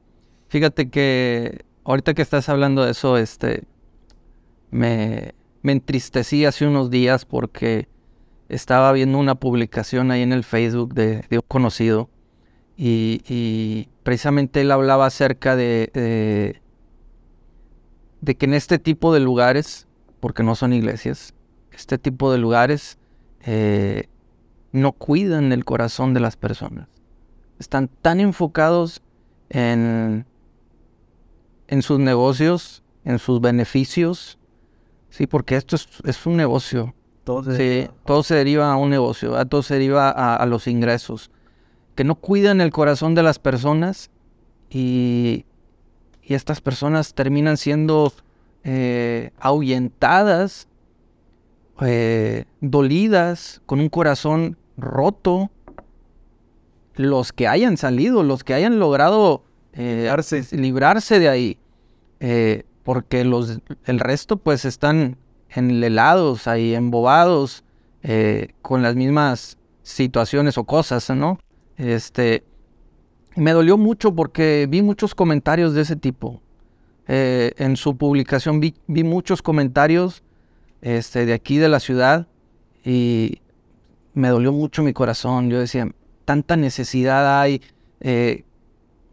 fíjate 0.47 0.89
que 0.89 1.65
ahorita 1.83 2.13
que 2.13 2.21
estás 2.21 2.47
hablando 2.49 2.85
de 2.85 2.91
eso, 2.91 3.17
este, 3.17 3.63
me, 4.73 5.33
me 5.61 5.71
entristecí 5.71 6.45
hace 6.45 6.67
unos 6.67 6.89
días 6.89 7.25
porque 7.25 7.87
estaba 8.49 8.91
viendo 8.91 9.17
una 9.17 9.35
publicación 9.35 10.11
ahí 10.11 10.21
en 10.21 10.33
el 10.33 10.43
Facebook 10.43 10.93
de, 10.93 11.25
un 11.31 11.41
conocido 11.47 12.09
y, 12.75 13.21
y 13.27 13.89
precisamente 14.03 14.61
él 14.61 14.71
hablaba 14.71 15.05
acerca 15.05 15.55
de, 15.55 15.89
de, 15.93 16.61
de 18.21 18.35
que 18.35 18.45
en 18.45 18.53
este 18.55 18.79
tipo 18.79 19.13
de 19.13 19.19
lugares, 19.19 19.87
porque 20.19 20.43
no 20.43 20.55
son 20.55 20.73
iglesias, 20.73 21.33
este 21.71 21.97
tipo 21.97 22.31
de 22.31 22.39
lugares 22.39 22.97
eh, 23.41 24.09
no 24.71 24.91
cuidan 24.93 25.51
el 25.51 25.65
corazón 25.65 26.13
de 26.13 26.19
las 26.19 26.35
personas. 26.35 26.87
Están 27.59 27.87
tan 28.01 28.19
enfocados 28.19 29.01
en, 29.49 30.25
en 31.67 31.81
sus 31.83 31.99
negocios, 31.99 32.83
en 33.05 33.19
sus 33.19 33.39
beneficios, 33.39 34.39
sí, 35.13 35.27
porque 35.27 35.55
esto 35.55 35.75
es, 35.75 35.87
es 36.03 36.25
un 36.25 36.35
negocio. 36.37 36.93
Entonces, 37.19 37.57
Sí, 37.57 37.89
todo 38.05 38.23
se 38.23 38.35
deriva 38.35 38.71
a 38.73 38.75
un 38.75 38.89
negocio, 38.89 39.31
¿verdad? 39.31 39.47
todo 39.47 39.61
se 39.61 39.75
deriva 39.75 40.09
a, 40.09 40.35
a 40.35 40.45
los 40.47 40.67
ingresos. 40.67 41.29
Que 41.95 42.03
no 42.03 42.15
cuidan 42.15 42.59
el 42.61 42.71
corazón 42.71 43.13
de 43.15 43.21
las 43.21 43.37
personas 43.37 44.09
y, 44.69 45.45
y 46.23 46.33
estas 46.33 46.59
personas 46.61 47.13
terminan 47.13 47.57
siendo 47.57 48.11
eh, 48.63 49.29
ahuyentadas, 49.39 50.67
eh, 51.81 52.45
dolidas, 52.59 53.61
con 53.67 53.79
un 53.79 53.89
corazón 53.89 54.57
roto. 54.77 55.51
Los 56.95 57.31
que 57.31 57.47
hayan 57.47 57.77
salido, 57.77 58.23
los 58.23 58.43
que 58.43 58.53
hayan 58.53 58.79
logrado 58.79 59.43
eh, 59.73 60.01
Librarse. 60.03 60.57
librarse 60.57 61.19
de 61.19 61.29
ahí, 61.29 61.57
eh, 62.19 62.65
porque 62.83 63.23
los, 63.23 63.59
el 63.85 63.99
resto 63.99 64.37
pues 64.37 64.65
están 64.65 65.17
enlelados 65.49 66.47
ahí, 66.47 66.75
embobados 66.75 67.63
eh, 68.01 68.49
con 68.61 68.81
las 68.81 68.95
mismas 68.95 69.57
situaciones 69.81 70.57
o 70.57 70.65
cosas, 70.65 71.09
¿no? 71.09 71.39
Este, 71.77 72.43
me 73.35 73.51
dolió 73.51 73.77
mucho 73.77 74.13
porque 74.15 74.67
vi 74.69 74.81
muchos 74.81 75.15
comentarios 75.15 75.73
de 75.73 75.81
ese 75.81 75.95
tipo. 75.95 76.41
Eh, 77.07 77.53
en 77.57 77.75
su 77.75 77.97
publicación 77.97 78.59
vi, 78.59 78.75
vi, 78.87 79.03
muchos 79.03 79.41
comentarios 79.41 80.23
este, 80.81 81.25
de 81.25 81.33
aquí 81.33 81.57
de 81.57 81.67
la 81.67 81.81
ciudad 81.81 82.27
y 82.85 83.41
me 84.13 84.29
dolió 84.29 84.51
mucho 84.51 84.83
mi 84.83 84.93
corazón. 84.93 85.49
Yo 85.49 85.59
decía, 85.59 85.89
tanta 86.25 86.55
necesidad 86.55 87.41
hay. 87.41 87.61
Eh, 87.99 88.43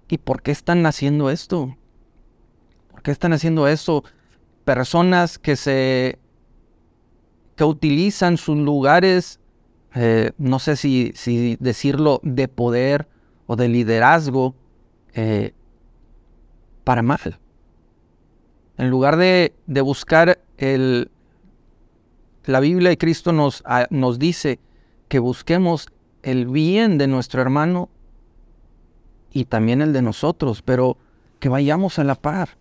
¿Y 0.09 0.19
por 0.19 0.43
qué 0.43 0.51
están 0.51 0.85
haciendo 0.87 1.31
esto? 1.31 1.77
¿Por 3.01 3.05
qué 3.05 3.13
están 3.13 3.33
haciendo 3.33 3.67
esto? 3.67 4.05
Personas 4.67 5.39
que 5.39 5.57
se 5.57 6.19
que 7.57 7.65
utilizan 7.65 8.37
sus 8.37 8.59
lugares, 8.59 9.41
eh, 9.95 10.33
no 10.37 10.59
sé 10.59 10.77
si, 10.77 11.13
si, 11.15 11.57
decirlo, 11.61 12.21
de 12.23 12.47
poder 12.47 13.09
o 13.47 13.57
de 13.57 13.69
liderazgo 13.69 14.55
eh, 15.15 15.55
para 16.85 17.01
mal. 17.01 17.39
En 18.77 18.91
lugar 18.91 19.17
de, 19.17 19.55
de 19.67 19.81
buscar 19.81 20.39
el... 20.59 21.11
La 22.45 22.61
Biblia 22.61 22.91
de 22.91 22.99
Cristo 22.99 23.33
nos, 23.33 23.65
nos 23.89 24.19
dice 24.19 24.61
que 25.09 25.21
busquemos 25.21 25.89
el 26.23 26.49
bien 26.49 26.99
de 26.99 27.07
nuestro 27.07 27.41
hermano 27.41 27.89
y 29.33 29.47
también 29.47 29.81
el 29.81 29.95
de 29.95 30.03
nosotros, 30.03 30.61
pero 30.61 30.99
que 31.39 31.49
vayamos 31.49 31.99
a 31.99 32.05
la 32.05 32.15
par, 32.15 32.60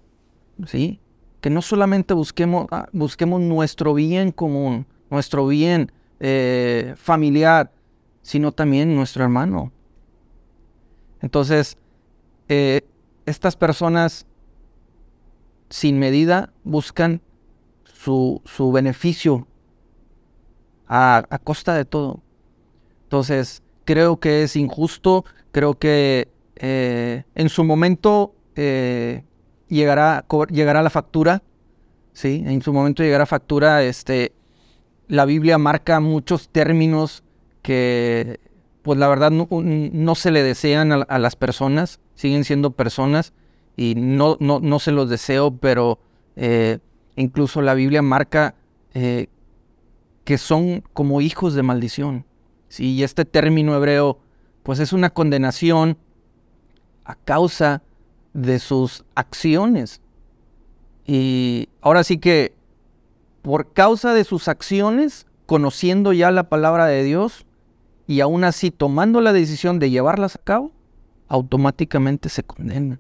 ¿sí? 0.66 1.00
Que 1.42 1.50
no 1.50 1.62
solamente 1.62 2.14
busquemos, 2.14 2.68
ah, 2.72 2.88
busquemos 2.92 3.42
nuestro 3.42 3.94
bien 3.94 4.32
común, 4.32 4.86
nuestro 5.10 5.48
bien 5.48 5.92
eh, 6.20 6.94
familiar, 6.98 7.72
sino 8.22 8.52
también 8.52 8.96
nuestro 8.96 9.24
hermano. 9.24 9.72
Entonces, 11.22 11.78
eh, 12.48 12.82
estas 13.26 13.56
personas 13.56 14.26
sin 15.70 16.00
medida 16.00 16.52
buscan 16.64 17.22
su, 17.84 18.42
su 18.46 18.72
beneficio 18.72 19.48
a, 20.88 21.24
a 21.30 21.38
costa 21.40 21.74
de 21.76 21.86
todo. 21.86 22.22
Entonces, 23.04 23.64
creo 23.86 24.20
que 24.20 24.44
es 24.44 24.56
injusto, 24.56 25.26
creo 25.52 25.80
que 25.80 26.30
eh, 26.58 27.24
en 27.36 27.50
su 27.50 27.64
momento 27.64 28.36
llegará, 29.70 30.26
llegará 30.50 30.82
la 30.84 30.90
factura, 30.90 31.42
¿sí? 32.14 32.44
En 32.46 32.62
su 32.62 32.74
momento 32.74 33.04
llegará 33.04 33.26
factura, 33.26 33.84
este, 33.84 34.34
la 35.08 35.26
Biblia 35.26 35.58
marca 35.58 36.00
muchos 36.00 36.50
términos 36.50 37.24
que, 37.62 38.40
pues 38.82 39.00
la 39.00 39.08
verdad, 39.08 39.32
no, 39.32 40.16
se 40.16 40.32
le 40.32 40.44
desean 40.44 40.92
a, 40.92 41.20
las 41.20 41.36
personas, 41.36 42.00
siguen 42.16 42.44
siendo 42.44 42.72
personas 42.72 43.34
y 43.78 43.96
no, 43.96 44.38
no, 44.40 44.60
no 44.60 44.80
se 44.80 44.92
los 44.92 45.10
deseo, 45.10 45.52
pero 45.52 46.00
eh, 46.36 46.80
incluso 47.16 47.62
la 47.62 47.74
Biblia 47.74 48.02
marca 48.02 48.56
que 50.30 50.38
son 50.38 50.84
como 50.94 51.22
hijos 51.22 51.56
de 51.56 51.64
maldición. 51.64 52.24
¿sí? 52.68 52.92
Y 52.92 53.02
este 53.02 53.26
término 53.26 53.76
hebreo, 53.76 54.20
pues 54.62 54.78
es 54.78 54.94
una 54.94 55.10
condenación 55.10 55.98
a 57.04 57.16
causa 57.16 57.82
de 58.34 58.60
sus 58.60 59.06
acciones. 59.16 60.02
Y 61.06 61.70
ahora 61.82 62.04
sí 62.04 62.18
que, 62.18 62.54
por 63.42 63.74
causa 63.74 64.14
de 64.14 64.24
sus 64.24 64.48
acciones, 64.48 65.26
conociendo 65.46 66.14
ya 66.14 66.30
la 66.32 66.50
palabra 66.50 66.86
de 66.86 67.04
Dios 67.04 67.46
y 68.06 68.22
aún 68.22 68.44
así 68.44 68.72
tomando 68.72 69.22
la 69.22 69.34
decisión 69.34 69.80
de 69.80 69.90
llevarlas 69.90 70.36
a 70.36 70.40
cabo, 70.40 70.72
automáticamente 71.28 72.30
se 72.30 72.44
condenan. 72.44 73.00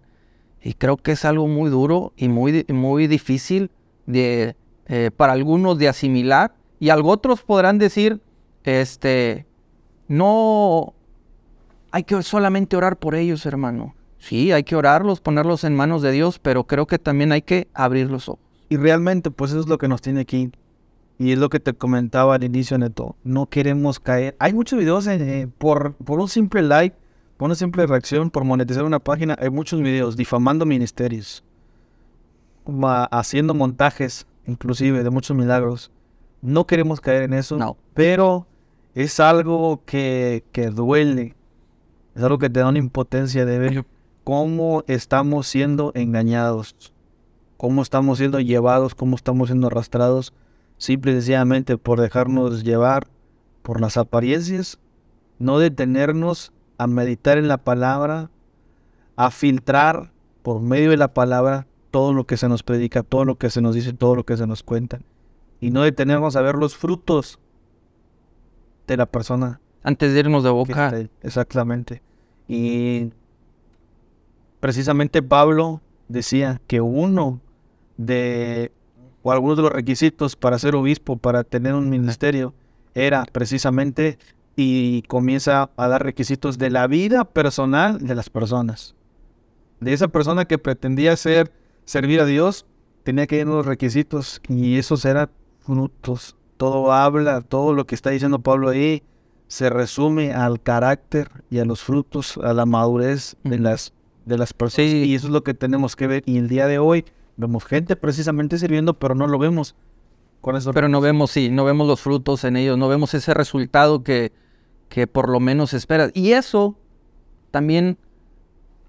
Y 0.61 0.73
creo 0.73 0.97
que 0.97 1.11
es 1.11 1.25
algo 1.25 1.47
muy 1.47 1.69
duro 1.69 2.13
y 2.17 2.27
muy, 2.27 2.65
muy 2.69 3.07
difícil 3.07 3.71
de, 4.05 4.55
eh, 4.87 5.11
para 5.15 5.33
algunos 5.33 5.77
de 5.77 5.87
asimilar. 5.87 6.53
Y 6.79 6.89
otros 6.89 7.43
podrán 7.43 7.77
decir, 7.77 8.21
este, 8.63 9.45
no 10.07 10.93
hay 11.91 12.03
que 12.03 12.21
solamente 12.23 12.75
orar 12.75 12.97
por 12.97 13.15
ellos, 13.15 13.45
hermano. 13.45 13.95
Sí, 14.19 14.51
hay 14.51 14.63
que 14.63 14.75
orarlos, 14.75 15.21
ponerlos 15.21 15.63
en 15.63 15.75
manos 15.75 16.01
de 16.01 16.11
Dios, 16.11 16.39
pero 16.39 16.65
creo 16.65 16.85
que 16.85 16.99
también 16.99 17.31
hay 17.31 17.41
que 17.41 17.67
abrir 17.73 18.11
los 18.11 18.29
ojos. 18.29 18.41
Y 18.67 18.77
realmente, 18.77 19.31
pues 19.31 19.51
eso 19.51 19.61
es 19.61 19.67
lo 19.67 19.77
que 19.77 19.87
nos 19.87 20.01
tiene 20.01 20.19
aquí. 20.21 20.51
Y 21.17 21.31
es 21.31 21.39
lo 21.39 21.49
que 21.49 21.59
te 21.59 21.73
comentaba 21.73 22.35
al 22.35 22.43
inicio, 22.43 22.77
Neto. 22.77 23.15
No 23.23 23.47
queremos 23.47 23.99
caer. 23.99 24.35
Hay 24.39 24.53
muchos 24.53 24.77
videos 24.77 25.07
eh, 25.07 25.49
por, 25.57 25.93
por 25.95 26.19
un 26.19 26.29
simple 26.29 26.61
like, 26.61 26.95
por 27.37 27.47
una 27.47 27.55
simple 27.55 27.87
reacción, 27.87 28.29
por 28.29 28.43
monetizar 28.43 28.83
una 28.83 28.99
página. 28.99 29.35
Hay 29.39 29.49
muchos 29.49 29.81
videos 29.81 30.15
difamando 30.15 30.65
ministerios, 30.65 31.43
haciendo 33.11 33.53
montajes, 33.53 34.27
inclusive, 34.45 35.03
de 35.03 35.09
muchos 35.09 35.35
milagros. 35.35 35.91
No 36.41 36.67
queremos 36.67 37.01
caer 37.01 37.23
en 37.23 37.33
eso. 37.33 37.57
No. 37.57 37.75
Pero 37.93 38.47
es 38.93 39.19
algo 39.19 39.81
que, 39.85 40.43
que 40.51 40.69
duele. 40.69 41.35
Es 42.15 42.23
algo 42.23 42.37
que 42.37 42.49
te 42.49 42.59
da 42.59 42.67
una 42.67 42.79
impotencia 42.79 43.45
de 43.45 43.59
ver 43.59 43.85
cómo 44.23 44.83
estamos 44.87 45.47
siendo 45.47 45.91
engañados, 45.95 46.93
cómo 47.57 47.81
estamos 47.81 48.17
siendo 48.17 48.39
llevados, 48.39 48.95
cómo 48.95 49.15
estamos 49.15 49.49
siendo 49.49 49.67
arrastrados, 49.67 50.33
simple 50.77 51.11
y 51.11 51.15
sencillamente 51.15 51.77
por 51.77 51.99
dejarnos 51.99 52.63
llevar 52.63 53.07
por 53.61 53.81
las 53.81 53.97
apariencias, 53.97 54.79
no 55.39 55.59
detenernos 55.59 56.51
a 56.77 56.87
meditar 56.87 57.37
en 57.37 57.47
la 57.47 57.57
palabra, 57.57 58.29
a 59.15 59.31
filtrar 59.31 60.11
por 60.41 60.61
medio 60.61 60.91
de 60.91 60.97
la 60.97 61.13
palabra 61.13 61.67
todo 61.91 62.13
lo 62.13 62.25
que 62.25 62.37
se 62.37 62.47
nos 62.47 62.63
predica, 62.63 63.03
todo 63.03 63.25
lo 63.25 63.37
que 63.37 63.49
se 63.49 63.61
nos 63.61 63.75
dice, 63.75 63.93
todo 63.93 64.15
lo 64.15 64.25
que 64.25 64.37
se 64.37 64.47
nos 64.47 64.63
cuenta, 64.63 64.99
y 65.59 65.71
no 65.71 65.81
detenernos 65.81 66.35
a 66.35 66.41
ver 66.41 66.55
los 66.55 66.77
frutos 66.77 67.39
de 68.87 68.97
la 68.97 69.05
persona. 69.05 69.59
Antes 69.83 70.13
de 70.13 70.19
irnos 70.19 70.43
de 70.43 70.49
boca. 70.49 70.93
exactamente. 71.21 72.01
Y 72.47 73.11
precisamente 74.59 75.21
Pablo 75.21 75.81
decía 76.07 76.61
que 76.67 76.81
uno 76.81 77.41
de, 77.97 78.71
o 79.21 79.31
algunos 79.31 79.57
de 79.57 79.63
los 79.63 79.71
requisitos 79.71 80.35
para 80.35 80.59
ser 80.59 80.75
obispo, 80.75 81.17
para 81.17 81.43
tener 81.43 81.73
un 81.73 81.89
ministerio, 81.89 82.53
era 82.93 83.25
precisamente, 83.31 84.17
y 84.55 85.03
comienza 85.03 85.69
a 85.77 85.87
dar 85.87 86.03
requisitos 86.03 86.57
de 86.57 86.69
la 86.69 86.87
vida 86.87 87.25
personal 87.25 87.99
de 87.99 88.15
las 88.15 88.29
personas. 88.29 88.95
De 89.79 89.93
esa 89.93 90.09
persona 90.09 90.45
que 90.45 90.57
pretendía 90.57 91.15
ser, 91.15 91.53
servir 91.85 92.19
a 92.19 92.25
Dios, 92.25 92.65
tenía 93.03 93.27
que 93.27 93.39
ir 93.39 93.47
los 93.47 93.65
requisitos, 93.65 94.41
y 94.49 94.77
esos 94.77 95.05
eran 95.05 95.29
frutos 95.59 96.35
todo 96.59 96.91
habla, 96.91 97.39
todo 97.39 97.73
lo 97.73 97.87
que 97.87 97.95
está 97.95 98.09
diciendo 98.09 98.39
Pablo 98.39 98.67
ahí, 98.67 99.01
se 99.47 99.69
resume 99.69 100.33
al 100.33 100.61
carácter 100.61 101.31
y 101.49 101.59
a 101.59 101.65
los 101.65 101.81
frutos, 101.81 102.37
a 102.43 102.53
la 102.53 102.65
madurez 102.65 103.37
de 103.45 103.59
las, 103.59 103.93
de 104.25 104.37
las 104.37 104.53
personas. 104.53 104.91
Y 104.91 105.15
eso 105.15 105.27
es 105.27 105.33
lo 105.33 105.43
que 105.43 105.53
tenemos 105.53 105.95
que 105.95 106.07
ver. 106.07 106.23
Y 106.25 106.37
el 106.37 106.47
día 106.47 106.67
de 106.67 106.79
hoy 106.79 107.05
vemos 107.37 107.65
gente 107.65 107.95
precisamente 107.95 108.57
sirviendo, 108.57 108.93
pero 108.93 109.15
no 109.15 109.27
lo 109.27 109.37
vemos. 109.39 109.75
Con 110.41 110.55
eso. 110.55 110.71
Pero 110.73 110.87
no 110.87 111.01
vemos, 111.01 111.31
sí, 111.31 111.49
no 111.49 111.65
vemos 111.65 111.87
los 111.87 111.99
frutos 111.99 112.43
en 112.45 112.55
ellos, 112.55 112.77
no 112.77 112.87
vemos 112.87 113.13
ese 113.13 113.33
resultado 113.33 114.03
que, 114.03 114.31
que 114.87 115.05
por 115.05 115.27
lo 115.29 115.39
menos 115.39 115.73
espera. 115.73 116.09
Y 116.13 116.31
eso 116.31 116.77
también 117.51 117.97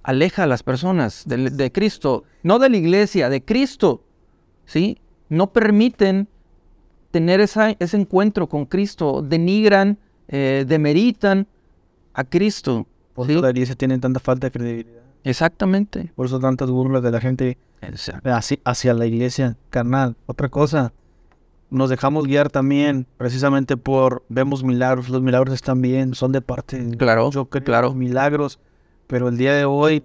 aleja 0.03 0.45
a 0.45 0.47
las 0.47 0.63
personas 0.63 1.25
de, 1.27 1.51
de 1.51 1.73
Cristo, 1.73 2.25
no 2.43 2.59
de 2.59 2.71
la 2.71 2.77
iglesia, 2.77 3.29
de 3.29 3.45
Cristo. 3.45 4.05
¿Sí? 4.65 4.99
No 5.29 5.53
permiten 5.53 6.29
tener 7.11 7.41
ese 7.41 7.97
encuentro 7.97 8.49
con 8.49 8.67
Cristo, 8.67 9.23
denigran, 9.23 9.99
eh, 10.29 10.65
demeritan 10.67 11.47
a 12.15 12.25
Cristo. 12.25 12.87
Por 13.15 13.31
eso 13.31 13.41
la 13.41 13.51
iglesia 13.51 13.75
tiene 13.75 13.99
tanta 13.99 14.21
falta 14.21 14.47
de 14.47 14.51
credibilidad. 14.53 15.00
Exactamente. 15.25 16.13
Por 16.15 16.27
eso 16.27 16.41
tantas 16.41 16.71
burlas 16.71 17.03
de 17.03 17.11
la 17.11 17.21
gente 17.21 17.59
hacia, 18.25 18.59
hacia 18.65 18.95
la 18.95 19.07
iglesia 19.07 19.57
carnal. 19.71 20.17
Otra 20.27 20.49
cosa, 20.49 20.93
nos 21.71 21.91
dejamos 21.91 22.27
guiar 22.27 22.51
también 22.51 23.07
precisamente 23.17 23.77
por 23.77 24.25
vemos 24.29 24.65
milagros, 24.65 25.09
los 25.09 25.23
milagros 25.23 25.55
están 25.55 25.81
bien, 25.81 26.15
son 26.15 26.33
de 26.33 26.41
parte. 26.41 26.97
Claro, 26.97 27.31
yo 27.31 27.47
creo 27.47 27.65
claro. 27.65 27.95
milagros, 27.95 28.59
pero 29.07 29.29
el 29.29 29.37
día 29.37 29.55
de 29.55 29.65
hoy 29.65 30.03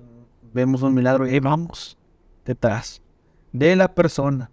vemos 0.54 0.82
un 0.82 0.94
milagro 0.94 1.28
y 1.28 1.40
vamos 1.40 1.98
detrás 2.46 3.02
de 3.52 3.76
la 3.76 3.94
persona. 3.94 4.50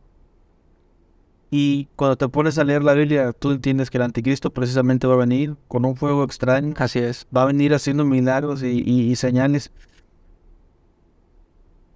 Y 1.55 1.89
cuando 1.97 2.17
te 2.17 2.27
pones 2.29 2.57
a 2.57 2.65
leer 2.65 2.83
la 2.83 2.95
Biblia, 2.95 3.35
tú 3.35 3.51
entiendes 3.51 3.91
que 3.91 3.99
el 3.99 4.05
anticristo 4.05 4.51
precisamente 4.51 5.07
va 5.07 5.15
a 5.15 5.19
venir 5.19 5.55
con 5.69 5.85
un 5.85 5.97
fuego 5.97 6.25
extraño. 6.25 6.73
Así 6.79 6.99
es. 6.99 7.27
Va 7.37 7.43
a 7.43 7.45
venir 7.45 7.75
haciendo 7.75 8.07
milagros 8.07 8.63
y, 8.63 9.15
señales. 9.17 9.71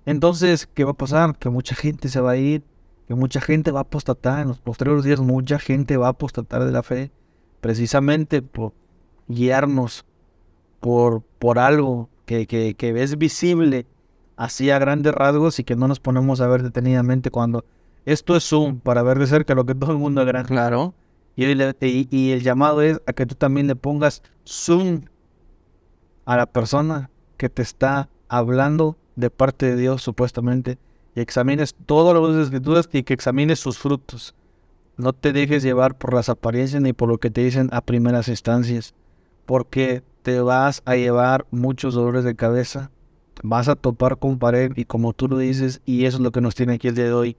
Entonces, 0.06 0.66
¿qué 0.72 0.84
va 0.84 0.92
a 0.92 0.94
pasar? 0.94 1.36
Que 1.38 1.50
mucha 1.50 1.74
gente 1.74 2.08
se 2.08 2.20
va 2.20 2.30
a 2.32 2.36
ir, 2.36 2.62
que 3.08 3.14
mucha 3.14 3.40
gente 3.40 3.70
va 3.72 3.80
a 3.80 3.82
apostatar. 3.82 4.40
En 4.40 4.48
los 4.48 4.60
posteriores 4.60 5.04
días, 5.04 5.20
mucha 5.20 5.58
gente 5.58 5.96
va 5.98 6.06
a 6.06 6.10
apostatar 6.10 6.64
de 6.64 6.72
la 6.72 6.82
fe. 6.82 7.10
precisamente 7.60 8.42
por 8.42 8.72
guiarnos 9.28 10.04
por, 10.80 11.22
por 11.40 11.58
algo 11.58 12.08
que, 12.26 12.46
que, 12.46 12.74
que 12.74 12.92
ves 12.92 13.18
visible 13.18 13.86
así 14.36 14.70
a 14.70 14.78
grandes 14.78 15.12
rasgos 15.12 15.58
y 15.58 15.64
que 15.64 15.74
no 15.74 15.88
nos 15.88 15.98
ponemos 15.98 16.40
a 16.40 16.46
ver 16.46 16.62
detenidamente 16.62 17.30
cuando 17.30 17.64
esto 18.04 18.36
es 18.36 18.44
zoom 18.48 18.78
para 18.78 19.02
ver 19.02 19.18
de 19.18 19.26
cerca 19.26 19.54
lo 19.56 19.64
que 19.66 19.74
todo 19.74 19.90
el 19.92 19.98
mundo 19.98 20.24
ve. 20.24 20.44
Claro. 20.44 20.94
Y, 21.34 21.44
el- 21.44 21.76
y- 21.80 22.06
y 22.10 22.30
el 22.32 22.42
llamado 22.42 22.82
es 22.82 23.00
a 23.06 23.12
que 23.14 23.26
tú 23.26 23.34
también 23.34 23.66
le 23.66 23.74
pongas 23.74 24.22
zoom 24.46 25.02
a 26.24 26.36
la 26.36 26.46
persona 26.46 27.10
que 27.36 27.48
te 27.48 27.62
está 27.62 28.08
hablando 28.28 28.96
de 29.16 29.30
parte 29.30 29.66
de 29.66 29.76
Dios 29.76 30.02
supuestamente 30.02 30.78
y 31.14 31.20
examines 31.20 31.74
todas 31.86 32.14
las 32.14 32.46
escrituras 32.46 32.88
y 32.92 33.02
que 33.02 33.14
examines 33.14 33.58
sus 33.58 33.78
frutos. 33.78 34.34
No 34.96 35.12
te 35.12 35.32
dejes 35.32 35.62
llevar 35.62 35.96
por 35.96 36.14
las 36.14 36.28
apariencias 36.28 36.82
ni 36.82 36.92
por 36.92 37.08
lo 37.08 37.18
que 37.18 37.30
te 37.30 37.42
dicen 37.42 37.68
a 37.72 37.80
primeras 37.80 38.28
instancias, 38.28 38.94
porque 39.46 40.02
te 40.22 40.40
vas 40.40 40.82
a 40.84 40.96
llevar 40.96 41.46
muchos 41.50 41.94
dolores 41.94 42.24
de 42.24 42.36
cabeza, 42.36 42.90
vas 43.42 43.68
a 43.68 43.76
topar 43.76 44.18
con 44.18 44.38
pared 44.38 44.72
y 44.76 44.84
como 44.84 45.12
tú 45.12 45.28
lo 45.28 45.38
dices, 45.38 45.80
y 45.84 46.04
eso 46.04 46.18
es 46.18 46.22
lo 46.22 46.32
que 46.32 46.40
nos 46.40 46.54
tiene 46.54 46.74
aquí 46.74 46.88
el 46.88 46.94
día 46.94 47.04
de 47.04 47.12
hoy, 47.12 47.36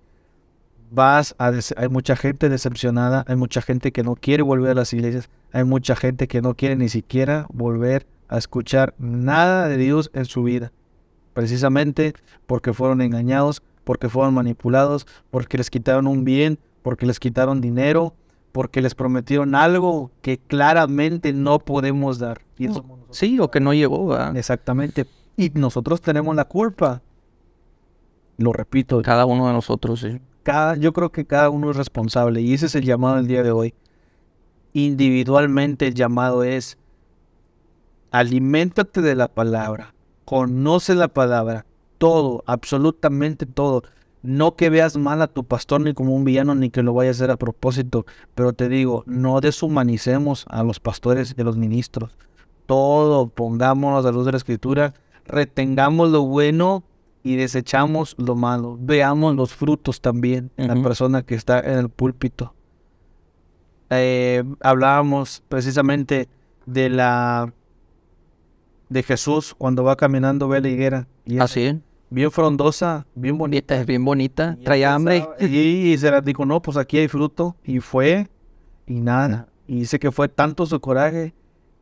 vas 0.91 1.35
a 1.37 1.51
hay 1.75 1.89
mucha 1.89 2.15
gente 2.15 2.49
decepcionada, 2.49 3.25
hay 3.27 3.35
mucha 3.35 3.61
gente 3.61 3.91
que 3.91 4.03
no 4.03 4.15
quiere 4.15 4.43
volver 4.43 4.71
a 4.71 4.75
las 4.75 4.93
iglesias, 4.93 5.29
hay 5.51 5.63
mucha 5.63 5.95
gente 5.95 6.27
que 6.27 6.41
no 6.41 6.55
quiere 6.55 6.75
ni 6.75 6.89
siquiera 6.89 7.47
volver 7.51 8.07
a 8.29 8.37
escuchar 8.37 8.93
nada 8.97 9.67
de 9.67 9.77
Dios 9.77 10.09
en 10.13 10.25
su 10.25 10.43
vida, 10.43 10.71
precisamente 11.37 12.15
porque 12.47 12.73
fueron 12.73 12.99
engañados, 12.99 13.61
porque 13.83 14.09
fueron 14.09 14.33
manipulados, 14.33 15.05
porque 15.29 15.59
les 15.59 15.69
quitaron 15.69 16.07
un 16.07 16.25
bien, 16.25 16.57
porque 16.81 17.05
les 17.05 17.19
quitaron 17.19 17.61
dinero, 17.61 18.15
porque 18.51 18.81
les 18.81 18.95
prometieron 18.95 19.53
algo 19.53 20.09
que 20.23 20.39
claramente 20.39 21.33
no 21.33 21.59
podemos 21.59 22.17
dar. 22.17 22.41
Y. 22.57 22.69
Sí, 23.11 23.39
o 23.39 23.51
que 23.51 23.59
no 23.59 23.71
llegó, 23.75 24.07
¿verdad? 24.07 24.35
Exactamente. 24.35 25.05
Y 25.35 25.51
nosotros 25.51 26.01
tenemos 26.01 26.35
la 26.35 26.45
culpa. 26.45 27.03
Lo 28.37 28.51
repito, 28.51 29.03
Cada 29.03 29.27
uno 29.27 29.45
de 29.45 29.53
nosotros, 29.53 29.99
sí. 29.99 30.19
cada, 30.41 30.75
yo 30.75 30.91
creo 30.91 31.11
que 31.11 31.27
cada 31.27 31.51
uno 31.51 31.69
es 31.69 31.77
responsable 31.77 32.41
y 32.41 32.55
ese 32.55 32.65
es 32.65 32.73
el 32.73 32.83
llamado 32.83 33.17
del 33.17 33.27
día 33.27 33.43
de 33.43 33.51
hoy. 33.51 33.75
Individualmente 34.73 35.85
el 35.85 35.93
llamado 35.93 36.43
es 36.43 36.79
aliméntate 38.09 39.03
de 39.03 39.13
la 39.13 39.27
palabra, 39.27 39.93
conoce 40.27 40.93
la 40.93 41.07
palabra, 41.07 41.65
todo, 41.97 42.43
absolutamente 42.47 43.45
todo. 43.45 43.83
No 44.23 44.57
que 44.57 44.69
veas 44.69 44.97
mal 44.97 45.21
a 45.21 45.27
tu 45.27 45.45
pastor 45.45 45.79
ni 45.79 45.93
como 45.93 46.13
un 46.13 46.25
villano 46.25 46.53
ni 46.53 46.69
que 46.69 46.83
lo 46.83 46.93
vaya 46.93 47.11
a 47.11 47.11
hacer 47.11 47.31
a 47.31 47.37
propósito, 47.37 48.05
pero 48.35 48.51
te 48.51 48.67
digo, 48.67 49.05
no 49.07 49.39
deshumanicemos 49.39 50.45
a 50.49 50.63
los 50.63 50.81
pastores 50.81 51.33
y 51.37 51.39
a 51.39 51.45
los 51.45 51.55
ministros. 51.55 52.17
Todo 52.65 53.29
pongámonos 53.29 54.03
a 54.03 54.09
la 54.09 54.17
luz 54.17 54.25
de 54.25 54.33
la 54.33 54.37
escritura, 54.37 54.93
retengamos 55.25 56.09
lo 56.09 56.23
bueno 56.23 56.83
y 57.23 57.37
desechamos 57.37 58.13
lo 58.17 58.35
malo. 58.35 58.77
Veamos 58.81 59.33
los 59.33 59.53
frutos 59.53 60.01
también 60.01 60.51
en 60.57 60.67
la 60.67 60.83
persona 60.83 61.23
que 61.23 61.35
está 61.35 61.61
en 61.61 61.79
el 61.79 61.87
púlpito. 61.87 62.53
Eh, 63.89 64.43
hablábamos 64.59 65.41
precisamente 65.47 66.27
de 66.65 66.89
la 66.89 67.53
de 68.89 69.03
Jesús 69.03 69.53
cuando 69.57 69.83
va 69.83 69.95
caminando 69.95 70.47
ve 70.47 70.61
la 70.61 70.69
higuera 70.69 71.07
y 71.25 71.35
es 71.35 71.41
Así, 71.41 71.79
bien 72.09 72.31
frondosa, 72.31 73.05
bien 73.15 73.37
bonita. 73.37 73.75
es 73.79 73.85
bien 73.85 74.03
bonita, 74.05 74.57
Y 74.59 74.63
trae 74.63 74.85
hambre. 74.85 75.27
Y, 75.39 75.91
y 75.91 75.97
se 75.97 76.09
la 76.11 76.21
dijo, 76.21 76.45
no, 76.45 76.61
pues 76.61 76.77
aquí 76.77 76.97
hay 76.97 77.07
fruto. 77.07 77.55
Y 77.63 77.79
fue, 77.79 78.27
y 78.85 78.99
nada. 79.01 79.47
Y 79.67 79.79
dice 79.79 79.99
que 79.99 80.11
fue 80.11 80.29
tanto 80.29 80.65
su 80.65 80.79
coraje 80.79 81.33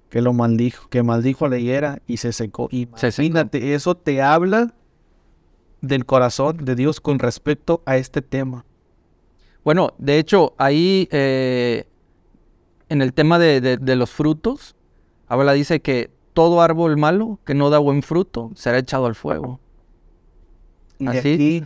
que 0.09 0.21
lo 0.21 0.33
maldijo, 0.33 0.87
que 0.89 1.03
maldijo 1.03 1.45
a 1.45 1.49
la 1.49 1.57
higuera 1.59 2.01
y 2.07 2.17
se 2.17 2.31
secó. 2.33 2.67
Y 2.71 2.87
Se 2.95 3.11
secó. 3.11 3.25
imagínate, 3.27 3.73
eso 3.75 3.95
te 3.95 4.21
habla 4.21 4.73
del 5.81 6.05
corazón 6.05 6.57
de 6.65 6.75
Dios 6.75 6.99
con 6.99 7.19
respecto 7.19 7.83
a 7.85 7.97
este 7.97 8.21
tema. 8.23 8.65
Bueno, 9.63 9.93
de 9.99 10.17
hecho, 10.19 10.53
ahí 10.57 11.07
eh, 11.11 11.87
en 12.89 13.01
el 13.01 13.13
tema 13.13 13.37
de, 13.39 13.61
de- 13.61 13.77
de 13.77 13.95
los 13.95 14.09
frutos, 14.11 14.75
habla, 15.27 15.53
dice 15.53 15.81
que 15.81 16.09
todo 16.35 16.61
árbol 16.61 16.97
malo 16.97 17.39
que 17.45 17.55
no 17.55 17.71
da 17.71 17.79
buen 17.79 18.03
fruto 18.03 18.51
será 18.53 18.77
echado 18.77 19.07
al 19.07 19.15
fuego. 19.15 19.59
Y 20.99 21.07
Así. 21.07 21.17
aquí 21.17 21.65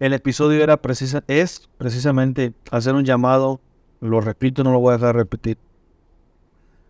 el 0.00 0.12
episodio 0.12 0.62
era 0.62 0.76
precisa, 0.76 1.24
es 1.28 1.68
precisamente 1.78 2.52
hacer 2.70 2.94
un 2.94 3.04
llamado, 3.04 3.60
lo 4.00 4.20
repito, 4.20 4.62
no 4.64 4.72
lo 4.72 4.80
voy 4.80 4.92
a 4.92 4.98
dejar 4.98 5.16
repetir, 5.16 5.56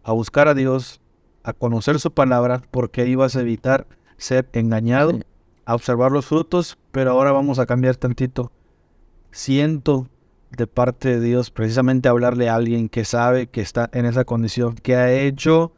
a 0.03 0.13
buscar 0.13 0.49
a 0.49 0.55
Dios, 0.55 1.01
a 1.43 1.53
conocer 1.53 2.01
su 2.01 2.11
palabra, 2.11 2.63
porque 2.71 3.03
ahí 3.03 3.15
vas 3.15 3.37
a 3.37 3.41
evitar 3.43 3.87
ser 4.17 4.49
engañado, 4.53 5.13
Sí. 5.13 5.23
a 5.65 5.75
observar 5.75 6.13
los 6.13 6.27
frutos, 6.27 6.79
pero 6.93 7.13
ahora 7.13 7.31
vamos 7.33 7.59
a 7.59 7.67
cambiar 7.67 7.97
tantito. 7.97 8.51
Siento 9.31 10.09
de 10.51 10.67
parte 10.67 11.09
de 11.11 11.21
Dios 11.21 11.51
precisamente 11.51 12.09
hablarle 12.09 12.49
a 12.49 12.55
alguien 12.55 12.89
que 12.89 13.05
sabe 13.05 13.49
que 13.49 13.61
está 13.61 13.89
en 13.93 14.07
esa 14.07 14.25
condición, 14.25 14.75
que 14.77 14.97
ha 14.97 15.13
hecho, 15.13 15.73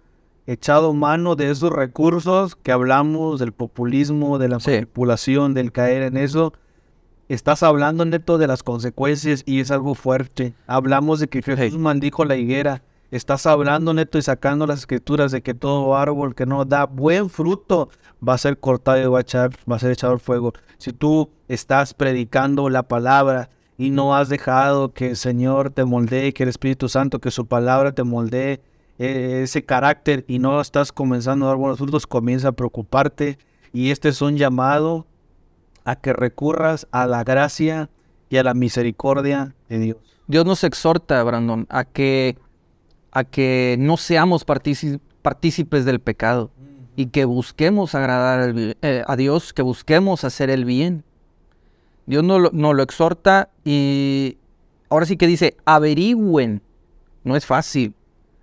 echado 0.53 0.93
mano 0.93 1.37
de 1.37 1.51
esos 1.51 1.71
recursos 1.71 2.57
que 2.57 2.73
hablamos, 2.73 3.39
del 3.39 3.53
populismo, 3.53 4.39
de 4.39 4.49
la 4.49 4.61
Sí. 4.61 4.73
manipulación, 4.73 5.55
del 5.55 5.73
caer 5.73 6.03
en 6.03 6.17
eso. 6.17 6.53
Estás 7.29 7.63
hablando 7.63 8.05
neto 8.05 8.39
de 8.39 8.49
las 8.49 8.63
consecuencias 8.63 9.45
y 9.47 9.61
es 9.61 9.71
algo 9.71 9.95
fuerte. 9.95 10.55
Hablamos 10.67 11.21
de 11.21 11.29
que 11.29 11.43
Jesús 11.43 11.79
maldijo 11.79 12.25
la 12.25 12.37
higuera. 12.37 12.83
Estás 13.13 13.47
hablando 13.47 13.95
neto 13.95 14.19
y 14.19 14.23
sacando 14.23 14.67
las 14.67 14.81
escrituras 14.81 15.31
de 15.33 15.43
que 15.43 15.55
todo 15.55 15.97
árbol 15.97 16.35
que 16.35 16.47
no 16.47 16.65
da 16.65 16.87
buen 16.87 17.31
fruto 17.31 17.89
va 18.27 18.35
a 18.35 18.39
ser 18.39 18.59
cortado 18.59 19.01
y 19.01 19.07
va 19.07 19.19
a, 19.19 19.23
echar, 19.23 19.51
va 19.71 19.77
a 19.77 19.79
ser 19.79 19.93
echado 19.93 20.13
al 20.13 20.21
fuego. 20.21 20.53
Si 20.79 20.93
tú 20.93 21.31
estás 21.49 21.95
predicando 21.95 22.69
la 22.69 22.85
palabra 22.85 23.51
y 23.79 23.91
no 23.91 24.15
has 24.15 24.29
dejado 24.29 24.93
que 24.93 25.11
el 25.11 25.17
Señor 25.17 25.71
te 25.71 25.85
moldee, 25.85 26.33
que 26.33 26.43
el 26.43 26.49
Espíritu 26.49 26.89
Santo, 26.89 27.21
que 27.21 27.31
su 27.31 27.47
palabra 27.47 27.93
te 27.93 28.03
moldee 28.03 28.61
eh, 29.03 29.41
ese 29.45 29.65
carácter 29.65 30.27
y 30.29 30.41
no 30.41 30.61
estás 30.61 30.93
comenzando 30.93 31.47
a 31.47 31.49
dar 31.49 31.57
buenos 31.57 31.79
frutos, 31.79 32.07
comienza 32.07 32.49
a 32.49 32.53
preocuparte. 32.53 33.39
Y 33.73 33.93
este 33.93 34.11
es 34.11 34.21
un 34.21 34.37
llamado 34.37 35.07
a 35.85 35.97
que 35.97 36.13
recurras 36.13 36.87
a 36.91 37.07
la 37.07 37.25
gracia 37.25 37.89
y 38.29 38.37
a 38.37 38.43
la 38.43 38.53
misericordia 38.53 39.55
de 39.71 39.79
Dios. 39.79 39.97
Dios 40.27 40.45
nos 40.45 40.65
exhorta, 40.65 41.23
Brandon, 41.25 41.67
a 41.71 41.85
que, 41.87 42.37
a 43.11 43.25
que 43.25 43.77
no 43.79 43.97
seamos 43.97 44.45
partícipes 44.45 45.87
del 45.87 46.01
pecado 46.01 46.51
y 46.95 47.07
que 47.07 47.25
busquemos 47.25 47.95
agradar 47.95 48.53
eh, 48.55 49.03
a 49.07 49.17
Dios, 49.17 49.55
que 49.55 49.63
busquemos 49.63 50.25
hacer 50.25 50.51
el 50.51 50.67
bien. 50.67 51.05
Dios 52.05 52.23
nos 52.23 52.39
lo, 52.39 52.51
nos 52.53 52.75
lo 52.75 52.83
exhorta 52.83 53.49
y 53.65 54.37
ahora 54.91 55.07
sí 55.07 55.17
que 55.17 55.27
dice, 55.27 55.57
averigüen, 55.65 56.61
no 57.25 57.35
es 57.35 57.47
fácil, 57.47 57.95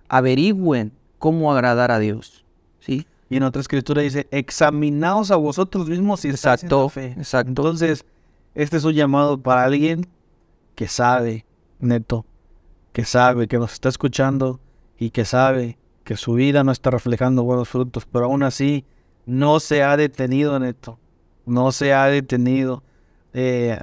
averigüen 0.08 0.92
cómo 1.18 1.52
agradar 1.52 1.90
a 1.90 1.98
Dios. 1.98 2.44
¿Sí? 2.80 3.06
Y 3.30 3.36
en 3.36 3.42
otra 3.42 3.60
escritura 3.60 4.02
dice, 4.02 4.26
examinaos 4.30 5.30
a 5.30 5.36
vosotros 5.36 5.88
mismos 5.88 6.20
si 6.20 6.28
Exacto, 6.28 6.88
fe. 6.88 7.14
exacto. 7.18 7.50
Entonces, 7.50 8.04
este 8.54 8.78
es 8.78 8.84
un 8.84 8.94
llamado 8.94 9.38
para 9.38 9.64
alguien 9.64 10.06
que 10.74 10.88
sabe, 10.88 11.44
neto, 11.78 12.24
que 12.92 13.04
sabe, 13.04 13.46
que 13.48 13.58
nos 13.58 13.72
está 13.74 13.88
escuchando 13.88 14.60
y 14.98 15.10
que 15.10 15.24
sabe 15.24 15.76
que 16.04 16.16
su 16.16 16.34
vida 16.34 16.64
no 16.64 16.72
está 16.72 16.90
reflejando 16.90 17.44
buenos 17.44 17.68
frutos, 17.68 18.06
pero 18.10 18.26
aún 18.26 18.42
así 18.42 18.84
no 19.26 19.60
se 19.60 19.82
ha 19.82 19.96
detenido, 19.96 20.58
neto, 20.58 20.98
no 21.44 21.70
se 21.70 21.92
ha 21.92 22.06
detenido 22.06 22.82
eh, 23.34 23.78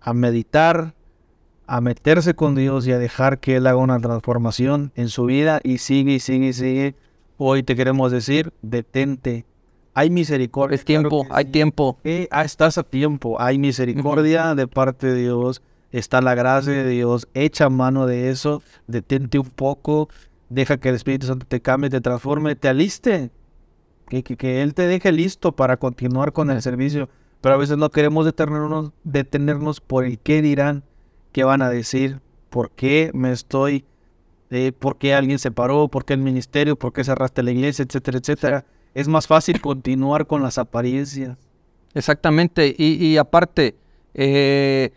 a 0.00 0.12
meditar, 0.12 0.94
a 1.72 1.80
meterse 1.80 2.34
con 2.34 2.54
Dios 2.54 2.86
y 2.86 2.92
a 2.92 2.98
dejar 2.98 3.38
que 3.40 3.56
Él 3.56 3.66
haga 3.66 3.78
una 3.78 3.98
transformación 3.98 4.92
en 4.94 5.08
su 5.08 5.24
vida 5.24 5.58
y 5.64 5.78
sigue 5.78 6.12
y 6.12 6.20
sigue 6.20 6.48
y 6.48 6.52
sigue. 6.52 6.94
Hoy 7.38 7.62
te 7.62 7.74
queremos 7.74 8.12
decir, 8.12 8.52
detente. 8.60 9.46
Hay 9.94 10.10
misericordia. 10.10 10.74
Es 10.74 10.84
tiempo, 10.84 11.22
claro 11.22 11.34
hay 11.34 11.46
sí. 11.46 11.50
tiempo. 11.52 11.98
Eh, 12.04 12.28
ah, 12.30 12.44
estás 12.44 12.76
a 12.76 12.82
tiempo, 12.82 13.40
hay 13.40 13.56
misericordia 13.56 14.54
de 14.54 14.68
parte 14.68 15.06
de 15.06 15.22
Dios, 15.22 15.62
está 15.92 16.20
la 16.20 16.34
gracia 16.34 16.74
de 16.74 16.86
Dios, 16.86 17.26
echa 17.32 17.70
mano 17.70 18.06
de 18.06 18.28
eso, 18.28 18.62
detente 18.86 19.38
un 19.38 19.48
poco, 19.48 20.10
deja 20.50 20.76
que 20.76 20.90
el 20.90 20.96
Espíritu 20.96 21.26
Santo 21.26 21.46
te 21.48 21.62
cambie, 21.62 21.88
te 21.88 22.02
transforme, 22.02 22.54
te 22.54 22.68
aliste, 22.68 23.30
que, 24.10 24.22
que, 24.22 24.36
que 24.36 24.60
Él 24.60 24.74
te 24.74 24.86
deje 24.86 25.10
listo 25.10 25.52
para 25.52 25.78
continuar 25.78 26.34
con 26.34 26.50
el 26.50 26.60
servicio, 26.60 27.08
pero 27.40 27.54
a 27.54 27.58
veces 27.58 27.78
no 27.78 27.90
queremos 27.90 28.26
detenernos, 28.26 28.92
detenernos 29.04 29.80
por 29.80 30.04
el 30.04 30.18
qué 30.18 30.42
dirán, 30.42 30.84
qué 31.32 31.44
van 31.44 31.62
a 31.62 31.70
decir, 31.70 32.20
por 32.50 32.70
qué 32.70 33.10
me 33.14 33.32
estoy, 33.32 33.84
eh, 34.50 34.72
por 34.72 34.98
qué 34.98 35.14
alguien 35.14 35.38
se 35.38 35.50
paró, 35.50 35.88
por 35.88 36.04
qué 36.04 36.12
el 36.12 36.20
ministerio, 36.20 36.76
por 36.76 36.92
qué 36.92 37.02
cerraste 37.02 37.42
la 37.42 37.50
iglesia, 37.50 37.84
etcétera, 37.84 38.18
etcétera. 38.18 38.66
Es 38.94 39.08
más 39.08 39.26
fácil 39.26 39.60
continuar 39.60 40.26
con 40.26 40.42
las 40.42 40.58
apariencias. 40.58 41.38
Exactamente. 41.94 42.74
Y, 42.76 43.16
aparte, 43.16 43.76
eh, 44.14 44.92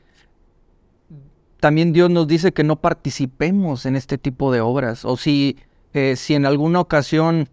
también 1.60 1.94
Dios 1.94 2.10
nos 2.10 2.28
dice 2.28 2.52
que 2.52 2.64
no 2.64 2.76
participemos 2.76 3.86
en 3.86 3.96
este 3.96 4.18
tipo 4.18 4.52
de 4.52 4.62
obras. 4.62 5.06
O 5.06 5.18
si, 5.18 5.58
eh, 5.94 6.16
si 6.18 6.36
en 6.36 6.46
alguna 6.46 6.80
ocasión 6.80 7.50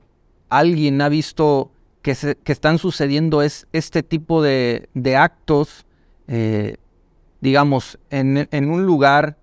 alguien 0.49 1.01
ha 1.01 1.09
visto 1.09 1.71
que, 2.03 2.15
se, 2.15 2.35
que 2.37 2.53
están 2.53 2.79
sucediendo 2.79 3.43
es, 3.43 3.67
este 3.73 4.03
tipo 4.03 4.43
de, 4.43 4.89
de 4.95 5.17
actos, 5.17 5.87
eh, 6.27 6.77
digamos, 7.43 7.99
en, 8.09 8.49
en, 8.51 8.71
un 8.71 8.87
lugar 8.87 9.37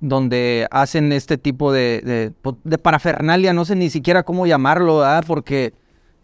donde 0.00 0.66
hacen 0.70 1.12
este 1.12 1.38
tipo 1.38 1.70
de, 1.70 2.00
de, 2.00 2.32
de, 2.64 2.78
parafernalia, 2.78 3.52
no 3.52 3.64
sé 3.64 3.76
ni 3.76 3.90
siquiera 3.90 4.24
cómo 4.24 4.46
llamarlo, 4.46 5.04
porque 5.26 5.74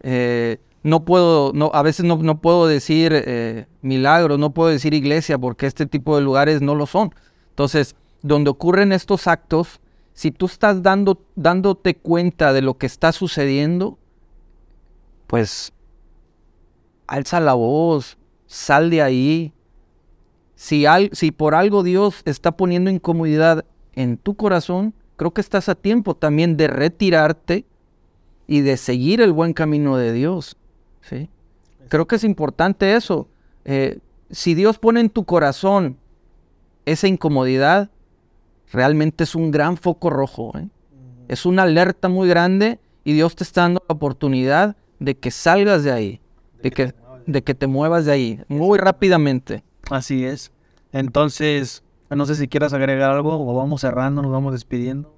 eh, 0.00 0.56
no 0.82 1.04
puedo, 1.04 1.52
no, 1.52 1.70
a 1.74 1.82
veces 1.82 2.06
no, 2.06 2.16
no 2.16 2.40
puedo 2.40 2.66
decir 2.66 3.12
eh, 3.14 3.66
milagros, 3.82 4.38
no 4.38 4.54
puedo 4.54 4.70
decir 4.70 4.94
iglesia, 4.94 5.38
porque 5.38 5.66
este 5.66 5.86
tipo 5.86 6.16
de 6.16 6.22
lugares 6.22 6.62
no 6.62 6.74
lo 6.74 6.86
son. 6.86 7.14
Entonces, 7.50 7.94
donde 8.22 8.48
ocurren 8.48 8.90
estos 8.90 9.26
actos, 9.26 9.80
si 10.14 10.30
tú 10.30 10.46
estás 10.46 10.82
dando, 10.82 11.22
dándote 11.36 11.94
cuenta 11.94 12.54
de 12.54 12.62
lo 12.62 12.78
que 12.78 12.86
está 12.86 13.12
sucediendo, 13.12 13.98
pues 15.26 15.74
alza 17.06 17.38
la 17.38 17.52
voz, 17.52 18.16
sal 18.46 18.88
de 18.88 19.02
ahí. 19.02 19.52
Si, 20.62 20.86
al, 20.86 21.10
si 21.12 21.32
por 21.32 21.56
algo 21.56 21.82
Dios 21.82 22.22
está 22.24 22.52
poniendo 22.52 22.88
incomodidad 22.88 23.64
en 23.96 24.16
tu 24.16 24.36
corazón, 24.36 24.94
creo 25.16 25.32
que 25.32 25.40
estás 25.40 25.68
a 25.68 25.74
tiempo 25.74 26.14
también 26.14 26.56
de 26.56 26.68
retirarte 26.68 27.64
y 28.46 28.60
de 28.60 28.76
seguir 28.76 29.20
el 29.20 29.32
buen 29.32 29.54
camino 29.54 29.96
de 29.96 30.12
Dios. 30.12 30.56
¿sí? 31.00 31.28
Creo 31.88 32.06
que 32.06 32.14
es 32.14 32.22
importante 32.22 32.94
eso. 32.94 33.26
Eh, 33.64 33.98
si 34.30 34.54
Dios 34.54 34.78
pone 34.78 35.00
en 35.00 35.10
tu 35.10 35.24
corazón 35.24 35.96
esa 36.86 37.08
incomodidad, 37.08 37.90
realmente 38.72 39.24
es 39.24 39.34
un 39.34 39.50
gran 39.50 39.76
foco 39.76 40.10
rojo. 40.10 40.56
¿eh? 40.56 40.68
Es 41.26 41.44
una 41.44 41.64
alerta 41.64 42.08
muy 42.08 42.28
grande 42.28 42.78
y 43.02 43.14
Dios 43.14 43.34
te 43.34 43.42
está 43.42 43.62
dando 43.62 43.82
la 43.88 43.96
oportunidad 43.96 44.76
de 45.00 45.16
que 45.16 45.32
salgas 45.32 45.82
de 45.82 45.90
ahí, 45.90 46.20
de 46.62 46.70
que, 46.70 46.94
de 47.26 47.42
que 47.42 47.54
te 47.56 47.66
muevas 47.66 48.04
de 48.04 48.12
ahí 48.12 48.40
muy 48.46 48.78
rápidamente. 48.78 49.64
Así 49.90 50.24
es. 50.24 50.51
Entonces, 50.92 51.82
no 52.10 52.26
sé 52.26 52.34
si 52.34 52.48
quieras 52.48 52.72
agregar 52.72 53.10
algo 53.10 53.34
o 53.34 53.54
vamos 53.56 53.80
cerrando, 53.80 54.22
nos 54.22 54.30
vamos 54.30 54.52
despidiendo. 54.52 55.16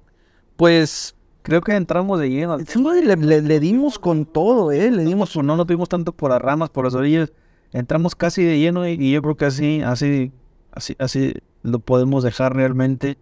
Pues 0.55 1.15
creo 1.41 1.61
que 1.61 1.75
entramos 1.75 2.19
de 2.19 2.29
lleno. 2.29 2.57
Le, 2.57 3.15
le, 3.17 3.41
le 3.41 3.59
dimos 3.59 3.99
con 3.99 4.25
todo, 4.25 4.71
¿eh? 4.71 4.89
Le 4.89 5.03
dimos... 5.03 5.35
No 5.35 5.55
nos 5.57 5.67
tuvimos 5.67 5.89
tanto 5.89 6.13
por 6.13 6.31
las 6.31 6.41
ramas, 6.41 6.69
por 6.69 6.85
las 6.85 6.93
orillas. 6.93 7.33
Entramos 7.71 8.15
casi 8.15 8.43
de 8.43 8.57
lleno 8.57 8.87
y, 8.87 8.93
y 8.93 9.11
yo 9.11 9.21
creo 9.21 9.35
que 9.35 9.45
así, 9.45 9.81
así, 9.81 10.31
así, 10.71 10.95
así 10.97 11.33
lo 11.61 11.79
podemos 11.79 12.23
dejar 12.23 12.55
realmente. 12.55 13.17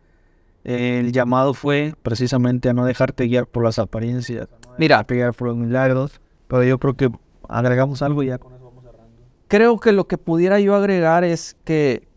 El 0.64 1.12
llamado 1.12 1.54
fue 1.54 1.96
precisamente 2.04 2.70
a 2.70 2.74
no 2.74 2.86
dejarte 2.86 3.26
guiar 3.26 3.48
por 3.48 3.64
las 3.64 3.80
apariencias, 3.80 4.48
no 4.50 4.76
Mira, 4.78 5.04
guiar 5.04 5.34
por 5.34 5.50
los 5.50 5.58
milagros, 5.58 6.22
pero 6.48 6.64
yo 6.64 6.80
creo 6.80 6.96
que 6.96 7.10
agregamos 7.50 8.02
algo 8.02 8.24
y 8.24 8.28
ya 8.28 8.38
con 8.38 8.54
eso 8.54 8.64
vamos 8.66 8.84
cerrando. 8.84 9.12
Creo 9.50 9.80
que 9.80 9.92
lo 9.92 10.08
que 10.08 10.18
pudiera 10.18 10.60
yo 10.62 10.76
agregar 10.76 11.26
es 11.26 11.58
que 11.66 12.08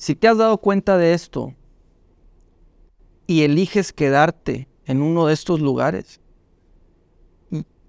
si 0.00 0.14
te 0.14 0.28
has 0.28 0.38
dado 0.38 0.56
cuenta 0.56 0.96
de 0.96 1.12
esto 1.12 1.52
y 3.26 3.42
eliges 3.42 3.92
quedarte 3.92 4.66
en 4.86 5.02
uno 5.02 5.26
de 5.26 5.34
estos 5.34 5.60
lugares, 5.60 6.22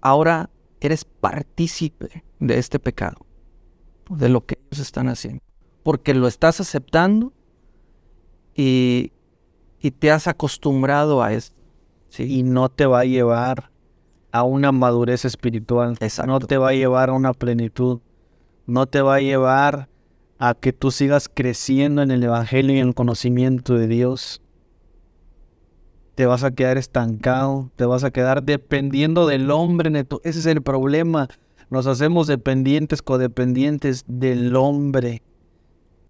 ahora 0.02 0.50
eres 0.80 1.06
partícipe 1.06 2.22
de 2.38 2.58
este 2.58 2.78
pecado, 2.78 3.24
de 4.10 4.28
lo 4.28 4.44
que 4.44 4.58
ellos 4.58 4.80
están 4.80 5.08
haciendo, 5.08 5.42
porque 5.82 6.12
lo 6.12 6.28
estás 6.28 6.60
aceptando 6.60 7.32
y, 8.54 9.12
y 9.80 9.92
te 9.92 10.10
has 10.10 10.26
acostumbrado 10.26 11.22
a 11.22 11.32
esto. 11.32 11.56
¿sí? 12.10 12.24
Y 12.24 12.42
no 12.42 12.68
te 12.68 12.84
va 12.84 13.00
a 13.00 13.04
llevar 13.06 13.70
a 14.32 14.42
una 14.42 14.70
madurez 14.70 15.24
espiritual. 15.24 15.96
Exacto. 15.98 16.30
No 16.30 16.40
te 16.40 16.58
va 16.58 16.68
a 16.68 16.74
llevar 16.74 17.08
a 17.08 17.14
una 17.14 17.32
plenitud. 17.32 18.00
No 18.66 18.84
te 18.84 19.00
va 19.00 19.14
a 19.14 19.20
llevar 19.20 19.88
a 20.44 20.54
que 20.54 20.72
tú 20.72 20.90
sigas 20.90 21.30
creciendo 21.32 22.02
en 22.02 22.10
el 22.10 22.24
Evangelio 22.24 22.74
y 22.74 22.80
en 22.80 22.88
el 22.88 22.94
conocimiento 22.96 23.74
de 23.74 23.86
Dios. 23.86 24.40
Te 26.16 26.26
vas 26.26 26.42
a 26.42 26.50
quedar 26.50 26.78
estancado, 26.78 27.70
te 27.76 27.84
vas 27.84 28.02
a 28.02 28.10
quedar 28.10 28.42
dependiendo 28.42 29.28
del 29.28 29.52
hombre. 29.52 29.88
Neto. 29.88 30.20
Ese 30.24 30.40
es 30.40 30.46
el 30.46 30.60
problema. 30.60 31.28
Nos 31.70 31.86
hacemos 31.86 32.26
dependientes, 32.26 33.02
codependientes 33.02 34.04
del 34.08 34.56
hombre, 34.56 35.22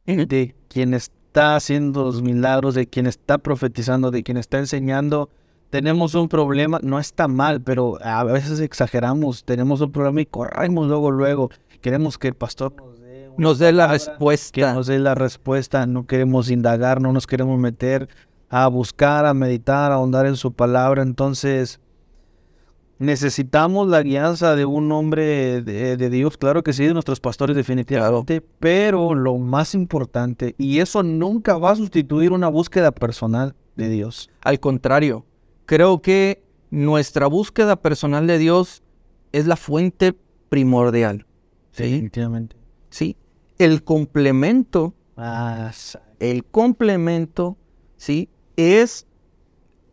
de 0.06 0.54
quien 0.68 0.94
está 0.94 1.56
haciendo 1.56 2.04
los 2.04 2.22
milagros, 2.22 2.74
de 2.74 2.86
quien 2.86 3.06
está 3.06 3.36
profetizando, 3.36 4.10
de 4.10 4.22
quien 4.22 4.38
está 4.38 4.58
enseñando 4.58 5.28
tenemos 5.68 6.14
un 6.14 6.28
problema, 6.28 6.80
no 6.82 6.98
está 6.98 7.28
mal, 7.28 7.62
pero 7.62 7.96
a 8.02 8.24
veces 8.24 8.60
exageramos, 8.60 9.42
tenemos 9.44 9.80
un 9.80 9.90
problema 9.90 10.20
y 10.20 10.26
corremos 10.26 10.86
luego, 10.86 11.10
luego. 11.10 11.50
Queremos 11.80 12.18
que 12.18 12.28
el 12.28 12.34
pastor 12.34 12.74
nos 12.76 13.01
nos 13.38 13.58
dé 13.58 13.72
la 13.72 13.86
respuesta. 13.88 14.52
Que 14.52 14.74
nos 14.74 14.86
dé 14.86 14.98
la 14.98 15.14
respuesta, 15.14 15.86
no 15.86 16.06
queremos 16.06 16.50
indagar, 16.50 17.00
no 17.00 17.12
nos 17.12 17.26
queremos 17.26 17.58
meter 17.58 18.08
a 18.48 18.68
buscar, 18.68 19.26
a 19.26 19.34
meditar, 19.34 19.92
a 19.92 19.96
ahondar 19.96 20.26
en 20.26 20.36
su 20.36 20.52
palabra. 20.52 21.02
Entonces, 21.02 21.80
necesitamos 22.98 23.88
la 23.88 24.02
guianza 24.02 24.54
de 24.54 24.64
un 24.64 24.92
hombre 24.92 25.62
de, 25.62 25.96
de 25.96 26.10
Dios, 26.10 26.36
claro 26.36 26.62
que 26.62 26.72
sí, 26.72 26.84
de 26.84 26.92
nuestros 26.92 27.18
pastores 27.18 27.56
definitivamente, 27.56 28.40
claro. 28.40 28.56
pero 28.60 29.14
lo 29.14 29.38
más 29.38 29.74
importante, 29.74 30.54
y 30.56 30.78
eso 30.78 31.02
nunca 31.02 31.58
va 31.58 31.72
a 31.72 31.76
sustituir 31.76 32.32
una 32.32 32.48
búsqueda 32.48 32.92
personal 32.92 33.54
de 33.76 33.88
Dios. 33.88 34.30
Al 34.42 34.60
contrario, 34.60 35.26
creo 35.66 36.00
que 36.00 36.44
nuestra 36.70 37.26
búsqueda 37.26 37.76
personal 37.76 38.26
de 38.26 38.38
Dios 38.38 38.82
es 39.32 39.46
la 39.46 39.56
fuente 39.56 40.14
primordial. 40.48 41.26
¿sí? 41.72 41.84
Definitivamente. 41.84 42.56
Sí. 42.90 43.16
El 43.62 43.84
complemento, 43.84 44.92
ah, 45.16 45.70
el 46.18 46.44
complemento, 46.44 47.56
sí, 47.96 48.28
es 48.56 49.06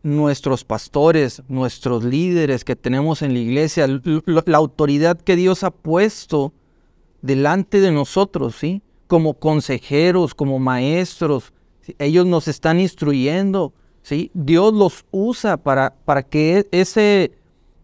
nuestros 0.02 0.64
pastores, 0.64 1.44
nuestros 1.48 2.04
líderes 2.04 2.66
que 2.66 2.76
tenemos 2.76 3.22
en 3.22 3.34
la 3.34 3.40
iglesia, 3.40 3.86
la 4.26 4.58
autoridad 4.58 5.22
que 5.22 5.36
Dios 5.36 5.64
ha 5.64 5.70
puesto 5.70 6.52
delante 7.22 7.80
de 7.80 7.92
nosotros, 7.92 8.56
sí, 8.56 8.82
como 9.06 9.36
consejeros, 9.36 10.34
como 10.34 10.58
maestros, 10.58 11.54
¿sí? 11.82 11.96
ellos 12.00 12.26
nos 12.26 12.48
están 12.48 12.80
instruyendo, 12.80 13.72
¿sí? 14.02 14.32
Dios 14.34 14.74
los 14.74 15.06
usa 15.12 15.58
para, 15.58 15.94
para 16.06 16.24
que 16.24 16.68
ese, 16.72 17.34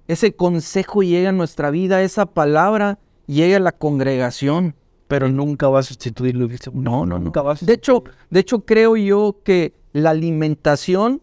ese 0.07 0.33
consejo 0.33 1.03
llegue 1.03 1.27
a 1.27 1.31
nuestra 1.31 1.69
vida, 1.69 2.01
esa 2.01 2.25
palabra 2.25 2.97
llegue 3.27 3.57
a 3.57 3.59
la 3.59 3.71
congregación. 3.71 4.73
Pero 5.07 5.29
nunca 5.29 5.69
va 5.69 5.79
a 5.79 5.83
sustituir 5.83 6.35
lo 6.35 6.47
que 6.47 6.57
No, 6.73 7.05
no, 7.05 7.19
nunca 7.19 7.41
va 7.41 7.53
a 7.53 7.55
sustituir. 7.55 7.75
De 7.75 7.79
hecho, 7.79 8.03
de 8.29 8.39
hecho, 8.39 8.65
creo 8.65 8.97
yo 8.97 9.37
que 9.43 9.73
la 9.93 10.09
alimentación, 10.09 11.21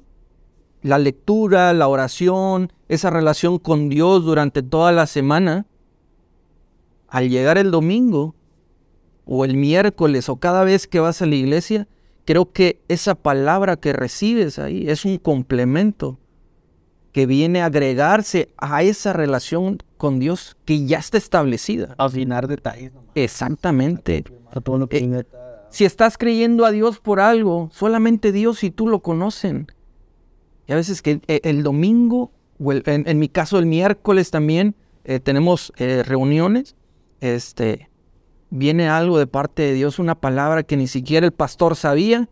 la 0.83 0.99
lectura, 0.99 1.73
la 1.73 1.89
oración, 1.89 2.73
esa 2.89 3.11
relación 3.11 3.59
con 3.59 3.89
Dios 3.89 4.25
durante 4.25 4.63
toda 4.63 4.93
la 4.93 5.07
semana, 5.07 5.67
al 7.09 7.29
llegar 7.29 7.59
el 7.59 7.71
domingo 7.71 8.35
o 9.25 9.45
el 9.45 9.57
miércoles 9.57 10.29
o 10.29 10.37
cada 10.37 10.65
vez 10.65 10.87
que 10.87 11.01
vas 11.01 11.21
a 11.23 11.27
la 11.27 11.35
iglesia, 11.35 11.89
creo 12.25 12.53
que 12.53 12.81
esa 12.89 13.15
palabra 13.15 13.77
que 13.77 13.93
recibes 13.93 14.59
ahí 14.59 14.89
es 14.89 15.05
un 15.05 15.19
complemento 15.19 16.19
que 17.13 17.27
viene 17.27 17.61
a 17.63 17.67
agregarse 17.67 18.49
a 18.57 18.83
esa 18.83 19.13
relación 19.13 19.79
con 20.03 20.19
Dios 20.19 20.57
que 20.65 20.85
ya 20.85 20.99
está 20.99 21.17
establecida. 21.17 21.95
Afinar 21.97 22.49
detalles. 22.49 22.93
Nomás. 22.93 23.13
Exactamente. 23.15 24.25
A 24.51 24.61
todo 24.61 24.77
lo 24.77 24.89
que 24.89 24.99
eh, 24.99 25.25
si 25.71 25.85
estás 25.85 26.19
creyendo 26.19 26.67
a 26.67 26.73
Dios 26.73 26.99
por 26.99 27.21
algo, 27.21 27.69
solamente 27.71 28.33
Dios 28.33 28.65
y 28.65 28.73
tú 28.73 28.89
lo 28.89 29.01
conocen. 29.01 29.69
Y 30.67 30.73
a 30.73 30.75
veces 30.75 31.03
que 31.03 31.21
el, 31.29 31.41
el 31.45 31.63
domingo, 31.63 32.33
o 32.59 32.73
el, 32.73 32.83
en, 32.87 33.07
en, 33.07 33.21
mi 33.21 33.29
caso 33.29 33.61
el 33.61 33.67
miércoles 33.67 34.33
también, 34.33 34.75
eh, 35.05 35.21
tenemos 35.21 35.73
eh, 35.77 36.03
reuniones, 36.05 36.75
este, 37.21 37.89
viene 38.51 38.89
algo 38.89 39.21
de 39.21 39.29
parte 39.29 39.63
de 39.63 39.73
Dios, 39.73 40.01
una 40.01 40.17
palabra 40.17 40.65
que 40.65 40.77
ni 40.77 40.89
siquiera 40.89 41.25
el 41.25 41.33
pastor 41.33 41.77
sabía, 41.77 42.29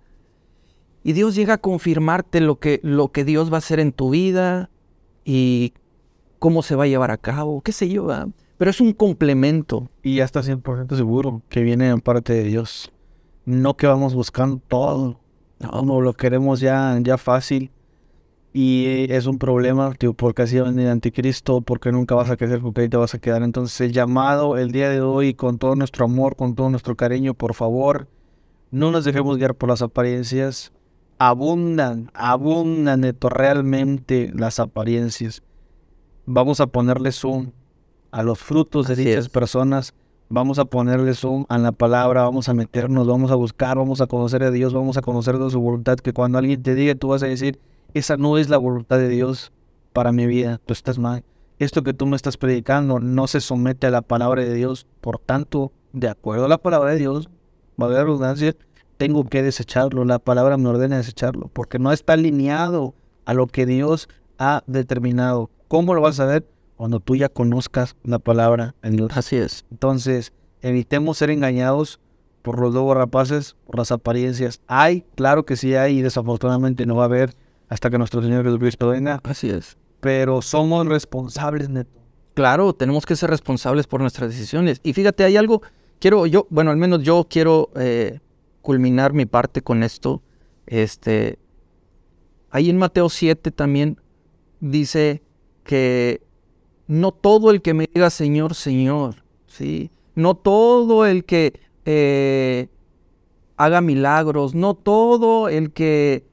y 1.04 1.12
Dios 1.12 1.36
llega 1.36 1.54
a 1.54 1.58
confirmarte 1.58 2.40
lo 2.40 2.58
que, 2.58 2.80
lo 2.82 3.12
que 3.12 3.24
Dios 3.24 3.52
va 3.52 3.54
a 3.54 3.58
hacer 3.58 3.78
en 3.78 3.92
tu 3.92 4.10
vida 4.10 4.70
y 5.24 5.72
cómo 6.40 6.64
se 6.64 6.74
va 6.74 6.84
a 6.84 6.88
llevar 6.88 7.12
a 7.12 7.18
cabo, 7.18 7.60
qué 7.60 7.70
sé 7.70 7.88
yo, 7.88 8.06
¿verdad? 8.06 8.28
pero 8.60 8.70
es 8.70 8.80
un 8.82 8.92
complemento. 8.92 9.88
Y 10.02 10.16
ya 10.16 10.24
está 10.24 10.42
100% 10.42 10.94
seguro 10.94 11.40
que 11.48 11.62
viene 11.62 11.88
en 11.88 12.02
parte 12.02 12.34
de 12.34 12.42
Dios. 12.42 12.92
No 13.46 13.74
que 13.74 13.86
vamos 13.86 14.12
buscando 14.12 14.60
todo, 14.68 15.18
no, 15.58 15.80
no 15.80 16.02
lo 16.02 16.12
queremos 16.12 16.60
ya, 16.60 16.94
ya 17.00 17.16
fácil. 17.16 17.70
Y 18.52 19.06
es 19.08 19.24
un 19.24 19.38
problema, 19.38 19.94
tío, 19.94 20.12
porque 20.12 20.42
así 20.42 20.58
va 20.58 20.68
el 20.68 20.88
anticristo, 20.88 21.62
porque 21.62 21.90
nunca 21.90 22.14
vas 22.14 22.28
a 22.28 22.36
crecer, 22.36 22.60
porque 22.60 22.82
ahí 22.82 22.90
te 22.90 22.98
vas 22.98 23.14
a 23.14 23.18
quedar. 23.18 23.42
Entonces 23.42 23.80
el 23.80 23.92
llamado 23.92 24.58
el 24.58 24.72
día 24.72 24.90
de 24.90 25.00
hoy, 25.00 25.32
con 25.32 25.56
todo 25.56 25.74
nuestro 25.74 26.04
amor, 26.04 26.36
con 26.36 26.54
todo 26.54 26.68
nuestro 26.68 26.96
cariño, 26.96 27.32
por 27.32 27.54
favor, 27.54 28.08
No 28.70 28.90
nos 28.90 29.06
dejemos 29.06 29.38
guiar 29.38 29.54
por 29.54 29.70
las 29.70 29.80
apariencias. 29.80 30.70
Abundan, 31.18 32.10
abundan 32.12 33.00
neto 33.00 33.30
realmente 33.30 34.30
las 34.34 34.60
apariencias. 34.60 35.42
Vamos 36.26 36.60
a 36.60 36.66
ponerle 36.66 37.12
zoom 37.12 37.52
a 38.10 38.22
los 38.22 38.38
frutos 38.38 38.86
de 38.86 38.94
Así 38.94 39.04
dichas 39.04 39.26
es. 39.26 39.28
personas. 39.28 39.94
Vamos 40.28 40.60
a 40.60 40.64
ponerle 40.64 41.14
zoom 41.14 41.44
a 41.48 41.58
la 41.58 41.72
palabra, 41.72 42.22
vamos 42.22 42.48
a 42.48 42.54
meternos, 42.54 43.06
vamos 43.06 43.32
a 43.32 43.34
buscar, 43.34 43.76
vamos 43.76 44.00
a 44.00 44.06
conocer 44.06 44.44
a 44.44 44.52
Dios, 44.52 44.72
vamos 44.72 44.96
a 44.96 45.02
conocer 45.02 45.38
de 45.38 45.50
su 45.50 45.60
voluntad. 45.60 45.96
Que 45.96 46.12
cuando 46.12 46.38
alguien 46.38 46.62
te 46.62 46.74
diga, 46.76 46.94
tú 46.94 47.08
vas 47.08 47.22
a 47.24 47.26
decir, 47.26 47.58
esa 47.94 48.16
no 48.16 48.38
es 48.38 48.48
la 48.48 48.56
voluntad 48.56 48.98
de 48.98 49.08
Dios 49.08 49.52
para 49.92 50.12
mi 50.12 50.26
vida, 50.26 50.60
tú 50.64 50.72
estás 50.72 50.98
mal. 50.98 51.24
Esto 51.58 51.82
que 51.82 51.92
tú 51.92 52.06
me 52.06 52.16
estás 52.16 52.36
predicando 52.36 53.00
no 53.00 53.26
se 53.26 53.40
somete 53.40 53.88
a 53.88 53.90
la 53.90 54.02
palabra 54.02 54.42
de 54.42 54.54
Dios. 54.54 54.86
Por 55.00 55.18
tanto, 55.18 55.72
de 55.92 56.08
acuerdo 56.08 56.44
a 56.44 56.48
la 56.48 56.58
palabra 56.58 56.92
de 56.92 56.98
Dios, 56.98 57.28
va 57.80 57.86
a 57.86 57.88
haber 57.88 58.04
redundancia, 58.04 58.54
tengo 58.96 59.24
que 59.24 59.42
desecharlo. 59.42 60.04
La 60.04 60.20
palabra 60.20 60.56
me 60.56 60.68
ordena 60.68 60.96
desecharlo, 60.96 61.50
porque 61.52 61.78
no 61.78 61.92
está 61.92 62.12
alineado 62.12 62.94
a 63.24 63.34
lo 63.34 63.46
que 63.46 63.66
Dios 63.66 64.08
ha 64.38 64.62
determinado. 64.66 65.50
¿Cómo 65.70 65.94
lo 65.94 66.00
vas 66.00 66.18
a 66.18 66.26
ver? 66.26 66.44
Cuando 66.74 66.98
tú 66.98 67.14
ya 67.14 67.28
conozcas 67.28 67.94
la 68.02 68.18
palabra 68.18 68.74
en 68.82 68.96
Dios. 68.96 69.12
Así 69.14 69.36
es. 69.36 69.64
Entonces, 69.70 70.32
evitemos 70.62 71.18
ser 71.18 71.30
engañados 71.30 72.00
por 72.42 72.58
los 72.58 72.74
lobos 72.74 72.96
rapaces, 72.96 73.54
por 73.66 73.78
las 73.78 73.92
apariencias. 73.92 74.60
Hay, 74.66 75.04
claro 75.14 75.46
que 75.46 75.54
sí 75.54 75.76
hay, 75.76 76.00
y 76.00 76.02
desafortunadamente 76.02 76.86
no 76.86 76.96
va 76.96 77.04
a 77.04 77.06
haber 77.06 77.36
hasta 77.68 77.88
que 77.88 77.98
nuestro 77.98 78.20
Señor 78.20 78.42
Jesucristo 78.44 78.88
venga, 78.88 79.20
Así 79.22 79.48
es. 79.48 79.78
pero 80.00 80.42
somos 80.42 80.88
responsables, 80.88 81.68
neto. 81.68 82.00
Claro, 82.34 82.72
tenemos 82.72 83.06
que 83.06 83.14
ser 83.14 83.30
responsables 83.30 83.86
por 83.86 84.00
nuestras 84.00 84.30
decisiones. 84.30 84.80
Y 84.82 84.92
fíjate, 84.92 85.22
hay 85.22 85.36
algo, 85.36 85.62
quiero 86.00 86.26
yo, 86.26 86.48
bueno, 86.50 86.72
al 86.72 86.78
menos 86.78 87.04
yo 87.04 87.28
quiero 87.30 87.70
eh, 87.76 88.18
culminar 88.60 89.12
mi 89.12 89.24
parte 89.24 89.62
con 89.62 89.84
esto. 89.84 90.20
Este, 90.66 91.38
ahí 92.50 92.70
en 92.70 92.76
Mateo 92.76 93.08
7 93.08 93.52
también 93.52 94.00
dice 94.58 95.22
que 95.70 96.20
no 96.88 97.12
todo 97.12 97.52
el 97.52 97.62
que 97.62 97.74
me 97.74 97.88
diga 97.94 98.10
Señor, 98.10 98.56
Señor, 98.56 99.22
¿sí? 99.46 99.92
No 100.16 100.34
todo 100.34 101.06
el 101.06 101.24
que 101.24 101.60
eh, 101.84 102.66
haga 103.56 103.80
milagros, 103.80 104.52
no 104.52 104.74
todo 104.74 105.48
el 105.48 105.70
que 105.70 106.24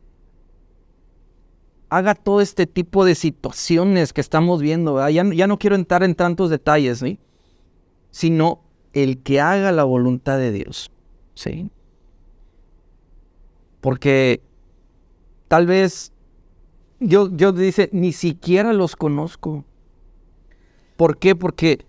haga 1.90 2.16
todo 2.16 2.42
este 2.42 2.66
tipo 2.66 3.06
de 3.06 3.14
situaciones 3.14 4.12
que 4.12 4.22
estamos 4.22 4.60
viendo. 4.60 5.08
Ya, 5.08 5.24
ya 5.24 5.46
no 5.46 5.60
quiero 5.60 5.76
entrar 5.76 6.02
en 6.02 6.16
tantos 6.16 6.50
detalles, 6.50 6.98
¿sí? 6.98 7.20
Sino 8.10 8.62
el 8.94 9.22
que 9.22 9.40
haga 9.40 9.72
la 9.72 9.84
voluntad 9.84 10.40
de 10.40 10.52
Dios, 10.52 10.90
¿sí? 11.36 11.70
Porque 13.82 14.42
tal 15.48 15.68
vez 15.68 16.12
Dios, 17.00 17.36
Dios 17.36 17.56
dice, 17.56 17.90
ni 17.92 18.12
siquiera 18.12 18.74
los 18.74 18.96
conozco. 18.96 19.66
¿Por 20.96 21.18
qué? 21.18 21.36
Porque 21.36 21.86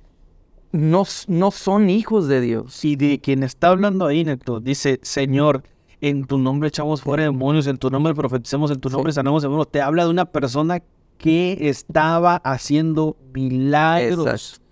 no, 0.72 1.04
no 1.28 1.50
son 1.50 1.88
hijos 1.90 2.28
de 2.28 2.40
Dios. 2.40 2.84
Y 2.84 2.96
de 2.96 3.18
quien 3.20 3.42
está 3.42 3.68
hablando 3.68 4.06
ahí, 4.06 4.24
neto, 4.24 4.60
dice, 4.60 5.00
Señor, 5.02 5.62
en 6.00 6.26
tu 6.26 6.38
nombre 6.38 6.68
echamos 6.68 7.02
fuera 7.02 7.24
demonios, 7.24 7.66
en 7.66 7.78
tu 7.78 7.90
nombre 7.90 8.14
profetizamos, 8.14 8.70
en 8.70 8.80
tu 8.80 8.90
nombre 8.90 9.12
sanamos 9.12 9.42
demonios. 9.42 9.70
Te 9.70 9.80
habla 9.80 10.04
de 10.04 10.10
una 10.10 10.26
persona 10.26 10.82
que 11.16 11.56
estaba 11.68 12.36
haciendo 12.36 13.16
milagros. 13.32 14.26
Exacto. 14.26 14.67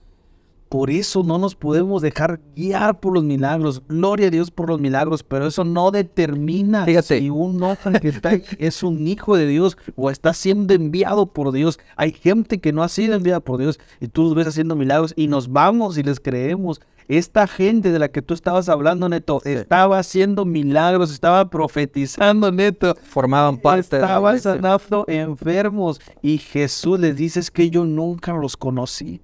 Por 0.68 0.90
eso 0.90 1.22
no 1.22 1.38
nos 1.38 1.54
podemos 1.54 2.02
dejar 2.02 2.40
guiar 2.56 2.98
por 2.98 3.14
los 3.14 3.22
milagros. 3.22 3.82
Gloria 3.88 4.26
a 4.26 4.30
Dios 4.30 4.50
por 4.50 4.68
los 4.68 4.80
milagros, 4.80 5.22
pero 5.22 5.46
eso 5.46 5.64
no 5.64 5.90
determina 5.92 6.84
Fíjate. 6.84 7.20
si 7.20 7.30
un 7.30 7.62
hombre 7.62 8.00
que 8.00 8.08
está 8.08 8.32
es 8.58 8.82
un 8.82 9.06
hijo 9.06 9.36
de 9.36 9.46
Dios 9.46 9.76
o 9.94 10.10
está 10.10 10.34
siendo 10.34 10.74
enviado 10.74 11.26
por 11.26 11.52
Dios. 11.52 11.78
Hay 11.96 12.12
gente 12.12 12.58
que 12.58 12.72
no 12.72 12.82
ha 12.82 12.88
sido 12.88 13.14
enviada 13.14 13.40
por 13.40 13.58
Dios 13.58 13.78
y 14.00 14.08
tú 14.08 14.24
los 14.24 14.34
ves 14.34 14.48
haciendo 14.48 14.74
milagros 14.74 15.12
y 15.16 15.28
nos 15.28 15.52
vamos 15.52 15.98
y 15.98 16.02
les 16.02 16.18
creemos. 16.20 16.80
Esta 17.08 17.46
gente 17.46 17.92
de 17.92 18.00
la 18.00 18.08
que 18.08 18.20
tú 18.20 18.34
estabas 18.34 18.68
hablando, 18.68 19.08
Neto, 19.08 19.40
Sí. 19.44 19.50
estaba 19.50 20.00
haciendo 20.00 20.44
milagros, 20.44 21.12
estaba 21.12 21.48
profetizando, 21.48 22.50
Neto. 22.50 22.96
Formaban 23.04 23.58
parte 23.58 23.94
de 23.96 24.02
la 24.02 24.08
Estaba 24.08 24.38
sanando 24.38 25.04
enfermos 25.06 26.00
y 26.20 26.38
Jesús 26.38 26.98
les 26.98 27.14
dice 27.14 27.38
es 27.38 27.52
que 27.52 27.70
yo 27.70 27.84
nunca 27.84 28.32
los 28.32 28.56
conocí. 28.56 29.20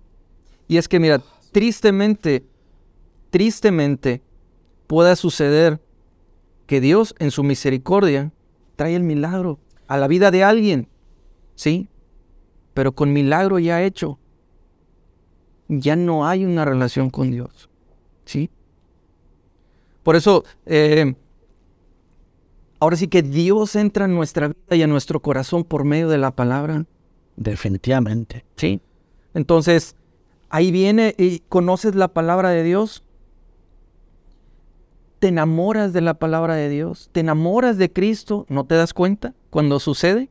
Y 0.73 0.79
es 0.79 0.89
que 0.89 0.99
mira, 0.99 1.21
tristemente, 1.51 2.47
tristemente 3.29 4.23
pueda 4.87 5.17
suceder 5.17 5.83
que 6.67 6.81
Dios 6.81 7.15
en 7.19 7.31
su 7.31 7.43
misericordia 7.43 8.33
trae 8.77 8.97
el 8.97 9.03
milagro 9.03 9.59
a 9.87 9.99
la 9.99 10.09
vida 10.09 10.31
de 10.31 10.45
alguien, 10.45 10.89
¿sí? 11.57 11.91
Pero 12.73 12.93
con 12.93 13.13
milagro 13.13 13.59
ya 13.59 13.83
hecho, 13.83 14.19
ya 15.69 15.95
no 15.95 16.27
hay 16.27 16.47
una 16.47 16.65
relación 16.65 17.11
con 17.11 17.31
Dios, 17.31 17.69
¿sí? 18.25 18.49
Por 20.03 20.17
eso, 20.17 20.43
eh, 20.65 21.15
ahora 22.81 22.97
sí 22.97 23.09
que 23.09 23.21
Dios 23.21 23.77
entra 23.77 24.07
en 24.07 24.15
nuestra 24.15 24.49
vida 24.49 24.77
y 24.77 24.83
a 24.83 24.87
nuestro 24.87 25.21
corazón 25.21 25.65
por 25.65 25.85
medio 25.85 26.09
de 26.09 26.17
la 26.17 26.31
palabra, 26.31 26.87
Definitivamente. 27.37 28.47
¿sí? 28.57 28.81
Entonces, 29.35 29.97
ahí 30.53 30.71
viene 30.71 31.15
y 31.19 31.41
conoces 31.49 31.97
la 31.97 32.09
palabra 32.09 32.51
de 32.51 32.63
Dios. 32.63 33.03
Te 35.19 35.29
enamoras 35.29 35.93
de 35.93 36.03
la 36.03 36.15
palabra 36.15 36.55
de 36.55 36.69
Dios. 36.69 37.09
Te 37.13 37.21
enamoras 37.21 37.79
de 37.79 37.91
Cristo. 37.91 38.45
¿No 38.49 38.65
te 38.65 38.75
das 38.75 38.93
cuenta 38.93 39.35
cuando 39.51 39.81
sucede? 39.81 40.29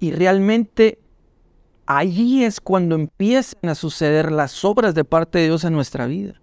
Y 0.00 0.10
realmente 0.10 0.98
allí 1.86 2.44
es 2.44 2.60
cuando 2.60 2.96
empiezan 2.96 3.70
a 3.70 3.74
suceder 3.74 4.32
las 4.32 4.64
obras 4.64 4.94
de 4.94 5.04
parte 5.04 5.38
de 5.38 5.44
Dios 5.44 5.64
en 5.64 5.72
nuestra 5.72 6.06
vida. 6.06 6.40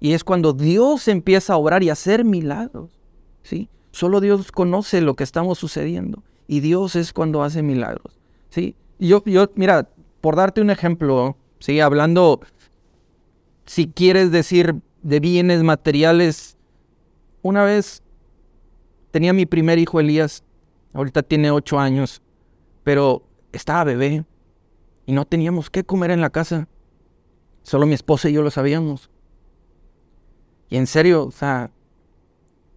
Y 0.00 0.12
es 0.12 0.24
cuando 0.24 0.54
Dios 0.54 1.08
empieza 1.08 1.52
a 1.52 1.56
obrar 1.58 1.82
y 1.82 1.90
a 1.90 1.92
hacer 1.92 2.24
milagros. 2.24 2.98
¿sí? 3.42 3.68
Solo 3.90 4.20
Dios 4.20 4.50
conoce 4.50 5.02
lo 5.02 5.14
que 5.14 5.24
estamos 5.24 5.58
sucediendo. 5.58 6.22
Y 6.48 6.60
Dios 6.60 6.96
es 6.96 7.12
cuando 7.12 7.42
hace 7.42 7.62
milagros. 7.62 8.18
¿sí? 8.48 8.76
Yo, 8.98 9.22
yo, 9.26 9.50
mira, 9.56 9.90
por 10.26 10.34
darte 10.34 10.60
un 10.60 10.70
ejemplo, 10.70 11.36
¿sí? 11.60 11.78
hablando, 11.78 12.40
si 13.64 13.86
quieres 13.86 14.32
decir 14.32 14.74
de 15.02 15.20
bienes 15.20 15.62
materiales, 15.62 16.58
una 17.42 17.62
vez 17.62 18.02
tenía 19.12 19.32
mi 19.32 19.46
primer 19.46 19.78
hijo 19.78 20.00
Elías, 20.00 20.42
ahorita 20.94 21.22
tiene 21.22 21.52
ocho 21.52 21.78
años, 21.78 22.22
pero 22.82 23.22
estaba 23.52 23.84
bebé 23.84 24.24
y 25.06 25.12
no 25.12 25.26
teníamos 25.26 25.70
qué 25.70 25.84
comer 25.84 26.10
en 26.10 26.20
la 26.20 26.30
casa. 26.30 26.66
Solo 27.62 27.86
mi 27.86 27.94
esposa 27.94 28.28
y 28.28 28.32
yo 28.32 28.42
lo 28.42 28.50
sabíamos. 28.50 29.08
Y 30.68 30.76
en 30.76 30.88
serio, 30.88 31.26
o 31.26 31.30
sea, 31.30 31.70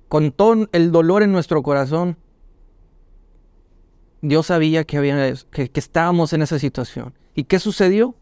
con 0.07 0.31
todo 0.33 0.69
el 0.71 0.91
dolor 0.91 1.23
en 1.23 1.31
nuestro 1.31 1.63
corazón, 1.63 2.15
Dios 4.21 4.45
sabía 4.45 4.83
que, 4.83 4.99
había, 4.99 5.33
que, 5.49 5.71
que 5.71 5.79
estábamos 5.79 6.31
en 6.33 6.43
esa 6.43 6.59
situación. 6.59 7.15
¿Y 7.36 7.45
qué 7.45 7.59
sucedió? 7.59 8.15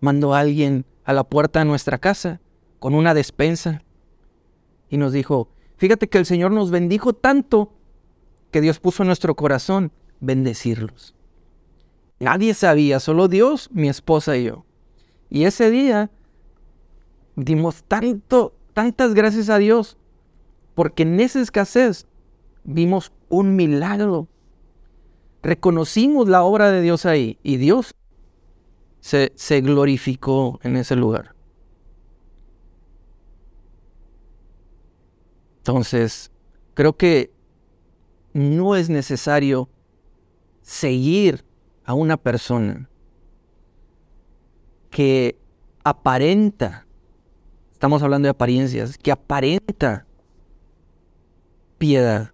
Mandó 0.00 0.34
a 0.34 0.40
alguien 0.40 0.84
a 1.04 1.12
la 1.12 1.24
puerta 1.24 1.60
de 1.60 1.64
nuestra 1.64 1.98
casa 1.98 2.40
con 2.78 2.94
una 2.94 3.14
despensa 3.14 3.82
y 4.88 4.96
nos 4.98 5.12
dijo, 5.12 5.48
fíjate 5.76 6.08
que 6.08 6.18
el 6.18 6.26
Señor 6.26 6.52
nos 6.52 6.70
bendijo 6.70 7.12
tanto 7.12 7.72
que 8.50 8.60
Dios 8.60 8.78
puso 8.78 9.02
en 9.02 9.08
nuestro 9.08 9.34
corazón 9.34 9.92
bendecirlos. 10.20 11.14
Nadie 12.18 12.54
sabía, 12.54 13.00
solo 13.00 13.28
Dios, 13.28 13.68
mi 13.72 13.88
esposa 13.88 14.36
y 14.36 14.44
yo. 14.44 14.64
Y 15.28 15.44
ese 15.44 15.70
día 15.70 16.10
dimos 17.34 17.84
tanto, 17.84 18.54
tantas 18.72 19.14
gracias 19.14 19.50
a 19.50 19.58
Dios, 19.58 19.98
porque 20.74 21.02
en 21.02 21.20
esa 21.20 21.40
escasez 21.40 22.06
vimos 22.64 23.12
un 23.28 23.56
milagro. 23.56 24.28
Reconocimos 25.46 26.28
la 26.28 26.42
obra 26.42 26.72
de 26.72 26.80
Dios 26.80 27.06
ahí 27.06 27.38
y 27.44 27.56
Dios 27.56 27.94
se, 28.98 29.60
glorificó 29.60 30.58
en 30.64 30.74
ese 30.74 30.96
lugar. 30.96 31.36
Entonces, 35.58 36.32
creo 36.74 36.96
que 36.96 37.30
no 38.32 38.74
es 38.74 38.90
necesario 38.90 39.68
seguir 40.62 41.44
a 41.84 41.94
una 41.94 42.16
persona 42.16 42.90
que 44.90 45.38
aparenta, 45.84 46.88
estamos 47.70 48.02
hablando 48.02 48.26
de 48.26 48.30
apariencias, 48.30 48.98
que 48.98 49.12
aparenta 49.12 50.06
piedad, 51.78 52.32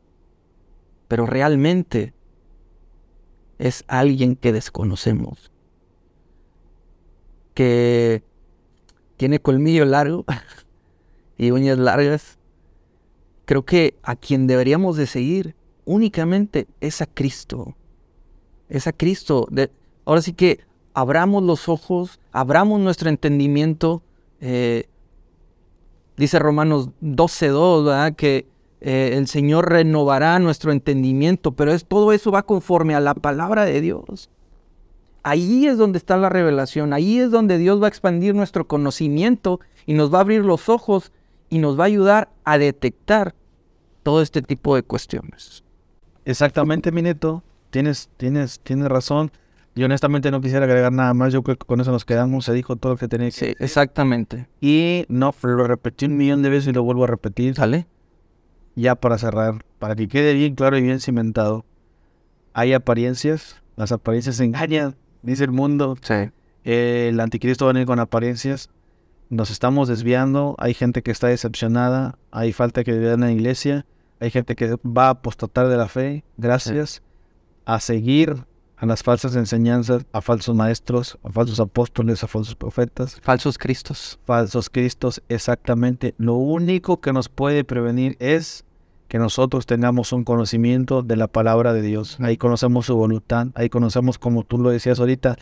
pero 1.08 1.26
realmente 1.26 2.14
es 3.62 3.84
alguien 3.86 4.34
que 4.34 4.52
desconocemos, 4.52 5.52
que 7.54 8.24
tiene 9.16 9.38
colmillo 9.38 9.84
largo 9.84 10.24
y 11.38 11.52
uñas 11.52 11.78
largas. 11.78 12.38
Creo 13.44 13.64
que 13.64 13.94
a 14.02 14.16
quien 14.16 14.48
deberíamos 14.48 14.96
de 14.96 15.06
seguir 15.06 15.54
únicamente 15.84 16.66
es 16.80 17.02
a 17.02 17.06
Cristo. 17.06 17.76
Es 18.68 18.88
a 18.88 18.92
Cristo. 18.92 19.46
De, 19.48 19.70
ahora 20.06 20.22
sí 20.22 20.32
que 20.32 20.58
abramos 20.92 21.44
los 21.44 21.68
ojos, 21.68 22.18
abramos 22.32 22.80
nuestro 22.80 23.10
entendimiento. 23.10 24.02
Eh, 24.40 24.88
dice 26.16 26.40
Romanos 26.40 26.88
12.2, 27.00 27.84
¿verdad? 27.84 28.16
Que 28.16 28.44
eh, 28.84 29.14
el 29.16 29.26
Señor 29.28 29.70
renovará 29.70 30.38
nuestro 30.38 30.72
entendimiento, 30.72 31.52
pero 31.52 31.72
es, 31.72 31.84
todo 31.84 32.12
eso 32.12 32.30
va 32.32 32.42
conforme 32.42 32.94
a 32.94 33.00
la 33.00 33.14
palabra 33.14 33.64
de 33.64 33.80
Dios. 33.80 34.28
Ahí 35.22 35.66
es 35.66 35.78
donde 35.78 35.98
está 35.98 36.16
la 36.16 36.28
revelación, 36.28 36.92
ahí 36.92 37.18
es 37.20 37.30
donde 37.30 37.58
Dios 37.58 37.80
va 37.80 37.86
a 37.86 37.88
expandir 37.88 38.34
nuestro 38.34 38.66
conocimiento 38.66 39.60
y 39.86 39.94
nos 39.94 40.12
va 40.12 40.18
a 40.18 40.20
abrir 40.22 40.44
los 40.44 40.68
ojos 40.68 41.12
y 41.48 41.58
nos 41.58 41.78
va 41.78 41.84
a 41.84 41.86
ayudar 41.86 42.28
a 42.44 42.58
detectar 42.58 43.34
todo 44.02 44.20
este 44.20 44.42
tipo 44.42 44.74
de 44.74 44.82
cuestiones. 44.82 45.62
Exactamente, 46.24 46.90
mi 46.90 47.02
neto. 47.02 47.42
Tienes, 47.70 48.10
tienes, 48.16 48.60
tienes 48.60 48.88
razón. 48.88 49.30
Yo 49.74 49.86
honestamente 49.86 50.30
no 50.30 50.40
quisiera 50.40 50.64
agregar 50.66 50.92
nada 50.92 51.14
más. 51.14 51.32
Yo 51.32 51.42
creo 51.42 51.56
que 51.56 51.66
con 51.66 51.80
eso 51.80 51.90
nos 51.92 52.04
quedamos. 52.04 52.44
Se 52.44 52.52
dijo 52.52 52.76
todo 52.76 52.92
lo 52.92 52.98
que 52.98 53.08
tenía 53.08 53.28
que 53.28 53.32
Sí, 53.32 53.44
decir. 53.46 53.56
exactamente. 53.60 54.48
Y 54.60 55.04
no, 55.08 55.34
lo 55.42 55.66
repetí 55.66 56.06
un 56.06 56.16
millón 56.16 56.42
de 56.42 56.50
veces 56.50 56.68
y 56.68 56.72
lo 56.72 56.82
vuelvo 56.82 57.04
a 57.04 57.06
repetir. 57.06 57.54
¿Sale? 57.54 57.86
Ya 58.74 58.94
para 58.94 59.18
cerrar, 59.18 59.64
para 59.78 59.94
que 59.94 60.08
quede 60.08 60.34
bien 60.34 60.54
claro 60.54 60.76
y 60.78 60.82
bien 60.82 61.00
cimentado. 61.00 61.64
Hay 62.54 62.72
apariencias. 62.72 63.62
Las 63.76 63.92
apariencias 63.92 64.40
engañan, 64.40 64.96
dice 65.22 65.44
el 65.44 65.50
mundo. 65.50 65.96
Sí. 66.00 66.30
El 66.64 67.18
anticristo 67.20 67.64
va 67.64 67.70
a 67.70 67.74
venir 67.74 67.86
con 67.86 67.98
apariencias. 67.98 68.70
Nos 69.28 69.50
estamos 69.50 69.88
desviando. 69.88 70.54
Hay 70.58 70.74
gente 70.74 71.02
que 71.02 71.10
está 71.10 71.28
decepcionada. 71.28 72.18
Hay 72.30 72.52
falta 72.52 72.84
que 72.84 72.92
en 72.92 73.20
la 73.20 73.32
iglesia. 73.32 73.86
Hay 74.20 74.30
gente 74.30 74.54
que 74.54 74.76
va 74.86 75.06
a 75.06 75.10
apostatar 75.10 75.68
de 75.68 75.76
la 75.76 75.88
fe. 75.88 76.24
Gracias 76.36 77.02
a 77.64 77.80
seguir 77.80 78.44
a 78.82 78.86
las 78.86 79.04
falsas 79.04 79.36
enseñanzas, 79.36 80.04
a 80.12 80.20
falsos 80.20 80.56
maestros, 80.56 81.16
a 81.22 81.30
falsos 81.30 81.60
apóstoles, 81.60 82.24
a 82.24 82.26
falsos 82.26 82.56
profetas, 82.56 83.20
Falsos 83.22 83.56
cristos. 83.56 84.18
falsos 84.24 84.68
cristos. 84.70 85.22
Exactamente. 85.28 86.16
Lo 86.18 86.34
único 86.34 87.00
que 87.00 87.12
nos 87.12 87.28
puede 87.28 87.62
prevenir 87.62 88.16
es 88.18 88.64
que 89.06 89.20
nosotros 89.20 89.66
tengamos 89.66 90.12
un 90.12 90.24
conocimiento 90.24 91.04
de 91.04 91.14
la 91.14 91.28
palabra 91.28 91.72
de 91.72 91.80
Dios. 91.80 92.18
Ahí 92.18 92.36
conocemos 92.36 92.86
su 92.86 92.96
voluntad. 92.96 93.46
Ahí 93.54 93.68
conocemos, 93.68 94.18
como 94.18 94.42
tú 94.42 94.58
lo 94.58 94.70
decías 94.70 94.98
ahorita, 94.98 95.36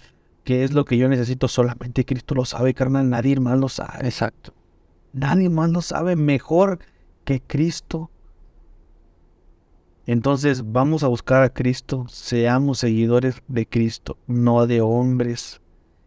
qué 0.45 0.62
es 0.62 0.74
lo 0.74 0.84
que 0.84 0.99
yo 0.99 1.09
necesito. 1.09 1.49
Solamente 1.49 2.05
Cristo 2.05 2.34
lo 2.34 2.45
sabe, 2.45 2.74
carnal. 2.74 3.09
Nadie 3.09 3.41
más 3.41 3.59
lo 3.59 3.70
sabe. 3.70 4.07
Exacto. 4.07 4.53
Nadie 5.14 5.49
más 5.49 5.70
lo 5.70 5.80
sabe 5.80 6.14
mejor 6.14 6.80
que 7.24 7.41
Cristo. 7.41 8.11
Entonces 10.07 10.72
vamos 10.72 11.03
a 11.03 11.09
buscar 11.09 11.42
a 11.42 11.51
Cristo, 11.51 12.07
seamos 12.09 12.78
seguidores 12.78 13.42
de 13.48 13.66
Cristo, 13.66 14.16
no 14.26 14.66
de 14.66 14.80
hombres. 14.80 15.61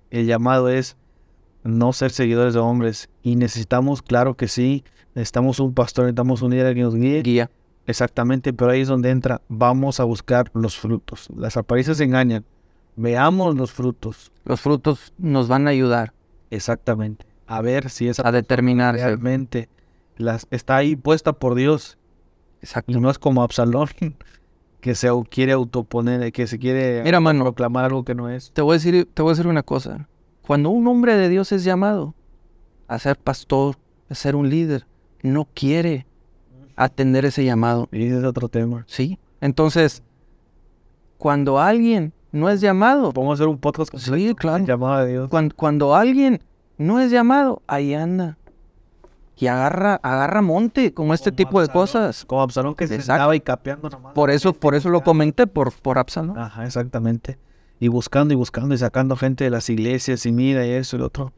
El 0.10 0.26
llamado 0.26 0.70
es 0.70 0.98
no 1.64 1.94
ser 1.94 2.12
seguidores 2.12 2.54
de 2.54 2.60
hombres 2.60 3.10
y 3.22 3.36
necesitamos, 3.36 4.02
claro 4.02 4.36
que 4.36 4.48
sí, 4.48 4.84
necesitamos 5.16 5.60
un 5.60 5.74
pastor, 5.74 6.06
necesitamos 6.06 6.42
un 6.42 6.52
líder 6.52 6.76
que 6.76 6.82
nos 6.82 6.96
guíe. 6.96 7.22
Guía. 7.22 7.50
Exactamente, 7.86 8.54
pero 8.54 8.72
ahí 8.72 8.82
es 8.82 8.88
donde 8.88 9.10
entra, 9.10 9.42
vamos 9.50 10.00
a 10.00 10.04
buscar 10.06 10.50
los 10.54 10.78
frutos. 10.78 11.28
Las 11.36 11.58
apariencias 11.58 12.00
engañan, 12.00 12.46
veamos 12.96 13.56
los 13.56 13.72
frutos. 13.72 14.32
Los 14.46 14.62
frutos 14.62 15.14
nos 15.18 15.48
van 15.48 15.68
a 15.68 15.72
ayudar 15.72 16.14
Exactamente, 16.54 17.26
a 17.48 17.64
ver 17.64 17.90
si 17.90 18.08
esa 18.08 18.28
a 18.28 18.32
determinar. 18.32 18.94
realmente 18.94 19.70
las, 20.18 20.46
está 20.52 20.76
ahí 20.76 20.96
puesta 20.96 21.34
por 21.34 21.56
Dios. 21.56 21.98
Exacto. 22.64 22.92
Y 22.92 23.00
no 23.00 23.10
es 23.10 23.20
como 23.20 23.44
Absalón, 23.44 23.90
que 24.80 24.96
se 24.96 25.10
quiere 25.30 25.52
autoponer, 25.52 26.32
que 26.32 26.48
se 26.48 26.58
quiere 26.58 27.04
Mira, 27.04 27.20
mano. 27.20 27.44
proclamar 27.44 27.86
algo 27.86 28.04
que 28.04 28.16
no 28.16 28.30
es. 28.30 28.52
Te 28.54 28.62
voy 28.62 28.72
a 28.72 28.78
decir, 28.78 29.08
te 29.14 29.22
voy 29.22 29.32
a 29.32 29.34
decir 29.34 29.48
una 29.48 29.64
cosa. 29.64 30.08
Cuando 30.42 30.70
un 30.70 30.88
hombre 30.88 31.16
de 31.16 31.30
Dios 31.30 31.52
es 31.52 31.64
llamado 31.64 32.16
a 32.88 32.98
ser 33.00 33.18
pastor, 33.18 33.76
a 34.10 34.16
ser 34.16 34.36
un 34.36 34.50
líder, 34.50 34.88
no 35.22 35.48
quiere 35.54 36.06
atender 36.76 37.26
ese 37.26 37.46
llamado. 37.46 37.88
Y 37.92 38.06
ese 38.08 38.20
es 38.20 38.24
otro 38.24 38.50
tema. 38.50 38.84
¿Sí? 38.88 39.20
Entonces, 39.42 40.04
cuando 41.18 41.60
alguien 41.60 42.14
no 42.32 42.50
es 42.50 42.62
llamado, 42.62 43.14
Podemos 43.14 43.40
hacer 43.40 43.48
un 43.48 43.58
podcast 43.58 43.92
con 43.92 44.00
sí, 44.00 44.34
claro. 44.36 44.66
llamada 44.66 45.06
de 45.06 45.12
Dios. 45.12 45.30
Cuando, 45.30 45.56
cuando 45.56 45.96
alguien 45.96 46.42
no 46.78 47.00
es 47.00 47.12
llamado, 47.12 47.62
ahí 47.68 47.94
anda. 47.94 48.38
Y 49.38 49.48
agarra, 49.48 49.96
agarra 50.04 50.42
monte 50.42 50.94
con 50.94 51.12
este 51.12 51.32
Como 51.32 51.38
tipo 51.38 51.62
de 51.62 51.68
cosas. 51.70 52.24
Como 52.26 52.42
Absalón 52.44 52.76
que 52.76 52.88
se 52.88 52.96
Exacto. 52.96 53.14
estaba 53.14 53.34
ahí 53.34 53.40
capeando 53.40 53.90
nomás. 53.90 54.14
Por 54.14 54.30
eso, 54.30 54.54
por 54.54 54.76
eso 54.76 54.90
lo 54.90 55.02
comenté, 55.02 55.48
por, 55.48 55.74
por 55.74 55.98
Absalón. 55.98 56.38
Ajá, 56.38 56.66
exactamente. 56.66 57.40
Y 57.80 57.88
buscando 57.88 58.34
y 58.34 58.38
buscando 58.38 58.76
y 58.76 58.78
sacando 58.78 59.16
gente 59.16 59.44
de 59.44 59.50
las 59.50 59.70
iglesias 59.70 60.26
y 60.26 60.32
mira 60.32 60.66
y 60.66 60.70
eso 60.72 60.96
y 60.96 61.00
lo 61.00 61.08
otro. 61.08 61.34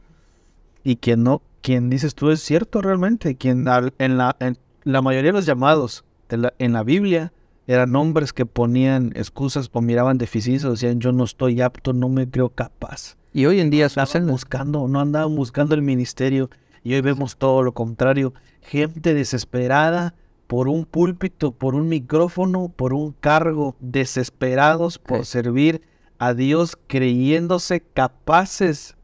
Y 0.84 0.96
quien 0.96 1.22
no, 1.24 1.42
quien 1.62 1.90
dices 1.90 2.14
tú 2.14 2.30
es 2.30 2.40
cierto 2.40 2.82
realmente. 2.82 3.36
Quien 3.36 3.64
en 3.98 4.18
la, 4.18 4.36
en 4.40 4.58
la 4.84 5.02
mayoría 5.02 5.30
de 5.32 5.38
los 5.38 5.46
llamados 5.46 6.04
de 6.28 6.36
la- 6.36 6.54
en 6.58 6.72
la 6.74 6.82
Biblia 6.84 7.32
eran 7.66 7.96
hombres 7.96 8.32
que 8.32 8.46
ponían 8.46 9.12
excusas 9.16 9.68
o 9.72 9.80
miraban 9.80 10.18
deficiencias, 10.18 10.70
decían 10.70 11.00
yo 11.00 11.10
no 11.10 11.24
estoy 11.24 11.60
apto, 11.62 11.92
no 11.92 12.08
me 12.08 12.28
creo 12.28 12.50
capaz. 12.50 13.16
Y 13.32 13.46
hoy 13.46 13.58
en 13.60 13.70
día 13.70 13.88
son 13.88 14.02
Andaban 14.04 14.28
buscando, 14.28 14.86
no 14.86 15.00
andaban 15.00 15.34
buscando 15.34 15.74
el 15.74 15.82
ministerio. 15.82 16.48
Y 16.86 16.94
hoy 16.94 17.00
vemos 17.00 17.36
todo 17.36 17.64
lo 17.64 17.74
contrario. 17.74 18.32
Gente 18.62 19.12
desesperada 19.12 20.14
por 20.46 20.68
un 20.68 20.84
púlpito, 20.84 21.50
por 21.50 21.74
un 21.74 21.88
micrófono, 21.88 22.68
por 22.68 22.94
un 22.94 23.10
cargo, 23.10 23.74
desesperados 23.80 25.00
por 25.00 25.24
Sí. 25.24 25.32
servir 25.32 25.82
a 26.20 26.32
Dios, 26.32 26.78
creyéndose 26.86 27.80
capaces. 27.80 28.96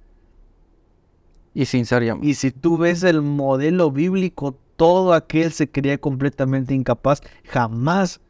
Y 1.54 1.64
sin 1.64 1.84
ser 1.84 2.04
llamados. 2.04 2.24
Y 2.28 2.34
si 2.34 2.52
tú 2.52 2.78
ves 2.78 3.02
el 3.02 3.20
modelo 3.20 3.90
bíblico, 3.90 4.56
todo 4.76 5.12
aquel 5.12 5.50
se 5.50 5.68
creía 5.68 5.98
completamente 5.98 6.74
incapaz. 6.74 7.20
Jamás 7.48 8.20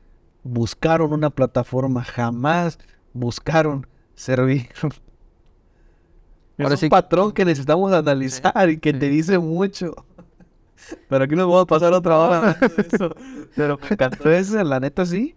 buscaron 0.44 1.12
una 1.12 1.28
plataforma, 1.28 2.02
jamás 2.04 2.78
buscaron 3.12 3.86
servir. 4.14 4.70
Ahora 6.58 6.74
es 6.74 6.80
sí- 6.80 6.86
un 6.86 6.90
patrón 6.90 7.32
que 7.32 7.44
necesitamos 7.44 7.92
analizar 7.92 8.68
y 8.70 8.78
que 8.78 8.92
te 8.92 9.08
dice 9.08 9.38
mucho. 9.38 9.94
Pero 11.08 11.24
aquí 11.24 11.34
nos 11.36 11.46
vamos 11.46 11.62
a 11.62 11.66
pasar 11.66 11.92
otra 11.92 12.18
hora 12.18 12.56
eso. 12.76 13.14
Pero 13.54 13.78
me 13.80 13.88
encantó 13.90 14.30
ese, 14.30 14.62
la 14.64 14.80
neta 14.80 15.06
sí. 15.06 15.34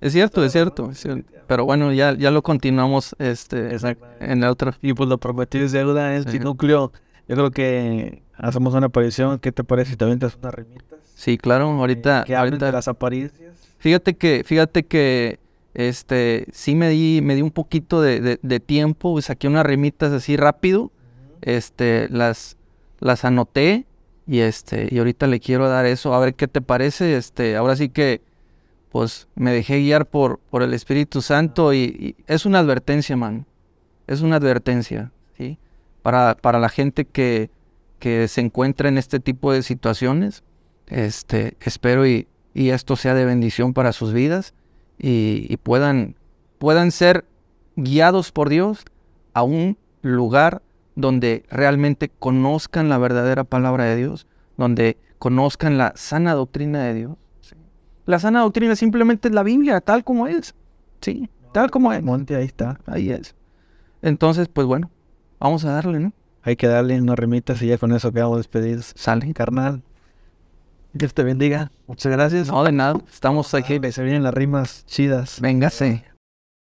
Es 0.00 0.12
cierto, 0.14 0.42
es 0.44 0.52
cierto, 0.52 0.90
es 0.90 0.98
cierto. 0.98 1.30
Pero 1.46 1.64
bueno, 1.66 1.92
ya, 1.92 2.14
ya 2.16 2.30
lo 2.30 2.42
continuamos 2.42 3.14
este, 3.18 3.76
en 4.20 4.42
el 4.42 4.48
otro. 4.48 4.72
Y 4.80 4.94
pues 4.94 5.08
lo 5.08 5.18
prometido 5.18 5.64
es 5.66 5.72
deuda, 5.72 6.14
es 6.16 6.24
Sí. 6.30 6.38
núcleo. 6.38 6.92
Yo 7.28 7.36
creo 7.36 7.50
que 7.50 8.22
hacemos 8.36 8.72
una 8.74 8.86
aparición. 8.86 9.38
¿Qué 9.38 9.52
te 9.52 9.62
parece 9.62 9.90
si 9.92 9.96
también 9.96 10.18
te 10.18 10.26
das 10.26 10.36
unas 10.40 10.54
rimitas? 10.54 10.98
Sí, 11.14 11.36
claro, 11.36 11.66
ahorita, 11.68 12.24
que 12.26 12.34
hablen 12.34 12.54
ahorita 12.54 12.66
de 12.66 12.72
las 12.72 12.88
apariencias. 12.88 13.52
Fíjate 13.78 14.16
que, 14.16 14.42
fíjate 14.44 14.84
que, 14.86 15.38
este, 15.74 16.46
sí 16.52 16.74
me 16.74 16.88
di, 16.88 17.20
me 17.22 17.34
di 17.34 17.42
un 17.42 17.50
poquito 17.50 18.02
de, 18.02 18.20
de- 18.20 18.40
de 18.42 18.60
tiempo, 18.60 19.20
saqué 19.22 19.48
unas 19.48 19.64
rimitas 19.66 20.12
así 20.12 20.36
rápido, 20.36 20.90
este, 21.42 22.08
las, 22.10 22.56
las 22.98 23.24
anoté 23.24 23.86
y 24.26 24.40
este, 24.40 24.88
y 24.90 24.98
ahorita 24.98 25.26
le 25.26 25.40
quiero 25.40 25.68
dar 25.68 25.86
eso, 25.86 26.14
a 26.14 26.20
ver 26.20 26.34
qué 26.34 26.48
te 26.48 26.60
parece, 26.60 27.16
este, 27.16 27.56
ahora 27.56 27.76
sí 27.76 27.88
que, 27.88 28.20
pues, 28.90 29.28
me 29.36 29.52
dejé 29.52 29.78
guiar 29.78 30.06
por, 30.06 30.38
por 30.50 30.62
el 30.62 30.74
Espíritu 30.74 31.22
Santo 31.22 31.72
y, 31.72 31.78
y 31.78 32.16
es 32.26 32.46
una 32.46 32.58
advertencia, 32.58 33.16
man, 33.16 33.46
es 34.06 34.20
una 34.20 34.36
advertencia, 34.36 35.12
¿sí? 35.38 35.58
Para, 36.02 36.36
para 36.36 36.58
la 36.58 36.68
gente 36.68 37.04
que, 37.04 37.50
que 37.98 38.26
se 38.28 38.40
encuentra 38.40 38.88
en 38.88 38.98
este 38.98 39.20
tipo 39.20 39.52
de 39.52 39.62
situaciones, 39.62 40.42
este, 40.88 41.56
espero 41.60 42.06
y, 42.06 42.26
y 42.54 42.70
esto 42.70 42.96
sea 42.96 43.14
de 43.14 43.24
bendición 43.24 43.72
para 43.74 43.92
sus 43.92 44.12
vidas 44.12 44.54
y, 45.00 45.46
y 45.48 45.56
puedan, 45.56 46.14
puedan 46.58 46.90
ser 46.92 47.24
guiados 47.76 48.32
por 48.32 48.48
Dios 48.48 48.84
a 49.32 49.42
un 49.42 49.78
lugar 50.02 50.62
donde 50.96 51.44
realmente 51.50 52.10
conozcan 52.10 52.88
la 52.88 52.98
verdadera 52.98 53.44
palabra 53.44 53.84
de 53.84 53.96
Dios, 53.96 54.26
donde 54.56 54.98
conozcan 55.18 55.78
la 55.78 55.92
sana 55.96 56.34
doctrina 56.34 56.84
de 56.84 56.94
Dios. 56.94 57.12
¿sí? 57.40 57.56
La 58.06 58.18
sana 58.18 58.40
doctrina 58.40 58.76
simplemente 58.76 59.28
es 59.28 59.34
la 59.34 59.42
Biblia, 59.42 59.80
tal 59.80 60.04
como 60.04 60.26
es. 60.26 60.54
Sí, 61.00 61.30
tal 61.52 61.70
como 61.70 61.92
es. 61.92 62.02
Monte, 62.02 62.36
ahí 62.36 62.44
está. 62.44 62.78
Ahí 62.86 63.10
es. 63.10 63.34
Entonces, 64.02 64.48
pues 64.48 64.66
bueno, 64.66 64.90
vamos 65.38 65.64
a 65.64 65.72
darle, 65.72 66.00
¿no? 66.00 66.12
Hay 66.42 66.56
que 66.56 66.66
darle 66.66 67.00
unas 67.00 67.18
rimitas 67.18 67.60
y 67.62 67.66
ya 67.66 67.78
con 67.78 67.92
eso 67.92 68.12
quedamos 68.12 68.38
despedidos. 68.38 68.92
Sale. 68.96 69.32
Carnal. 69.34 69.82
Dios 70.92 71.14
te 71.14 71.22
bendiga. 71.22 71.70
Muchas 71.86 72.12
gracias. 72.12 72.48
No, 72.48 72.64
de 72.64 72.72
nada. 72.72 73.00
Estamos 73.12 73.54
aquí. 73.54 73.78
Se 73.92 74.02
vienen 74.02 74.22
las 74.22 74.34
rimas 74.34 74.84
chidas. 74.86 75.40
Véngase. 75.40 76.09